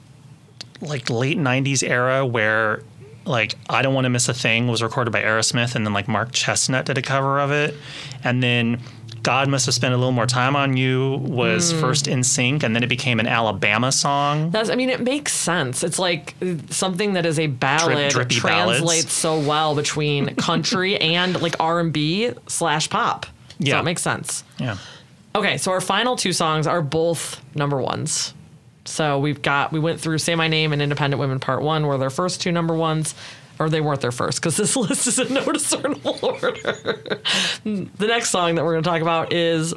like 0.81 1.09
late 1.09 1.37
90s 1.37 1.87
era 1.87 2.25
where 2.25 2.83
like 3.25 3.55
I 3.69 3.81
don't 3.81 3.93
want 3.93 4.05
to 4.05 4.09
miss 4.09 4.29
a 4.29 4.33
thing 4.33 4.67
was 4.67 4.81
recorded 4.81 5.11
by 5.11 5.21
Aerosmith 5.21 5.75
and 5.75 5.85
then 5.85 5.93
like 5.93 6.07
Mark 6.07 6.31
Chesnutt 6.31 6.85
did 6.85 6.97
a 6.97 7.01
cover 7.01 7.39
of 7.39 7.51
it 7.51 7.75
and 8.23 8.41
then 8.41 8.81
God 9.21 9.49
must 9.49 9.65
have 9.65 9.75
spent 9.75 9.93
a 9.93 9.97
little 9.97 10.13
more 10.13 10.25
time 10.25 10.55
on 10.55 10.77
you 10.77 11.17
was 11.17 11.71
Hmm. 11.73 11.79
first 11.81 12.05
NSYNC 12.05 12.63
and 12.63 12.73
then 12.73 12.83
it 12.83 12.87
became 12.87 13.19
an 13.19 13.27
Alabama 13.27 13.91
song. 13.91 14.49
That's, 14.49 14.69
I 14.69 14.75
mean, 14.75 14.89
it 14.89 15.01
makes 15.01 15.33
sense. 15.33 15.83
It's 15.83 15.99
like 15.99 16.35
something 16.69 17.13
that 17.13 17.25
is 17.25 17.37
a 17.37 17.47
ballad 17.47 18.11
drippy 18.11 18.35
translates 18.35 18.81
ballads. 18.85 19.11
so 19.11 19.37
well 19.37 19.75
between 19.75 20.33
country 20.35 20.97
and 20.97 21.39
like 21.41 21.55
R 21.59 21.81
and 21.81 21.91
B 21.91 22.31
slash 22.47 22.89
pop. 22.89 23.25
So 23.25 23.31
Yeah. 23.59 23.79
it 23.79 23.83
makes 23.83 24.01
sense. 24.01 24.45
Yeah. 24.57 24.77
Okay, 25.35 25.57
so 25.57 25.71
our 25.73 25.81
final 25.81 26.15
two 26.15 26.31
songs 26.33 26.65
are 26.65 26.81
both 26.81 27.41
number 27.53 27.77
ones. 27.77 28.33
So 28.85 29.19
we've 29.19 29.41
got 29.41 29.71
we 29.71 29.79
went 29.79 29.99
through 29.99 30.17
"Say 30.19 30.35
My 30.35 30.47
Name" 30.47 30.73
and 30.73 30.81
"Independent 30.81 31.19
Women" 31.19 31.39
Part 31.39 31.61
One 31.61 31.85
were 31.87 31.97
their 31.97 32.09
first 32.09 32.41
two 32.41 32.51
number 32.51 32.73
ones, 32.73 33.13
or 33.59 33.69
they 33.69 33.81
weren't 33.81 34.01
their 34.01 34.11
first 34.11 34.41
because 34.41 34.57
this 34.57 34.75
list 34.75 35.07
is 35.07 35.19
in 35.19 35.33
no 35.33 35.45
discernible 35.45 36.17
order. 36.23 36.51
the 37.63 38.07
next 38.07 38.29
song 38.29 38.55
that 38.55 38.63
we're 38.63 38.73
going 38.73 38.83
to 38.83 38.89
talk 38.89 39.01
about 39.01 39.33
is 39.33 39.73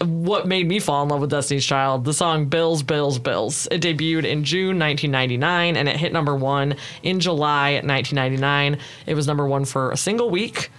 what 0.00 0.46
made 0.46 0.66
me 0.66 0.80
fall 0.80 1.02
in 1.04 1.08
love 1.08 1.20
with 1.20 1.30
Destiny's 1.30 1.64
Child. 1.64 2.04
The 2.04 2.12
song 2.12 2.46
"Bills, 2.46 2.82
Bills, 2.82 3.18
Bills." 3.18 3.68
It 3.70 3.80
debuted 3.80 4.24
in 4.24 4.44
June 4.44 4.78
1999 4.78 5.76
and 5.76 5.88
it 5.88 5.96
hit 5.96 6.12
number 6.12 6.34
one 6.34 6.76
in 7.02 7.20
July 7.20 7.74
1999. 7.74 8.78
It 9.06 9.14
was 9.14 9.26
number 9.26 9.46
one 9.46 9.64
for 9.64 9.90
a 9.90 9.96
single 9.96 10.30
week. 10.30 10.70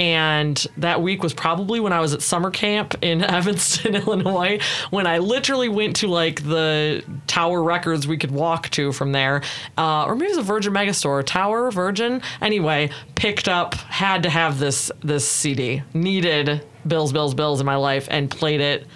And 0.00 0.66
that 0.78 1.02
week 1.02 1.22
was 1.22 1.34
probably 1.34 1.78
when 1.78 1.92
I 1.92 2.00
was 2.00 2.14
at 2.14 2.22
summer 2.22 2.50
camp 2.50 2.96
in 3.02 3.22
Evanston, 3.40 3.94
Illinois, 3.94 4.58
when 4.88 5.06
I 5.06 5.18
literally 5.18 5.68
went 5.68 5.96
to 5.96 6.08
like 6.08 6.42
the 6.42 7.04
Tower 7.26 7.62
Records 7.62 8.08
we 8.08 8.16
could 8.16 8.30
walk 8.30 8.70
to 8.70 8.92
from 8.92 9.12
there. 9.12 9.42
Uh, 9.76 10.06
or 10.06 10.14
maybe 10.14 10.32
it 10.32 10.36
was 10.36 10.38
a 10.38 10.42
Virgin 10.42 10.72
Megastore, 10.72 11.22
Tower, 11.24 11.70
Virgin. 11.70 12.22
Anyway, 12.40 12.88
picked 13.14 13.46
up, 13.46 13.74
had 13.74 14.22
to 14.22 14.30
have 14.30 14.58
this 14.58 14.90
this 15.00 15.28
CD, 15.28 15.82
needed 15.92 16.66
Bills, 16.86 17.12
Bills, 17.12 17.34
Bills 17.34 17.60
in 17.60 17.66
my 17.66 17.76
life, 17.76 18.08
and 18.10 18.30
played 18.30 18.62
it 18.62 18.86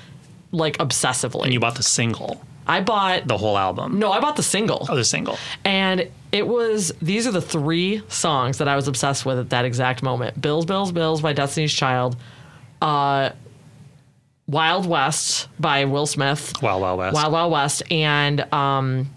like 0.53 0.79
obsessively. 0.79 1.45
And 1.45 1.53
you 1.53 1.61
bought 1.61 1.75
the 1.75 1.83
single, 1.83 2.43
I 2.67 2.81
bought, 2.81 3.29
the 3.29 3.37
whole 3.37 3.59
album. 3.59 3.99
no, 3.99 4.11
I 4.11 4.21
bought 4.21 4.37
the 4.37 4.43
single. 4.43 4.87
Oh, 4.88 4.97
the 4.97 5.05
single. 5.05 5.37
And 5.64 6.09
it 6.35 6.49
was 6.49 6.92
these 7.01 7.29
are 7.29 7.31
the 7.31 7.40
three 7.40 8.03
songs 8.09 8.59
that 8.59 8.66
I 8.66 8.75
was 8.75 8.88
obsessed 8.88 9.25
with 9.25 9.38
at 9.38 9.51
that 9.51 9.64
exact 9.64 10.03
moment. 10.03 10.40
Bills, 10.40 10.66
Bills, 10.66 10.90
Bills 10.90 11.23
by 11.23 11.33
Destiny's 11.33 11.73
Child, 11.73 12.16
uh, 12.83 13.31
Wild 14.49 14.85
West 14.85 15.47
by 15.61 15.85
Will 15.85 16.07
Smith, 16.07 16.53
Wild 16.61 16.83
Wild 16.83 16.99
West. 16.99 17.14
Wild 17.14 17.33
Wild 17.33 17.53
West, 17.53 17.83
and 17.88 18.40
um, 18.53 19.09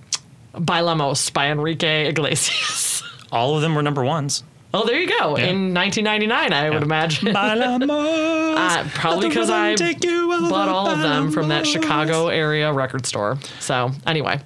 Bailamos 0.53 1.33
by 1.33 1.49
Enrique 1.49 2.07
Iglesias. 2.07 3.01
All 3.31 3.55
of 3.55 3.63
them 3.63 3.73
were 3.73 3.81
number 3.81 4.05
ones. 4.05 4.43
oh, 4.75 4.85
there 4.85 4.99
you 5.01 5.07
go. 5.07 5.37
Yeah. 5.37 5.47
In 5.47 5.73
1999, 5.73 6.53
I 6.53 6.69
would 6.69 6.83
imagine. 6.83 7.33
Bailamos, 7.33 8.57
Uh, 8.57 8.87
probably 8.93 9.27
because 9.29 9.49
I 9.49 9.71
rhythm 9.71 9.87
take 9.87 10.03
you 10.03 10.27
bought 10.49 10.67
all 10.69 10.87
of 10.89 10.99
them 10.99 11.31
from 11.31 11.47
that. 11.49 11.65
Chicago 11.65 12.27
area 12.27 12.71
record 12.71 13.05
store. 13.07 13.37
So 13.59 13.91
anyway, 14.05 14.39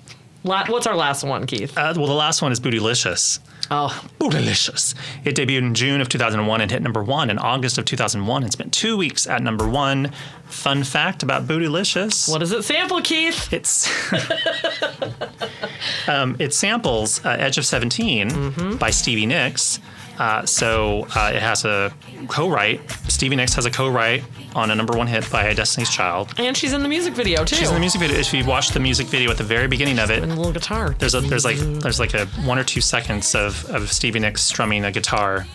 La- 0.44 0.66
what's 0.68 0.88
our 0.88 0.96
last 0.96 1.24
one, 1.24 1.46
Keith? 1.46 1.78
Uh, 1.78 1.94
well, 1.96 2.08
the 2.08 2.14
last 2.14 2.42
one 2.42 2.52
is 2.52 2.60
Bootylicious. 2.60 3.40
oh, 3.70 4.04
Bootylicious. 4.20 4.96
It 5.24 5.36
debuted 5.36 5.60
in 5.60 5.74
June 5.76 6.02
of 6.02 6.10
2001 6.10 6.62
and 6.62 6.72
hit 6.72 6.82
number 6.82 7.04
one 7.04 7.30
in 7.30 7.38
August 7.38 7.78
of 7.78 7.86
2001 7.86 8.44
and 8.44 8.52
spent 8.52 8.74
two 8.74 8.98
weeks 8.98 9.28
at 9.28 9.42
number 9.44 9.68
one. 9.68 10.12
Fun 10.46 10.84
fact 10.84 11.22
about 11.24 11.48
Bootylicious. 11.48 12.28
what 12.30 12.40
does 12.40 12.52
it 12.52 12.64
sample, 12.64 13.02
Keith? 13.02 13.54
It's 13.54 13.88
um, 16.08 16.36
it 16.40 16.54
samples 16.54 17.24
uh, 17.26 17.30
Edge 17.40 17.58
of 17.58 17.66
17 17.66 18.30
Mm-hmm. 18.30 18.76
by 18.78 18.90
Stevie 18.90 19.26
Nicks. 19.26 19.80
Uh, 20.22 20.46
so 20.46 21.08
uh, 21.16 21.32
it 21.34 21.42
has 21.42 21.66
a 21.66 21.92
co-write. 22.28 22.80
Stevie 23.08 23.36
Nicks 23.36 23.56
has 23.56 23.66
a 23.66 23.72
co-write 23.72 24.24
on 24.54 24.70
a 24.70 24.76
number 24.76 24.96
one 24.96 25.08
hit 25.08 25.28
by 25.32 25.52
Destiny's 25.56 25.90
Child. 25.90 26.36
And 26.38 26.56
she's 26.56 26.74
in 26.74 26.84
the 26.84 26.88
music 26.88 27.16
video 27.16 27.44
too. 27.44 27.56
She's 27.56 27.70
in 27.70 27.74
the 27.74 27.80
music 27.80 28.02
video. 28.02 28.20
If 28.20 28.32
you 28.32 28.46
watch 28.46 28.70
the 28.70 28.80
music 28.80 29.08
video 29.08 29.32
at 29.32 29.40
the 29.40 29.44
very 29.44 29.68
beginning 29.68 29.98
of 29.98 30.12
it, 30.12 30.22
And 30.22 30.32
the 30.32 30.36
little 30.36 30.52
guitar. 30.52 30.96
there's 31.00 31.16
a 31.16 31.22
there's 31.22 31.44
like 31.44 31.58
there's 31.58 32.00
like 32.00 32.14
a 32.14 32.28
one 32.46 32.60
or 32.60 32.64
two 32.64 32.82
seconds 32.82 33.34
of, 33.34 33.66
of 33.72 33.92
Stevie 33.92 34.20
Nicks 34.20 34.44
strumming 34.44 34.86
a 34.86 34.92
guitar. 34.92 35.48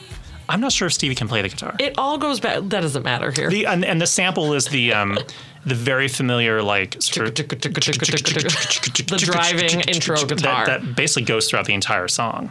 I'm 0.49 0.61
not 0.61 0.73
sure 0.73 0.87
if 0.87 0.95
Stevie 0.95 1.15
can 1.15 1.29
play 1.29 1.43
the 1.43 1.49
guitar. 1.49 1.77
It 1.79 1.95
all 1.97 2.19
goes 2.19 2.41
back. 2.41 2.57
That 2.57 2.81
doesn't 2.81 3.05
matter 3.05 3.31
here. 3.31 3.49
the 3.49 3.67
and, 3.67 3.85
and 3.85 4.01
the 4.01 4.07
sample 4.09 4.53
is 4.53 4.67
the 4.67 4.93
um 4.93 5.17
the 5.65 5.77
very 5.77 6.09
familiar 6.09 6.61
like 6.61 6.91
the 6.91 9.21
driving 9.25 9.81
intro 9.83 10.25
guitar. 10.25 10.67
that, 10.67 10.83
that 10.83 10.97
basically 10.97 11.25
goes 11.25 11.49
throughout 11.49 11.67
the 11.67 11.75
entire 11.75 12.09
song. 12.09 12.51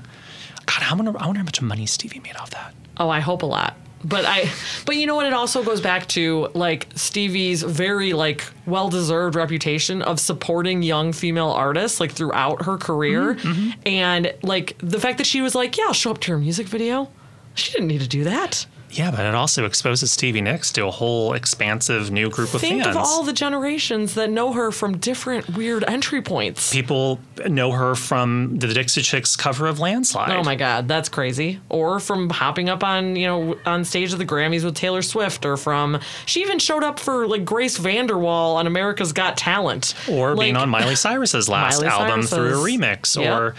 God, 0.65 0.83
I 0.83 0.93
wonder, 0.93 1.11
I 1.19 1.25
wonder 1.25 1.39
how 1.39 1.45
much 1.45 1.61
money 1.61 1.85
Stevie 1.85 2.19
made 2.19 2.35
off 2.35 2.51
that. 2.51 2.73
Oh, 2.97 3.09
I 3.09 3.19
hope 3.19 3.43
a 3.43 3.45
lot. 3.45 3.75
But 4.03 4.25
I, 4.25 4.51
but 4.85 4.97
you 4.97 5.07
know 5.07 5.15
what? 5.15 5.25
It 5.25 5.33
also 5.33 5.63
goes 5.63 5.81
back 5.81 6.07
to 6.09 6.49
like 6.53 6.87
Stevie's 6.93 7.63
very 7.63 8.13
like 8.13 8.45
well-deserved 8.67 9.35
reputation 9.35 10.03
of 10.03 10.19
supporting 10.19 10.83
young 10.83 11.11
female 11.11 11.49
artists 11.49 11.99
like 11.99 12.11
throughout 12.11 12.65
her 12.65 12.77
career, 12.77 13.33
mm-hmm, 13.33 13.47
mm-hmm. 13.49 13.79
and 13.87 14.33
like 14.43 14.77
the 14.77 14.99
fact 14.99 15.17
that 15.17 15.25
she 15.25 15.41
was 15.41 15.55
like, 15.55 15.75
"Yeah, 15.75 15.85
I'll 15.87 15.93
show 15.93 16.11
up 16.11 16.19
to 16.19 16.31
your 16.31 16.37
music 16.37 16.67
video." 16.67 17.09
She 17.55 17.71
didn't 17.71 17.87
need 17.87 18.01
to 18.01 18.07
do 18.07 18.25
that. 18.25 18.67
Yeah, 18.91 19.11
but 19.11 19.25
it 19.25 19.35
also 19.35 19.65
exposes 19.65 20.11
Stevie 20.11 20.41
Nicks 20.41 20.71
to 20.73 20.85
a 20.85 20.91
whole 20.91 21.33
expansive 21.33 22.11
new 22.11 22.29
group 22.29 22.53
of 22.53 22.61
Think 22.61 22.83
fans. 22.83 22.95
of 22.95 23.01
all 23.01 23.23
the 23.23 23.33
generations 23.33 24.13
that 24.15 24.29
know 24.29 24.53
her 24.53 24.71
from 24.71 24.97
different 24.97 25.49
weird 25.57 25.83
entry 25.85 26.21
points. 26.21 26.71
People 26.71 27.19
know 27.47 27.71
her 27.71 27.95
from 27.95 28.57
the 28.57 28.67
Dixie 28.67 29.01
Chicks 29.01 29.35
cover 29.35 29.67
of 29.67 29.79
Landslide. 29.79 30.31
Oh 30.31 30.43
my 30.43 30.55
God, 30.55 30.87
that's 30.87 31.09
crazy. 31.09 31.59
Or 31.67 31.99
from 31.99 32.29
hopping 32.29 32.69
up 32.69 32.83
on, 32.83 33.15
you 33.15 33.27
know, 33.27 33.57
on 33.65 33.83
stage 33.83 34.13
at 34.13 34.19
the 34.19 34.25
Grammys 34.25 34.63
with 34.63 34.75
Taylor 34.75 35.01
Swift, 35.01 35.45
or 35.45 35.57
from 35.57 35.99
she 36.25 36.41
even 36.41 36.59
showed 36.59 36.83
up 36.83 36.99
for 36.99 37.27
like 37.27 37.43
Grace 37.43 37.77
VanderWaal 37.77 38.55
on 38.55 38.67
America's 38.67 39.11
Got 39.11 39.35
Talent, 39.35 39.93
Or 40.09 40.35
being 40.35 40.55
on 40.55 40.69
Miley 40.69 40.95
Cyrus's 40.95 41.49
last 41.49 41.81
Miley 41.81 41.87
album 41.87 42.21
through 42.23 42.61
a 42.61 42.65
remix. 42.65 43.19
Or 43.21 43.55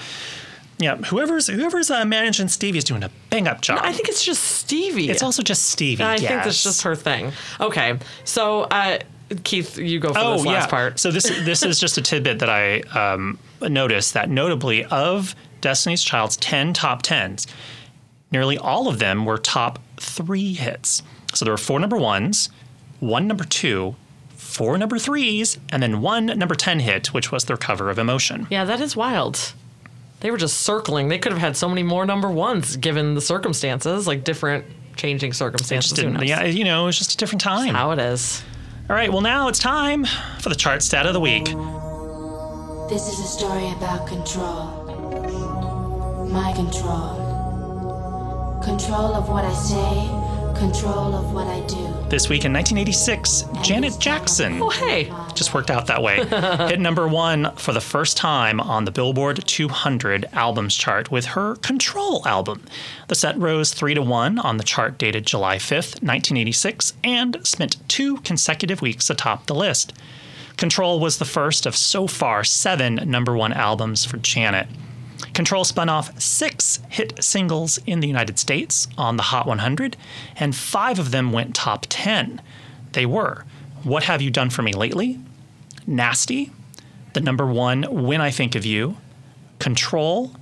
yeah, 0.78 0.96
whoever's 0.96 1.46
whoever's 1.46 1.90
uh, 1.90 2.04
managing 2.04 2.48
Stevie 2.48 2.78
is 2.78 2.84
doing 2.84 3.02
a 3.02 3.10
bang 3.30 3.48
up 3.48 3.60
job. 3.62 3.80
I 3.82 3.92
think 3.92 4.08
it's 4.08 4.24
just 4.24 4.42
Stevie. 4.42 5.08
it's 5.08 5.22
also 5.22 5.42
just 5.42 5.68
Stevie. 5.70 6.04
I 6.04 6.16
think 6.18 6.28
that's 6.28 6.62
just 6.62 6.82
her 6.82 6.94
thing. 6.94 7.32
Okay, 7.60 7.98
so 8.24 8.62
uh, 8.64 8.98
Keith, 9.44 9.78
you 9.78 9.98
go 9.98 10.12
for 10.12 10.18
Oh 10.18 10.32
this 10.36 10.44
yeah. 10.44 10.52
last 10.52 10.70
part. 10.70 10.98
So 10.98 11.10
this 11.10 11.24
this 11.44 11.62
is 11.62 11.80
just 11.84 11.96
a 11.98 12.02
tidbit 12.02 12.40
that 12.40 12.50
I 12.50 12.80
um, 12.98 13.38
noticed 13.62 14.14
that 14.14 14.28
notably 14.28 14.84
of 14.84 15.34
Destiny's 15.62 16.02
Child's 16.02 16.36
ten 16.36 16.72
top 16.74 17.02
tens, 17.02 17.46
nearly 18.30 18.58
all 18.58 18.88
of 18.88 18.98
them 18.98 19.24
were 19.24 19.38
top 19.38 19.78
three 19.98 20.52
hits. 20.54 21.02
So 21.32 21.44
there 21.44 21.52
were 21.52 21.58
four 21.58 21.80
number 21.80 21.96
ones, 21.96 22.50
one 23.00 23.26
number 23.26 23.44
two, 23.44 23.96
four 24.36 24.76
number 24.78 24.98
threes, 24.98 25.58
and 25.70 25.82
then 25.82 26.02
one 26.02 26.26
number 26.26 26.54
ten 26.54 26.80
hit, 26.80 27.14
which 27.14 27.32
was 27.32 27.44
their 27.46 27.56
cover 27.56 27.88
of 27.88 27.98
Emotion. 27.98 28.46
Yeah, 28.50 28.64
that 28.66 28.80
is 28.80 28.94
wild. 28.94 29.54
They 30.20 30.30
were 30.30 30.38
just 30.38 30.62
circling. 30.62 31.08
They 31.08 31.18
could 31.18 31.32
have 31.32 31.40
had 31.40 31.56
so 31.56 31.68
many 31.68 31.82
more 31.82 32.06
number 32.06 32.30
ones 32.30 32.76
given 32.76 33.14
the 33.14 33.20
circumstances, 33.20 34.06
like 34.06 34.24
different 34.24 34.64
changing 34.96 35.32
circumstances. 35.34 35.90
Just 35.90 35.96
didn't, 36.00 36.14
knows? 36.14 36.28
yeah, 36.28 36.44
you 36.44 36.64
know, 36.64 36.84
it 36.84 36.86
was 36.86 36.98
just 36.98 37.14
a 37.14 37.16
different 37.16 37.42
time. 37.42 37.74
How 37.74 37.90
it 37.90 37.98
is. 37.98 38.42
All 38.88 38.96
right, 38.96 39.12
well 39.12 39.20
now 39.20 39.48
it's 39.48 39.58
time 39.58 40.04
for 40.38 40.48
the 40.48 40.54
chart 40.54 40.82
stat 40.82 41.06
of 41.06 41.12
the 41.12 41.20
week. 41.20 41.44
This 42.88 43.08
is 43.08 43.18
a 43.18 43.26
story 43.26 43.68
about 43.72 44.06
control. 44.06 44.84
My 46.30 46.52
control. 46.52 47.24
Control 48.62 49.14
of 49.14 49.28
what 49.28 49.44
I 49.44 49.52
say, 49.52 50.08
control 50.58 51.14
of 51.14 51.32
what 51.32 51.46
I 51.46 51.60
do. 51.66 51.76
This 52.08 52.28
week 52.28 52.44
in 52.44 52.52
1986, 52.52 53.44
Janet 53.62 53.98
Jackson. 53.98 54.62
Oh, 54.62 54.70
hey. 54.70 55.12
just 55.34 55.52
worked 55.52 55.70
out 55.70 55.86
that 55.88 56.02
way. 56.02 56.24
Hit 56.68 56.80
number 56.80 57.08
one 57.08 57.54
for 57.56 57.72
the 57.72 57.80
first 57.80 58.16
time 58.16 58.60
on 58.60 58.84
the 58.84 58.90
Billboard 58.90 59.42
200 59.46 60.26
albums 60.32 60.76
chart 60.76 61.10
with 61.10 61.26
her 61.26 61.56
Control 61.56 62.26
album. 62.26 62.62
The 63.08 63.14
set 63.14 63.36
rose 63.38 63.72
three 63.72 63.94
to 63.94 64.02
one 64.02 64.38
on 64.38 64.56
the 64.56 64.64
chart 64.64 64.98
dated 64.98 65.26
July 65.26 65.56
5th, 65.56 66.02
1986, 66.02 66.94
and 67.02 67.38
spent 67.46 67.76
two 67.88 68.18
consecutive 68.18 68.80
weeks 68.80 69.10
atop 69.10 69.46
the 69.46 69.54
list. 69.54 69.92
Control 70.56 71.00
was 71.00 71.18
the 71.18 71.24
first 71.24 71.66
of 71.66 71.76
so 71.76 72.06
far 72.06 72.44
seven 72.44 72.94
number 73.04 73.36
one 73.36 73.52
albums 73.52 74.04
for 74.04 74.16
Janet. 74.16 74.68
Control 75.36 75.64
spun 75.64 75.90
off 75.90 76.18
six 76.18 76.80
hit 76.88 77.22
singles 77.22 77.78
in 77.86 78.00
the 78.00 78.08
United 78.08 78.38
States 78.38 78.88
on 78.96 79.18
the 79.18 79.24
Hot 79.24 79.46
100, 79.46 79.94
and 80.36 80.56
five 80.56 80.98
of 80.98 81.10
them 81.10 81.30
went 81.30 81.54
top 81.54 81.84
10. 81.90 82.40
They 82.92 83.04
were 83.04 83.44
What 83.82 84.04
Have 84.04 84.22
You 84.22 84.30
Done 84.30 84.48
For 84.48 84.62
Me 84.62 84.72
Lately? 84.72 85.20
Nasty, 85.86 86.52
the 87.12 87.20
number 87.20 87.44
one 87.44 87.82
When 87.82 88.22
I 88.22 88.30
Think 88.30 88.54
of 88.54 88.64
You, 88.64 88.96
Control, 89.58 90.34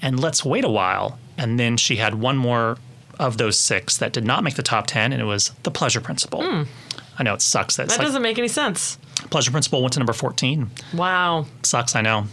and 0.00 0.18
Let's 0.18 0.42
Wait 0.46 0.64
a 0.64 0.70
While. 0.70 1.18
And 1.36 1.60
then 1.60 1.76
she 1.76 1.96
had 1.96 2.14
one 2.14 2.38
more 2.38 2.78
of 3.18 3.36
those 3.36 3.58
six 3.58 3.98
that 3.98 4.14
did 4.14 4.24
not 4.24 4.44
make 4.44 4.54
the 4.54 4.62
top 4.62 4.86
10, 4.86 5.12
and 5.12 5.20
it 5.20 5.26
was 5.26 5.52
The 5.64 5.70
Pleasure 5.70 6.00
Principle. 6.00 6.42
Hmm. 6.42 6.62
I 7.18 7.22
know 7.22 7.34
it 7.34 7.42
sucks 7.42 7.76
that. 7.76 7.90
That 7.90 8.00
doesn't 8.00 8.22
make 8.22 8.38
any 8.38 8.48
sense. 8.48 8.96
Pleasure 9.28 9.50
Principle 9.50 9.82
went 9.82 9.92
to 9.92 9.98
number 9.98 10.14
14. 10.14 10.70
Wow. 10.94 11.44
Sucks, 11.62 11.94
I 11.94 12.00
know. 12.00 12.28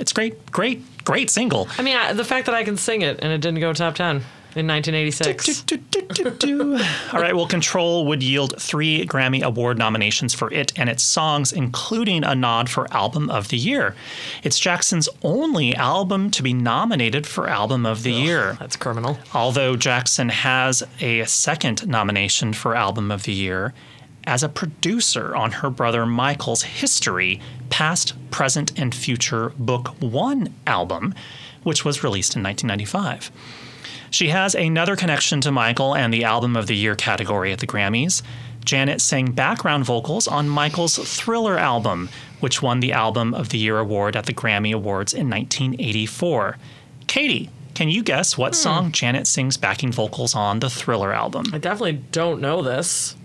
It's 0.00 0.12
great, 0.14 0.50
great, 0.50 0.82
great 1.04 1.30
single. 1.30 1.68
I 1.78 1.82
mean, 1.82 1.96
I, 1.96 2.14
the 2.14 2.24
fact 2.24 2.46
that 2.46 2.54
I 2.54 2.64
can 2.64 2.76
sing 2.76 3.02
it 3.02 3.20
and 3.20 3.32
it 3.32 3.40
didn't 3.40 3.60
go 3.60 3.72
top 3.74 3.94
10 3.94 4.22
in 4.56 4.66
1986. 4.66 5.62
Do, 5.62 5.76
do, 5.76 6.30
do. 6.30 6.72
All 7.12 7.20
right, 7.20 7.36
well, 7.36 7.46
Control 7.46 8.06
would 8.06 8.22
yield 8.22 8.60
three 8.60 9.06
Grammy 9.06 9.42
Award 9.42 9.78
nominations 9.78 10.34
for 10.34 10.52
it 10.52 10.72
and 10.76 10.88
its 10.88 11.02
songs, 11.02 11.52
including 11.52 12.24
a 12.24 12.34
nod 12.34 12.68
for 12.68 12.92
Album 12.92 13.30
of 13.30 13.48
the 13.48 13.58
Year. 13.58 13.94
It's 14.42 14.58
Jackson's 14.58 15.08
only 15.22 15.74
album 15.76 16.30
to 16.32 16.42
be 16.42 16.54
nominated 16.54 17.26
for 17.26 17.46
Album 17.46 17.84
of 17.84 18.02
the 18.02 18.12
Year. 18.12 18.56
That's 18.58 18.76
criminal. 18.76 19.18
Although 19.34 19.76
Jackson 19.76 20.30
has 20.30 20.82
a 21.00 21.24
second 21.26 21.86
nomination 21.86 22.54
for 22.54 22.74
Album 22.74 23.10
of 23.10 23.24
the 23.24 23.34
Year 23.34 23.74
as 24.26 24.42
a 24.42 24.48
producer 24.48 25.34
on 25.34 25.52
her 25.52 25.70
brother 25.70 26.06
Michael's 26.06 26.62
History 26.62 27.40
Past, 27.70 28.14
Present, 28.30 28.78
and 28.78 28.94
Future 28.94 29.52
Book 29.58 29.88
One 30.00 30.54
album, 30.66 31.14
which 31.62 31.84
was 31.84 32.04
released 32.04 32.36
in 32.36 32.42
1995. 32.42 33.30
She 34.10 34.28
has 34.28 34.54
another 34.54 34.96
connection 34.96 35.40
to 35.42 35.52
Michael 35.52 35.94
and 35.94 36.12
the 36.12 36.24
Album 36.24 36.56
of 36.56 36.66
the 36.66 36.76
Year 36.76 36.96
category 36.96 37.52
at 37.52 37.60
the 37.60 37.66
Grammys. 37.66 38.22
Janet 38.64 39.00
sang 39.00 39.32
background 39.32 39.84
vocals 39.84 40.26
on 40.26 40.48
Michael's 40.48 40.96
Thriller 40.96 41.56
album, 41.56 42.08
which 42.40 42.60
won 42.60 42.80
the 42.80 42.92
Album 42.92 43.32
of 43.32 43.50
the 43.50 43.58
Year 43.58 43.78
award 43.78 44.16
at 44.16 44.26
the 44.26 44.34
Grammy 44.34 44.74
Awards 44.74 45.14
in 45.14 45.30
1984. 45.30 46.58
Katie, 47.06 47.50
can 47.74 47.88
you 47.88 48.02
guess 48.02 48.36
what 48.36 48.54
hmm. 48.54 48.60
song 48.60 48.92
Janet 48.92 49.26
sings 49.26 49.56
backing 49.56 49.92
vocals 49.92 50.34
on 50.34 50.60
the 50.60 50.68
Thriller 50.68 51.12
album? 51.12 51.46
I 51.52 51.58
definitely 51.58 52.02
don't 52.12 52.40
know 52.40 52.62
this. 52.62 53.16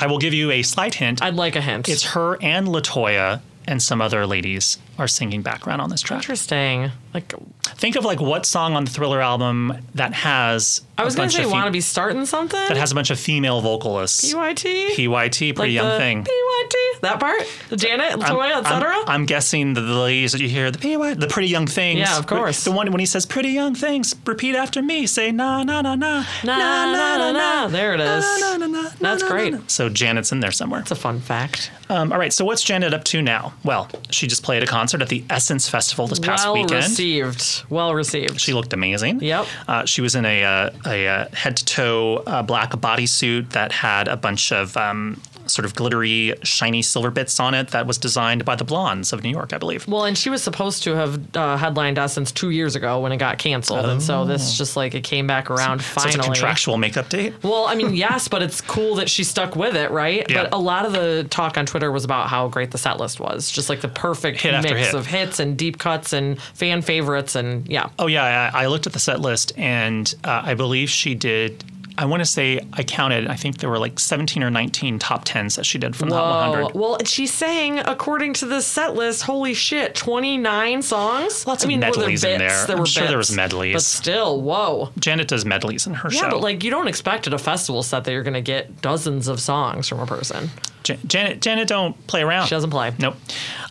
I 0.00 0.06
will 0.06 0.18
give 0.18 0.34
you 0.34 0.50
a 0.50 0.62
slight 0.62 0.94
hint. 0.94 1.22
I'd 1.22 1.34
like 1.34 1.56
a 1.56 1.60
hint. 1.60 1.88
It's 1.88 2.04
her 2.14 2.36
and 2.42 2.66
Latoya 2.68 3.40
and 3.66 3.82
some 3.82 4.00
other 4.00 4.26
ladies 4.26 4.78
are 5.02 5.08
singing 5.08 5.42
background 5.42 5.80
on 5.82 5.90
this 5.90 6.00
track. 6.00 6.18
interesting. 6.20 6.90
Like, 7.12 7.34
Think 7.64 7.96
of 7.96 8.04
like 8.04 8.20
what 8.20 8.46
song 8.46 8.74
on 8.74 8.84
the 8.84 8.90
Thriller 8.90 9.20
album 9.20 9.76
that 9.94 10.14
has 10.14 10.82
I 10.96 11.04
was 11.04 11.16
going 11.16 11.28
to 11.28 11.34
say, 11.34 11.46
want 11.46 11.66
to 11.66 11.70
be 11.72 11.80
starting 11.80 12.24
something? 12.26 12.60
that 12.68 12.76
has 12.76 12.92
a 12.92 12.94
bunch 12.94 13.10
of 13.10 13.18
female 13.18 13.60
vocalists. 13.60 14.32
PYT? 14.32 14.94
PYT, 14.96 15.54
pretty 15.56 15.72
young 15.72 15.88
the 15.88 15.98
thing. 15.98 16.24
PYT? 16.24 16.74
That 17.02 17.18
part? 17.18 17.40
Janet, 17.76 18.12
Latoya, 18.20 18.52
I'm, 18.56 18.64
etc.? 18.64 18.94
I'm 19.06 19.26
guessing 19.26 19.74
the, 19.74 19.80
the 19.80 19.94
ladies 19.94 20.32
that 20.32 20.40
you 20.40 20.48
hear, 20.48 20.70
the 20.70 20.78
PY, 20.78 21.14
the 21.14 21.26
pretty 21.26 21.48
young 21.48 21.66
things. 21.66 21.98
Yeah, 22.00 22.18
of 22.18 22.26
course. 22.26 22.62
The 22.64 22.70
one 22.70 22.90
when 22.92 23.00
he 23.00 23.06
says 23.06 23.26
pretty 23.26 23.48
young 23.50 23.74
things, 23.74 24.14
repeat 24.24 24.54
after 24.54 24.80
me. 24.82 25.06
Say 25.06 25.32
na 25.32 25.64
na 25.64 25.82
na 25.82 25.94
na 25.96 26.24
Na, 26.44 26.56
na, 26.56 27.16
na, 27.18 27.32
na. 27.32 27.68
There 27.68 27.94
it 27.94 28.00
is. 28.00 28.24
Na, 28.40 28.56
na, 28.58 28.66
na, 28.66 28.82
That's 29.00 29.22
na, 29.22 29.28
na, 29.28 29.34
great. 29.34 29.52
na. 29.54 29.60
So 29.66 29.88
Janet's 29.88 30.30
in 30.30 30.40
there 30.40 30.52
somewhere. 30.52 30.80
It's 30.80 30.90
a 30.92 30.94
fun 30.96 31.18
fact. 31.20 31.72
Um, 31.88 32.12
all 32.12 32.18
right, 32.18 32.32
so 32.32 32.44
what's 32.44 32.62
Janet 32.62 32.94
up 32.94 33.04
to 33.04 33.20
now? 33.20 33.52
Well, 33.64 33.88
she 34.10 34.26
just 34.26 34.42
played 34.42 34.62
a 34.62 34.66
concert 34.66 34.91
at 35.00 35.08
the 35.08 35.24
Essence 35.30 35.68
Festival 35.68 36.06
this 36.06 36.18
past 36.18 36.44
well 36.44 36.54
weekend. 36.54 36.84
received. 36.84 37.62
Well 37.70 37.94
received. 37.94 38.40
She 38.40 38.52
looked 38.52 38.72
amazing. 38.72 39.20
Yep. 39.20 39.46
Uh, 39.66 39.84
she 39.86 40.02
was 40.02 40.14
in 40.14 40.26
a, 40.26 40.44
uh, 40.44 40.70
a, 40.86 41.08
uh 41.08 41.28
head 41.32 41.56
to 41.56 41.64
toe 41.64 42.16
uh, 42.26 42.42
black 42.42 42.72
bodysuit 42.72 43.50
that 43.50 43.72
had 43.72 44.08
a 44.08 44.16
bunch 44.16 44.52
of 44.52 44.76
um, 44.76 45.20
sort 45.46 45.64
of 45.64 45.74
glittery, 45.74 46.34
shiny 46.42 46.82
silver 46.82 47.10
bits 47.10 47.38
on 47.40 47.54
it 47.54 47.68
that 47.68 47.86
was 47.86 47.98
designed 47.98 48.44
by 48.44 48.56
the 48.56 48.64
Blonds 48.64 49.12
of 49.12 49.22
New 49.22 49.30
York, 49.30 49.52
I 49.52 49.58
believe. 49.58 49.86
Well, 49.88 50.04
and 50.04 50.16
she 50.16 50.30
was 50.30 50.42
supposed 50.42 50.82
to 50.84 50.94
have 50.94 51.36
uh, 51.36 51.56
headlined 51.56 51.98
Essence 51.98 52.32
two 52.32 52.50
years 52.50 52.76
ago 52.76 53.00
when 53.00 53.12
it 53.12 53.18
got 53.18 53.38
canceled, 53.38 53.86
and 53.86 54.02
so 54.02 54.24
this 54.24 54.56
just 54.56 54.76
like 54.76 54.94
it 54.94 55.02
came 55.04 55.26
back 55.26 55.50
around 55.50 55.80
Oh. 55.80 55.82
So 55.82 56.00
finally. 56.00 56.14
it's 56.18 56.26
a 56.26 56.30
contractual 56.30 56.76
makeup 56.76 57.08
date. 57.08 57.34
Well, 57.42 57.66
I 57.66 57.74
mean, 57.74 57.94
yes, 57.94 58.28
but 58.28 58.42
it's 58.42 58.60
cool 58.60 58.96
that 58.96 59.08
she 59.08 59.24
stuck 59.24 59.56
with 59.56 59.74
it, 59.76 59.90
right? 59.90 60.24
Yeah. 60.28 60.44
But 60.44 60.54
a 60.54 60.58
lot 60.58 60.86
of 60.86 60.92
the 60.92 61.26
talk 61.30 61.56
on 61.56 61.66
Twitter 61.66 61.90
was 61.92 62.04
about 62.04 62.28
how 62.28 62.48
great 62.48 62.70
the 62.70 62.78
set 62.78 62.98
list 62.98 63.20
was, 63.20 63.50
just 63.50 63.68
like 63.68 63.80
the 63.80 63.88
perfect 63.88 64.40
Hit 64.40 64.52
mix 64.62 64.86
hit. 64.86 64.94
of 64.94 65.06
hits 65.06 65.38
and 65.40 65.56
deep 65.56 65.78
cuts 65.78 66.12
and 66.12 66.40
fan 66.54 66.82
favorites, 66.82 67.34
and 67.34 67.66
yeah. 67.68 67.88
Oh 67.98 68.06
yeah, 68.06 68.50
I, 68.54 68.64
I 68.64 68.66
looked 68.66 68.86
at 68.86 68.92
the 68.92 68.98
set 68.98 69.20
list, 69.20 69.52
and 69.56 70.12
uh, 70.24 70.42
I 70.44 70.54
believe 70.54 70.90
she 70.90 71.14
did. 71.14 71.62
I 71.98 72.04
want 72.06 72.20
to 72.20 72.26
say 72.26 72.60
I 72.72 72.82
counted. 72.82 73.26
I 73.26 73.36
think 73.36 73.58
there 73.58 73.68
were 73.70 73.78
like 73.78 73.98
17 73.98 74.42
or 74.42 74.50
19 74.50 74.98
top 74.98 75.22
tens 75.24 75.56
that 75.56 75.66
she 75.66 75.78
did 75.78 75.94
from 75.94 76.08
the 76.08 76.16
Hot 76.16 76.50
100. 76.50 76.74
Well, 76.78 76.98
she's 77.04 77.32
saying, 77.32 77.80
according 77.80 78.32
to 78.34 78.46
this 78.46 78.66
set 78.66 78.94
list, 78.94 79.22
holy 79.22 79.54
shit, 79.54 79.94
29 79.94 80.82
songs? 80.82 81.46
Lots 81.46 81.62
I 81.62 81.66
of 81.66 81.68
mean, 81.68 81.80
there 81.80 81.90
medleys 81.90 82.24
in 82.24 82.38
there. 82.38 82.66
There 82.66 82.76
I'm 82.76 82.80
were 82.80 82.86
sure 82.86 83.06
there 83.06 83.18
was 83.18 83.34
medleys. 83.34 83.74
But 83.74 83.82
still, 83.82 84.40
whoa. 84.40 84.90
Janet 84.98 85.28
does 85.28 85.44
medleys 85.44 85.86
in 85.86 85.94
her 85.94 86.08
Yeah, 86.10 86.20
show. 86.22 86.30
but 86.30 86.40
like 86.40 86.64
you 86.64 86.70
don't 86.70 86.88
expect 86.88 87.26
at 87.26 87.34
a 87.34 87.38
festival 87.38 87.82
set 87.82 88.04
that 88.04 88.12
you're 88.12 88.22
going 88.22 88.34
to 88.34 88.40
get 88.40 88.80
dozens 88.80 89.28
of 89.28 89.40
songs 89.40 89.88
from 89.88 90.00
a 90.00 90.06
person. 90.06 90.50
Ja- 90.86 90.96
Janet, 91.06 91.40
Janet 91.42 91.68
don't 91.68 92.06
play 92.06 92.22
around. 92.22 92.46
She 92.46 92.54
doesn't 92.54 92.70
play. 92.70 92.92
Nope. 92.98 93.16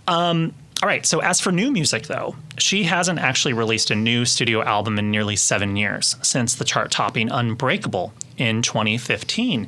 Um, 0.08 0.54
all 0.82 0.88
right. 0.88 1.06
So 1.06 1.20
as 1.20 1.40
for 1.40 1.52
new 1.52 1.72
music, 1.72 2.08
though, 2.08 2.36
she 2.58 2.84
hasn't 2.84 3.20
actually 3.20 3.54
released 3.54 3.92
a 3.92 3.96
new 3.96 4.26
studio 4.26 4.64
album 4.64 4.98
in 4.98 5.12
nearly 5.12 5.36
seven 5.36 5.76
years 5.76 6.16
since 6.24 6.56
the 6.56 6.66
chart-topping 6.66 7.30
"Unbreakable" 7.30 8.14
in 8.38 8.64
2015. 8.64 9.68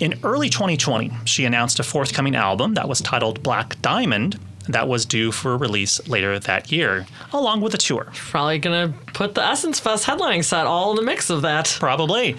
In 0.00 0.20
early 0.24 0.48
2020, 0.48 1.12
she 1.24 1.44
announced 1.44 1.78
a 1.78 1.84
forthcoming 1.84 2.34
album 2.34 2.74
that 2.74 2.88
was 2.88 3.00
titled 3.00 3.44
"Black 3.44 3.80
Diamond." 3.80 4.40
That 4.68 4.88
was 4.88 5.04
due 5.06 5.30
for 5.32 5.56
release 5.56 6.06
later 6.08 6.38
that 6.38 6.70
year, 6.70 7.06
along 7.32 7.60
with 7.60 7.74
a 7.74 7.78
tour. 7.78 8.08
Probably 8.14 8.58
going 8.58 8.92
to 8.92 8.98
put 9.12 9.34
the 9.34 9.44
Essence 9.44 9.78
Fest 9.80 10.06
headlining 10.06 10.44
set 10.44 10.66
all 10.66 10.90
in 10.90 10.96
the 10.96 11.02
mix 11.02 11.30
of 11.30 11.42
that. 11.42 11.76
Probably. 11.78 12.36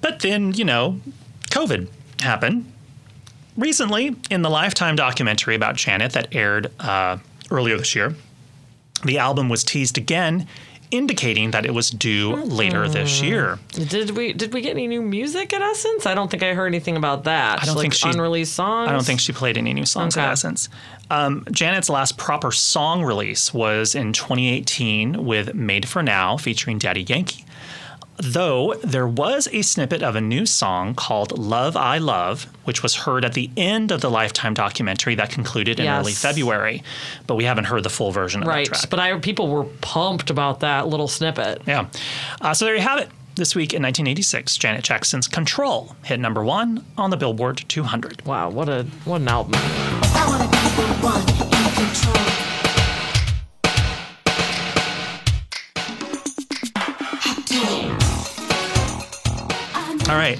But 0.00 0.20
then, 0.20 0.52
you 0.54 0.64
know, 0.64 1.00
COVID 1.50 1.88
happened. 2.20 2.72
Recently, 3.56 4.14
in 4.30 4.42
the 4.42 4.50
Lifetime 4.50 4.94
documentary 4.96 5.56
about 5.56 5.76
Janet 5.76 6.12
that 6.12 6.34
aired 6.34 6.70
uh, 6.80 7.18
earlier 7.50 7.76
this 7.76 7.94
year, 7.94 8.14
the 9.04 9.18
album 9.18 9.48
was 9.48 9.62
teased 9.64 9.96
again, 9.98 10.46
indicating 10.90 11.50
that 11.50 11.66
it 11.66 11.74
was 11.74 11.90
due 11.90 12.34
later 12.34 12.86
Hmm. 12.86 12.92
this 12.92 13.20
year. 13.22 13.58
Did 13.72 14.16
we 14.16 14.32
did 14.32 14.54
we 14.54 14.60
get 14.62 14.70
any 14.70 14.86
new 14.86 15.02
music 15.02 15.52
at 15.52 15.60
Essence? 15.60 16.06
I 16.06 16.14
don't 16.14 16.30
think 16.30 16.42
I 16.42 16.54
heard 16.54 16.66
anything 16.68 16.96
about 16.96 17.24
that. 17.24 17.62
I 17.62 17.66
don't 17.66 17.76
like 17.76 17.82
think 17.82 17.94
she 17.94 18.08
unreleased 18.08 18.54
songs. 18.54 18.88
I 18.88 18.92
don't 18.92 19.04
think 19.04 19.20
she 19.20 19.32
played 19.32 19.58
any 19.58 19.74
new 19.74 19.84
songs 19.84 20.16
Okay. 20.16 20.24
at 20.24 20.32
Essence. 20.32 20.68
Um, 21.10 21.44
Janet's 21.50 21.88
last 21.90 22.16
proper 22.16 22.50
song 22.52 23.02
release 23.04 23.52
was 23.54 23.94
in 23.94 24.12
2018 24.14 25.24
with 25.24 25.54
Made 25.54 25.86
for 25.88 26.02
Now 26.02 26.36
featuring 26.38 26.78
Daddy 26.78 27.02
Yankee. 27.02 27.44
Though 28.20 28.74
there 28.82 29.06
was 29.06 29.48
a 29.52 29.62
snippet 29.62 30.02
of 30.02 30.16
a 30.16 30.20
new 30.20 30.44
song 30.44 30.94
called 30.96 31.38
Love 31.38 31.76
I 31.76 31.98
Love, 31.98 32.48
which 32.64 32.82
was 32.82 32.94
heard 32.96 33.24
at 33.24 33.34
the 33.34 33.48
end 33.56 33.92
of 33.92 34.00
the 34.00 34.10
Lifetime 34.10 34.54
documentary 34.54 35.14
that 35.14 35.30
concluded 35.30 35.78
in 35.78 35.86
early 35.86 36.12
February, 36.12 36.82
but 37.28 37.36
we 37.36 37.44
haven't 37.44 37.64
heard 37.66 37.84
the 37.84 37.90
full 37.90 38.10
version 38.10 38.42
of 38.42 38.48
Right, 38.48 38.66
that 38.68 38.74
track. 38.80 38.90
but 38.90 38.98
I 38.98 39.16
people 39.20 39.48
were 39.48 39.64
pumped 39.80 40.30
about 40.30 40.60
that 40.60 40.88
little 40.88 41.06
snippet. 41.06 41.62
Yeah. 41.66 41.86
Uh, 42.40 42.54
so 42.54 42.64
there 42.64 42.74
you 42.74 42.82
have 42.82 42.98
it. 42.98 43.08
This 43.36 43.54
week 43.54 43.72
in 43.72 43.82
1986, 43.82 44.56
Janet 44.56 44.82
Jackson's 44.82 45.28
Control 45.28 45.94
hit 46.02 46.18
number 46.18 46.42
one 46.42 46.84
on 46.96 47.10
the 47.10 47.16
Billboard 47.16 47.64
200. 47.68 48.26
Wow, 48.26 48.50
what 48.50 48.68
a 48.68 48.82
what 49.04 49.20
an 49.20 49.28
album. 49.28 49.52
All 60.08 60.14
right. 60.16 60.38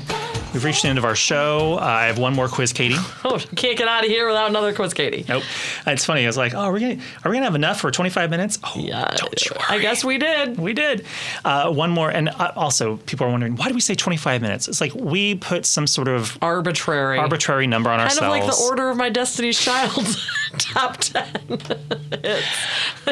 We've 0.55 0.65
reached 0.65 0.81
the 0.83 0.89
end 0.89 0.97
of 0.97 1.05
our 1.05 1.15
show. 1.15 1.75
Uh, 1.79 1.85
I 1.85 2.07
have 2.07 2.19
one 2.19 2.35
more 2.35 2.49
quiz, 2.49 2.73
Katie. 2.73 2.97
Oh, 3.25 3.37
can't 3.57 3.77
get 3.77 3.87
out 3.89 4.05
of 4.05 4.11
here 4.11 4.27
without 4.27 4.49
another 4.49 4.73
quiz, 4.73 4.95
Katie. 4.95 5.27
Nope. 5.29 5.43
It's 5.87 6.07
funny. 6.07 6.23
I 6.25 6.27
was 6.27 6.39
like, 6.39 6.55
"Oh, 6.55 6.61
are 6.61 6.73
we 6.73 6.81
gonna 6.81 6.95
are 7.23 7.31
we 7.31 7.37
gonna 7.37 7.45
have 7.45 7.55
enough 7.55 7.79
for 7.81 7.91
25 7.91 8.31
minutes?" 8.31 8.59
Oh, 8.65 8.73
Yeah, 8.77 9.05
don't 9.17 9.45
you 9.45 9.51
worry. 9.55 9.65
I 9.69 9.79
guess 9.81 10.03
we 10.03 10.17
did. 10.17 10.57
we 10.59 10.73
did. 10.73 11.05
Uh, 11.45 11.71
one 11.71 11.91
more, 11.91 12.09
and 12.09 12.31
uh, 12.31 12.53
also 12.57 12.97
people 13.05 13.27
are 13.27 13.31
wondering 13.31 13.57
why 13.57 13.69
do 13.69 13.75
we 13.75 13.83
say 13.83 13.95
25 13.95 14.41
minutes? 14.41 14.67
It's 14.69 14.81
like 14.81 14.95
we 14.95 15.35
put 15.35 15.67
some 15.67 15.87
sort 15.87 16.09
of 16.09 16.39
Arbitrary. 16.41 17.19
arbitrary 17.19 17.67
number 17.67 17.91
on 17.91 17.99
kind 17.99 18.09
ourselves. 18.09 18.33
Kind 18.33 18.43
of 18.45 18.49
like 18.49 18.57
the 18.57 18.63
order 18.63 18.89
of 18.89 18.97
my 18.97 19.11
Destiny's 19.11 19.59
Child 19.61 20.17
top 20.59 20.97
ten. 20.97 21.29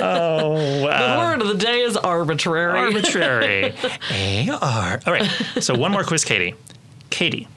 Oh, 0.03 0.80
the 0.80 0.88
uh, 0.88 1.18
word 1.18 1.42
of 1.42 1.49
the 1.49 1.55
day 1.55 1.82
is 1.82 1.97
arbitrary. 1.97 2.78
arbitrary. 2.78 3.74
A 4.11 4.49
R. 4.51 5.01
All 5.07 5.12
right. 5.12 5.30
So 5.61 5.74
one 5.74 5.92
more 5.92 6.05
quiz, 6.05 6.24
Katie. 6.24 6.55
Katie, 7.11 7.49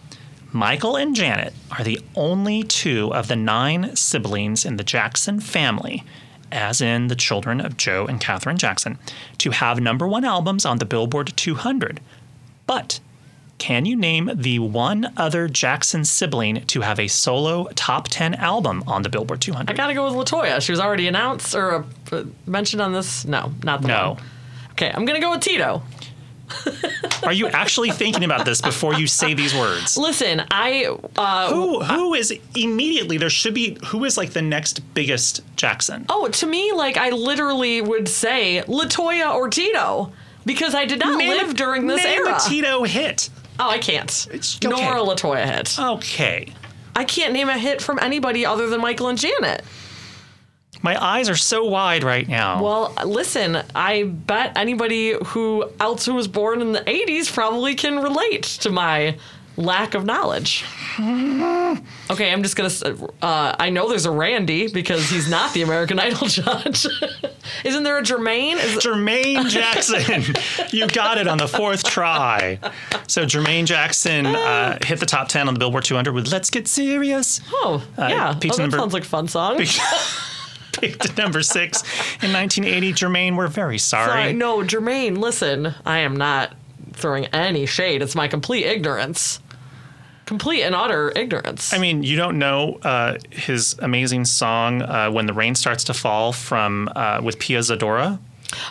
Michael 0.51 0.95
and 0.95 1.15
Janet 1.15 1.53
are 1.77 1.83
the 1.83 1.99
only 2.15 2.63
two 2.63 3.13
of 3.13 3.27
the 3.27 3.35
nine 3.35 3.95
siblings 3.95 4.65
in 4.65 4.77
the 4.77 4.83
Jackson 4.83 5.39
family, 5.39 6.03
as 6.51 6.81
in 6.81 7.07
the 7.07 7.15
children 7.15 7.59
of 7.61 7.77
Joe 7.77 8.05
and 8.07 8.19
Katherine 8.19 8.57
Jackson, 8.57 8.97
to 9.39 9.51
have 9.51 9.79
number 9.79 10.07
one 10.07 10.25
albums 10.25 10.65
on 10.65 10.77
the 10.79 10.85
Billboard 10.85 11.33
200. 11.35 11.99
But 12.65 12.99
can 13.59 13.85
you 13.85 13.95
name 13.95 14.31
the 14.33 14.57
one 14.59 15.13
other 15.17 15.47
Jackson 15.47 16.03
sibling 16.03 16.61
to 16.67 16.81
have 16.81 16.99
a 16.99 17.07
solo 17.07 17.67
top 17.75 18.07
10 18.07 18.33
album 18.35 18.83
on 18.87 19.03
the 19.03 19.09
Billboard 19.09 19.41
200? 19.41 19.69
I 19.69 19.73
gotta 19.75 19.93
go 19.93 20.05
with 20.05 20.13
Latoya. 20.27 20.59
She 20.61 20.71
was 20.71 20.79
already 20.79 21.07
announced 21.07 21.53
or 21.53 21.85
uh, 22.11 22.23
mentioned 22.47 22.81
on 22.81 22.93
this. 22.93 23.25
No, 23.25 23.53
not 23.63 23.81
the 23.83 23.89
No. 23.89 24.09
one. 24.13 24.23
Okay, 24.71 24.91
I'm 24.93 25.05
gonna 25.05 25.19
go 25.19 25.31
with 25.31 25.41
Tito. 25.41 25.83
Are 27.23 27.33
you 27.33 27.47
actually 27.47 27.91
thinking 27.91 28.23
about 28.23 28.43
this 28.45 28.59
before 28.61 28.95
you 28.95 29.05
say 29.05 29.33
these 29.35 29.53
words? 29.53 29.97
Listen, 29.97 30.41
I 30.49 30.85
uh, 31.15 31.49
Who 31.53 31.83
who 31.83 32.13
is 32.15 32.33
immediately 32.55 33.17
there 33.17 33.29
should 33.29 33.53
be 33.53 33.77
who 33.87 34.03
is 34.05 34.17
like 34.17 34.31
the 34.31 34.41
next 34.41 34.79
biggest 34.95 35.41
Jackson? 35.57 36.05
oh 36.09 36.27
to 36.27 36.47
me 36.47 36.71
like 36.71 36.97
I 36.97 37.09
literally 37.11 37.81
would 37.81 38.07
say 38.07 38.63
Latoya 38.67 39.35
or 39.35 39.49
Tito 39.49 40.11
because 40.45 40.73
I 40.73 40.85
did 40.85 40.99
not 40.99 41.17
Name 41.19 41.29
live 41.37 41.51
a- 41.51 41.53
during 41.53 41.85
this 41.85 42.03
name 42.03 42.25
era. 42.25 42.37
a 42.37 42.49
Tito 42.49 42.83
hit. 42.83 43.29
Oh, 43.59 43.69
I 43.69 43.77
can't. 43.77 44.27
It's- 44.31 44.59
Nor 44.63 44.97
a 44.97 45.01
Latoya 45.01 45.45
hit. 45.45 45.77
Okay. 45.77 46.53
I 46.95 47.03
can't 47.03 47.33
name 47.33 47.49
a 47.49 47.57
hit 47.57 47.81
from 47.81 47.99
anybody 48.01 48.45
other 48.45 48.67
than 48.67 48.81
Michael 48.81 49.07
and 49.07 49.17
Janet. 49.17 49.63
My 50.81 51.01
eyes 51.03 51.29
are 51.29 51.35
so 51.35 51.65
wide 51.65 52.03
right 52.03 52.27
now. 52.27 52.63
Well, 52.63 52.93
listen, 53.05 53.61
I 53.75 54.03
bet 54.03 54.53
anybody 54.57 55.13
who 55.27 55.69
else 55.79 56.05
who 56.05 56.13
was 56.13 56.27
born 56.27 56.61
in 56.61 56.71
the 56.71 56.79
80s 56.81 57.31
probably 57.31 57.75
can 57.75 57.99
relate 57.99 58.43
to 58.43 58.69
my 58.69 59.17
lack 59.59 59.93
of 59.93 60.05
knowledge. 60.05 60.65
Okay, 62.11 62.31
I'm 62.33 62.41
just 62.41 62.55
gonna. 62.55 62.69
Uh, 63.21 63.55
I 63.57 63.69
know 63.69 63.87
there's 63.87 64.07
a 64.07 64.11
Randy 64.11 64.67
because 64.67 65.07
he's 65.09 65.29
not 65.29 65.53
the 65.53 65.61
American 65.61 65.99
Idol 65.99 66.27
judge. 66.27 66.85
Isn't 67.63 67.83
there 67.83 67.97
a 67.99 68.01
Jermaine? 68.01 68.55
Is, 68.55 68.83
Jermaine 68.83 69.47
Jackson. 69.49 70.33
you 70.71 70.87
got 70.87 71.19
it 71.19 71.27
on 71.27 71.37
the 71.37 71.47
fourth 71.47 71.83
try. 71.83 72.59
So 73.07 73.25
Jermaine 73.25 73.65
Jackson 73.65 74.25
uh, 74.25 74.79
hit 74.83 74.99
the 74.99 75.05
top 75.05 75.27
10 75.29 75.47
on 75.47 75.53
the 75.53 75.59
Billboard 75.59 75.83
200 75.85 76.11
with 76.13 76.31
Let's 76.31 76.49
Get 76.49 76.67
Serious. 76.67 77.39
oh, 77.53 77.85
yeah. 77.97 78.33
Oh, 78.35 78.39
that 78.39 78.57
number- 78.57 78.77
sounds 78.77 78.93
like 78.93 79.03
a 79.03 79.07
fun 79.07 79.27
song. 79.27 79.57
Picked 80.73 81.05
at 81.05 81.17
number 81.17 81.43
six 81.43 81.83
in 82.23 82.33
1980. 82.33 82.93
Jermaine, 82.93 83.37
we're 83.37 83.47
very 83.47 83.77
sorry. 83.77 84.07
Sorry, 84.09 84.33
no, 84.33 84.59
Jermaine. 84.63 85.17
Listen, 85.17 85.75
I 85.85 85.99
am 85.99 86.15
not 86.15 86.55
throwing 86.93 87.25
any 87.27 87.65
shade. 87.67 88.01
It's 88.01 88.15
my 88.15 88.27
complete 88.27 88.65
ignorance. 88.65 89.39
Complete 90.29 90.61
and 90.61 90.75
utter 90.75 91.11
ignorance. 91.15 91.73
I 91.73 91.79
mean, 91.79 92.03
you 92.03 92.15
don't 92.15 92.37
know 92.37 92.77
uh, 92.83 93.17
his 93.31 93.75
amazing 93.79 94.25
song 94.25 94.83
uh, 94.83 95.09
"When 95.09 95.25
the 95.25 95.33
Rain 95.33 95.55
Starts 95.55 95.85
to 95.85 95.93
Fall" 95.95 96.33
from 96.33 96.87
uh, 96.95 97.19
with 97.23 97.39
Pia 97.39 97.61
Zadora. 97.61 98.19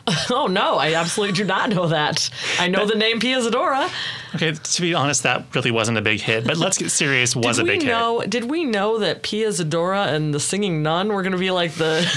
oh 0.30 0.46
no, 0.48 0.76
I 0.76 0.94
absolutely 0.94 1.34
do 1.34 1.42
not 1.42 1.70
know 1.70 1.88
that. 1.88 2.30
I 2.60 2.68
know 2.68 2.86
the 2.86 2.94
name 2.94 3.18
Pia 3.18 3.40
Zadora. 3.40 3.90
Okay, 4.36 4.52
to 4.52 4.80
be 4.80 4.94
honest, 4.94 5.24
that 5.24 5.52
really 5.52 5.72
wasn't 5.72 5.98
a 5.98 6.00
big 6.00 6.20
hit. 6.20 6.46
But 6.46 6.58
"Let's 6.58 6.78
Get 6.78 6.92
Serious" 6.92 7.34
was 7.36 7.56
did 7.56 7.62
a 7.62 7.64
we 7.64 7.78
big 7.78 7.88
know? 7.88 8.22
Did 8.22 8.48
we 8.48 8.64
know 8.64 8.98
that 9.00 9.24
Pia 9.24 9.48
Zadora 9.48 10.12
and 10.12 10.32
the 10.32 10.38
Singing 10.38 10.84
Nun 10.84 11.08
were 11.08 11.22
going 11.22 11.32
to 11.32 11.38
be 11.38 11.50
like 11.50 11.72
the 11.72 12.08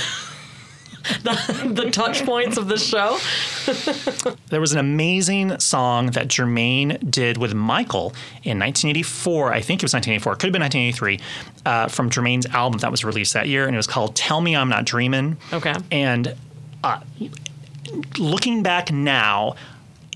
the, 1.24 1.72
the 1.84 1.92
touch 1.92 2.26
points 2.26 2.58
of 2.58 2.68
this 2.68 2.86
show? 2.86 3.18
There 4.50 4.62
was 4.62 4.74
an 4.74 4.80
amazing 4.80 5.60
song 5.60 6.08
that 6.08 6.28
Jermaine 6.28 7.10
did 7.10 7.38
with 7.38 7.54
Michael 7.54 8.14
in 8.44 8.60
1984. 8.60 9.54
I 9.54 9.62
think 9.62 9.82
it 9.82 9.86
was 9.86 9.94
1984. 9.94 10.34
It 10.34 10.36
could 10.38 10.48
have 10.48 10.54
been 10.54 10.62
1983. 10.62 11.20
Uh, 11.64 11.88
from 11.88 12.10
Jermaine's 12.10 12.48
album 12.48 12.80
that 12.80 12.90
was 12.90 13.06
released 13.06 13.34
that 13.34 13.48
year, 13.48 13.68
and 13.68 13.76
it 13.76 13.78
was 13.78 13.86
called 13.86 14.16
"Tell 14.16 14.42
Me 14.42 14.56
I'm 14.56 14.68
Not 14.68 14.84
Dreaming." 14.84 15.38
Okay. 15.54 15.76
And 15.92 16.36
uh, 16.84 17.00
looking 18.18 18.64
back 18.64 18.92
now, 18.92 19.56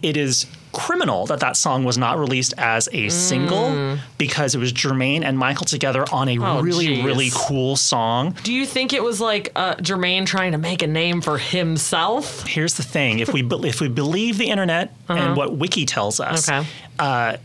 it 0.02 0.18
is 0.18 0.48
criminal 0.76 1.26
that 1.28 1.40
that 1.40 1.56
song 1.58 1.84
was 1.86 1.98
not 1.98 2.20
released 2.20 2.54
as 2.58 2.88
a 2.92 3.10
single 3.10 3.98
because 4.18 4.54
it 4.54 4.60
was 4.60 4.72
Jermaine 4.74 5.24
and 5.24 5.38
Michael 5.40 5.66
together 5.66 6.06
on 6.12 6.28
a 6.30 6.36
Mm. 6.38 6.46
Oh, 6.58 6.62
really, 6.62 6.88
geez. 6.88 7.06
really 7.06 7.30
cool 7.34 7.76
song. 7.78 8.36
Do 8.44 8.52
you 8.54 8.66
think 8.66 8.92
it 8.94 9.02
was 9.02 9.22
like 9.22 9.52
uh, 9.56 9.76
Jermaine 9.76 10.26
trying 10.26 10.52
to 10.52 10.58
make 10.58 10.82
a 10.84 10.88
name 10.88 11.22
for 11.22 11.38
himself? 11.38 12.46
Here's 12.46 12.74
the 12.76 12.84
thing: 12.84 13.20
if 13.20 13.32
we 13.34 13.42
be- 13.42 13.68
if 13.70 13.80
we 13.82 13.88
believe 13.88 14.38
the 14.38 14.50
internet 14.50 14.94
and 15.08 15.36
what 15.38 15.56
Wiki 15.56 15.86
tells 15.86 16.20
us, 16.20 16.50
Uh-huh. 16.50 16.60
Okay. 16.60 16.70
uh, 17.00 17.38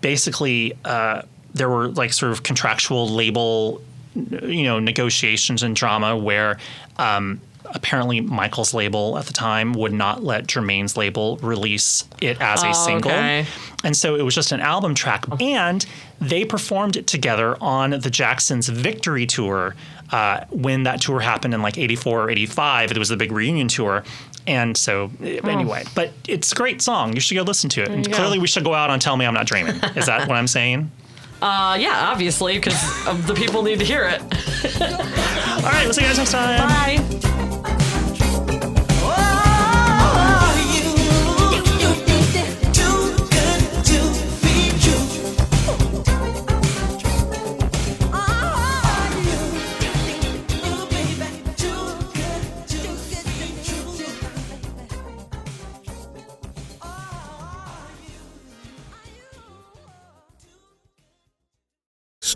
basically 0.00 0.74
uh, 0.84 1.22
there 1.54 1.68
were 1.68 1.88
like 1.88 2.12
sort 2.12 2.32
of 2.32 2.42
contractual 2.42 3.08
label, 3.08 3.82
you 4.14 4.64
know, 4.64 4.78
negotiations 4.78 5.62
and 5.62 5.74
drama 5.76 6.16
where. 6.16 6.58
Um, 6.98 7.40
Apparently, 7.74 8.20
Michael's 8.20 8.74
label 8.74 9.16
at 9.18 9.26
the 9.26 9.32
time 9.32 9.72
would 9.74 9.92
not 9.92 10.22
let 10.22 10.46
Jermaine's 10.46 10.96
label 10.96 11.38
release 11.38 12.04
it 12.20 12.40
as 12.40 12.62
a 12.62 12.68
Oh, 12.68 12.72
single. 12.72 13.10
okay. 13.10 13.46
And 13.84 13.96
so 13.96 14.14
it 14.14 14.22
was 14.22 14.34
just 14.34 14.52
an 14.52 14.60
album 14.60 14.94
track. 14.94 15.24
And 15.40 15.84
they 16.20 16.44
performed 16.44 16.96
it 16.96 17.06
together 17.06 17.56
on 17.60 17.90
the 17.90 18.10
Jacksons' 18.10 18.68
Victory 18.68 19.26
Tour 19.26 19.74
uh, 20.10 20.44
when 20.50 20.82
that 20.84 21.00
tour 21.00 21.20
happened 21.20 21.54
in 21.54 21.62
like 21.62 21.78
84 21.78 22.24
or 22.24 22.30
85. 22.30 22.90
It 22.92 22.98
was 22.98 23.08
the 23.08 23.16
big 23.16 23.32
reunion 23.32 23.68
tour. 23.68 24.04
And 24.46 24.76
so, 24.76 25.10
eh, 25.22 25.38
anyway, 25.44 25.84
but 25.94 26.12
it's 26.28 26.52
a 26.52 26.54
great 26.54 26.82
song. 26.82 27.14
You 27.14 27.20
should 27.20 27.36
go 27.36 27.42
listen 27.42 27.70
to 27.70 27.82
it. 27.82 27.88
And 27.88 28.04
you 28.06 28.10
go. 28.12 28.16
clearly, 28.18 28.38
we 28.38 28.46
should 28.48 28.64
go 28.64 28.74
out 28.74 28.90
on 28.90 28.98
Tell 29.00 29.16
Me 29.16 29.24
I'm 29.24 29.34
Not 29.34 29.46
Dreaming. 29.46 29.76
Is 29.96 30.06
that 30.06 30.28
what 30.28 30.36
I'm 30.36 30.48
saying? 30.48 30.90
Uh, 31.42 31.76
yeah, 31.76 32.08
obviously, 32.08 32.54
because 32.54 32.80
the 33.26 33.34
people 33.34 33.64
need 33.64 33.80
to 33.80 33.84
hear 33.84 34.04
it. 34.04 34.20
All 34.80 35.62
right, 35.72 35.82
we'll 35.84 35.92
see 35.92 36.02
you 36.02 36.06
guys 36.06 36.18
next 36.18 36.30
time. 36.30 36.68
Bye. 36.68 37.28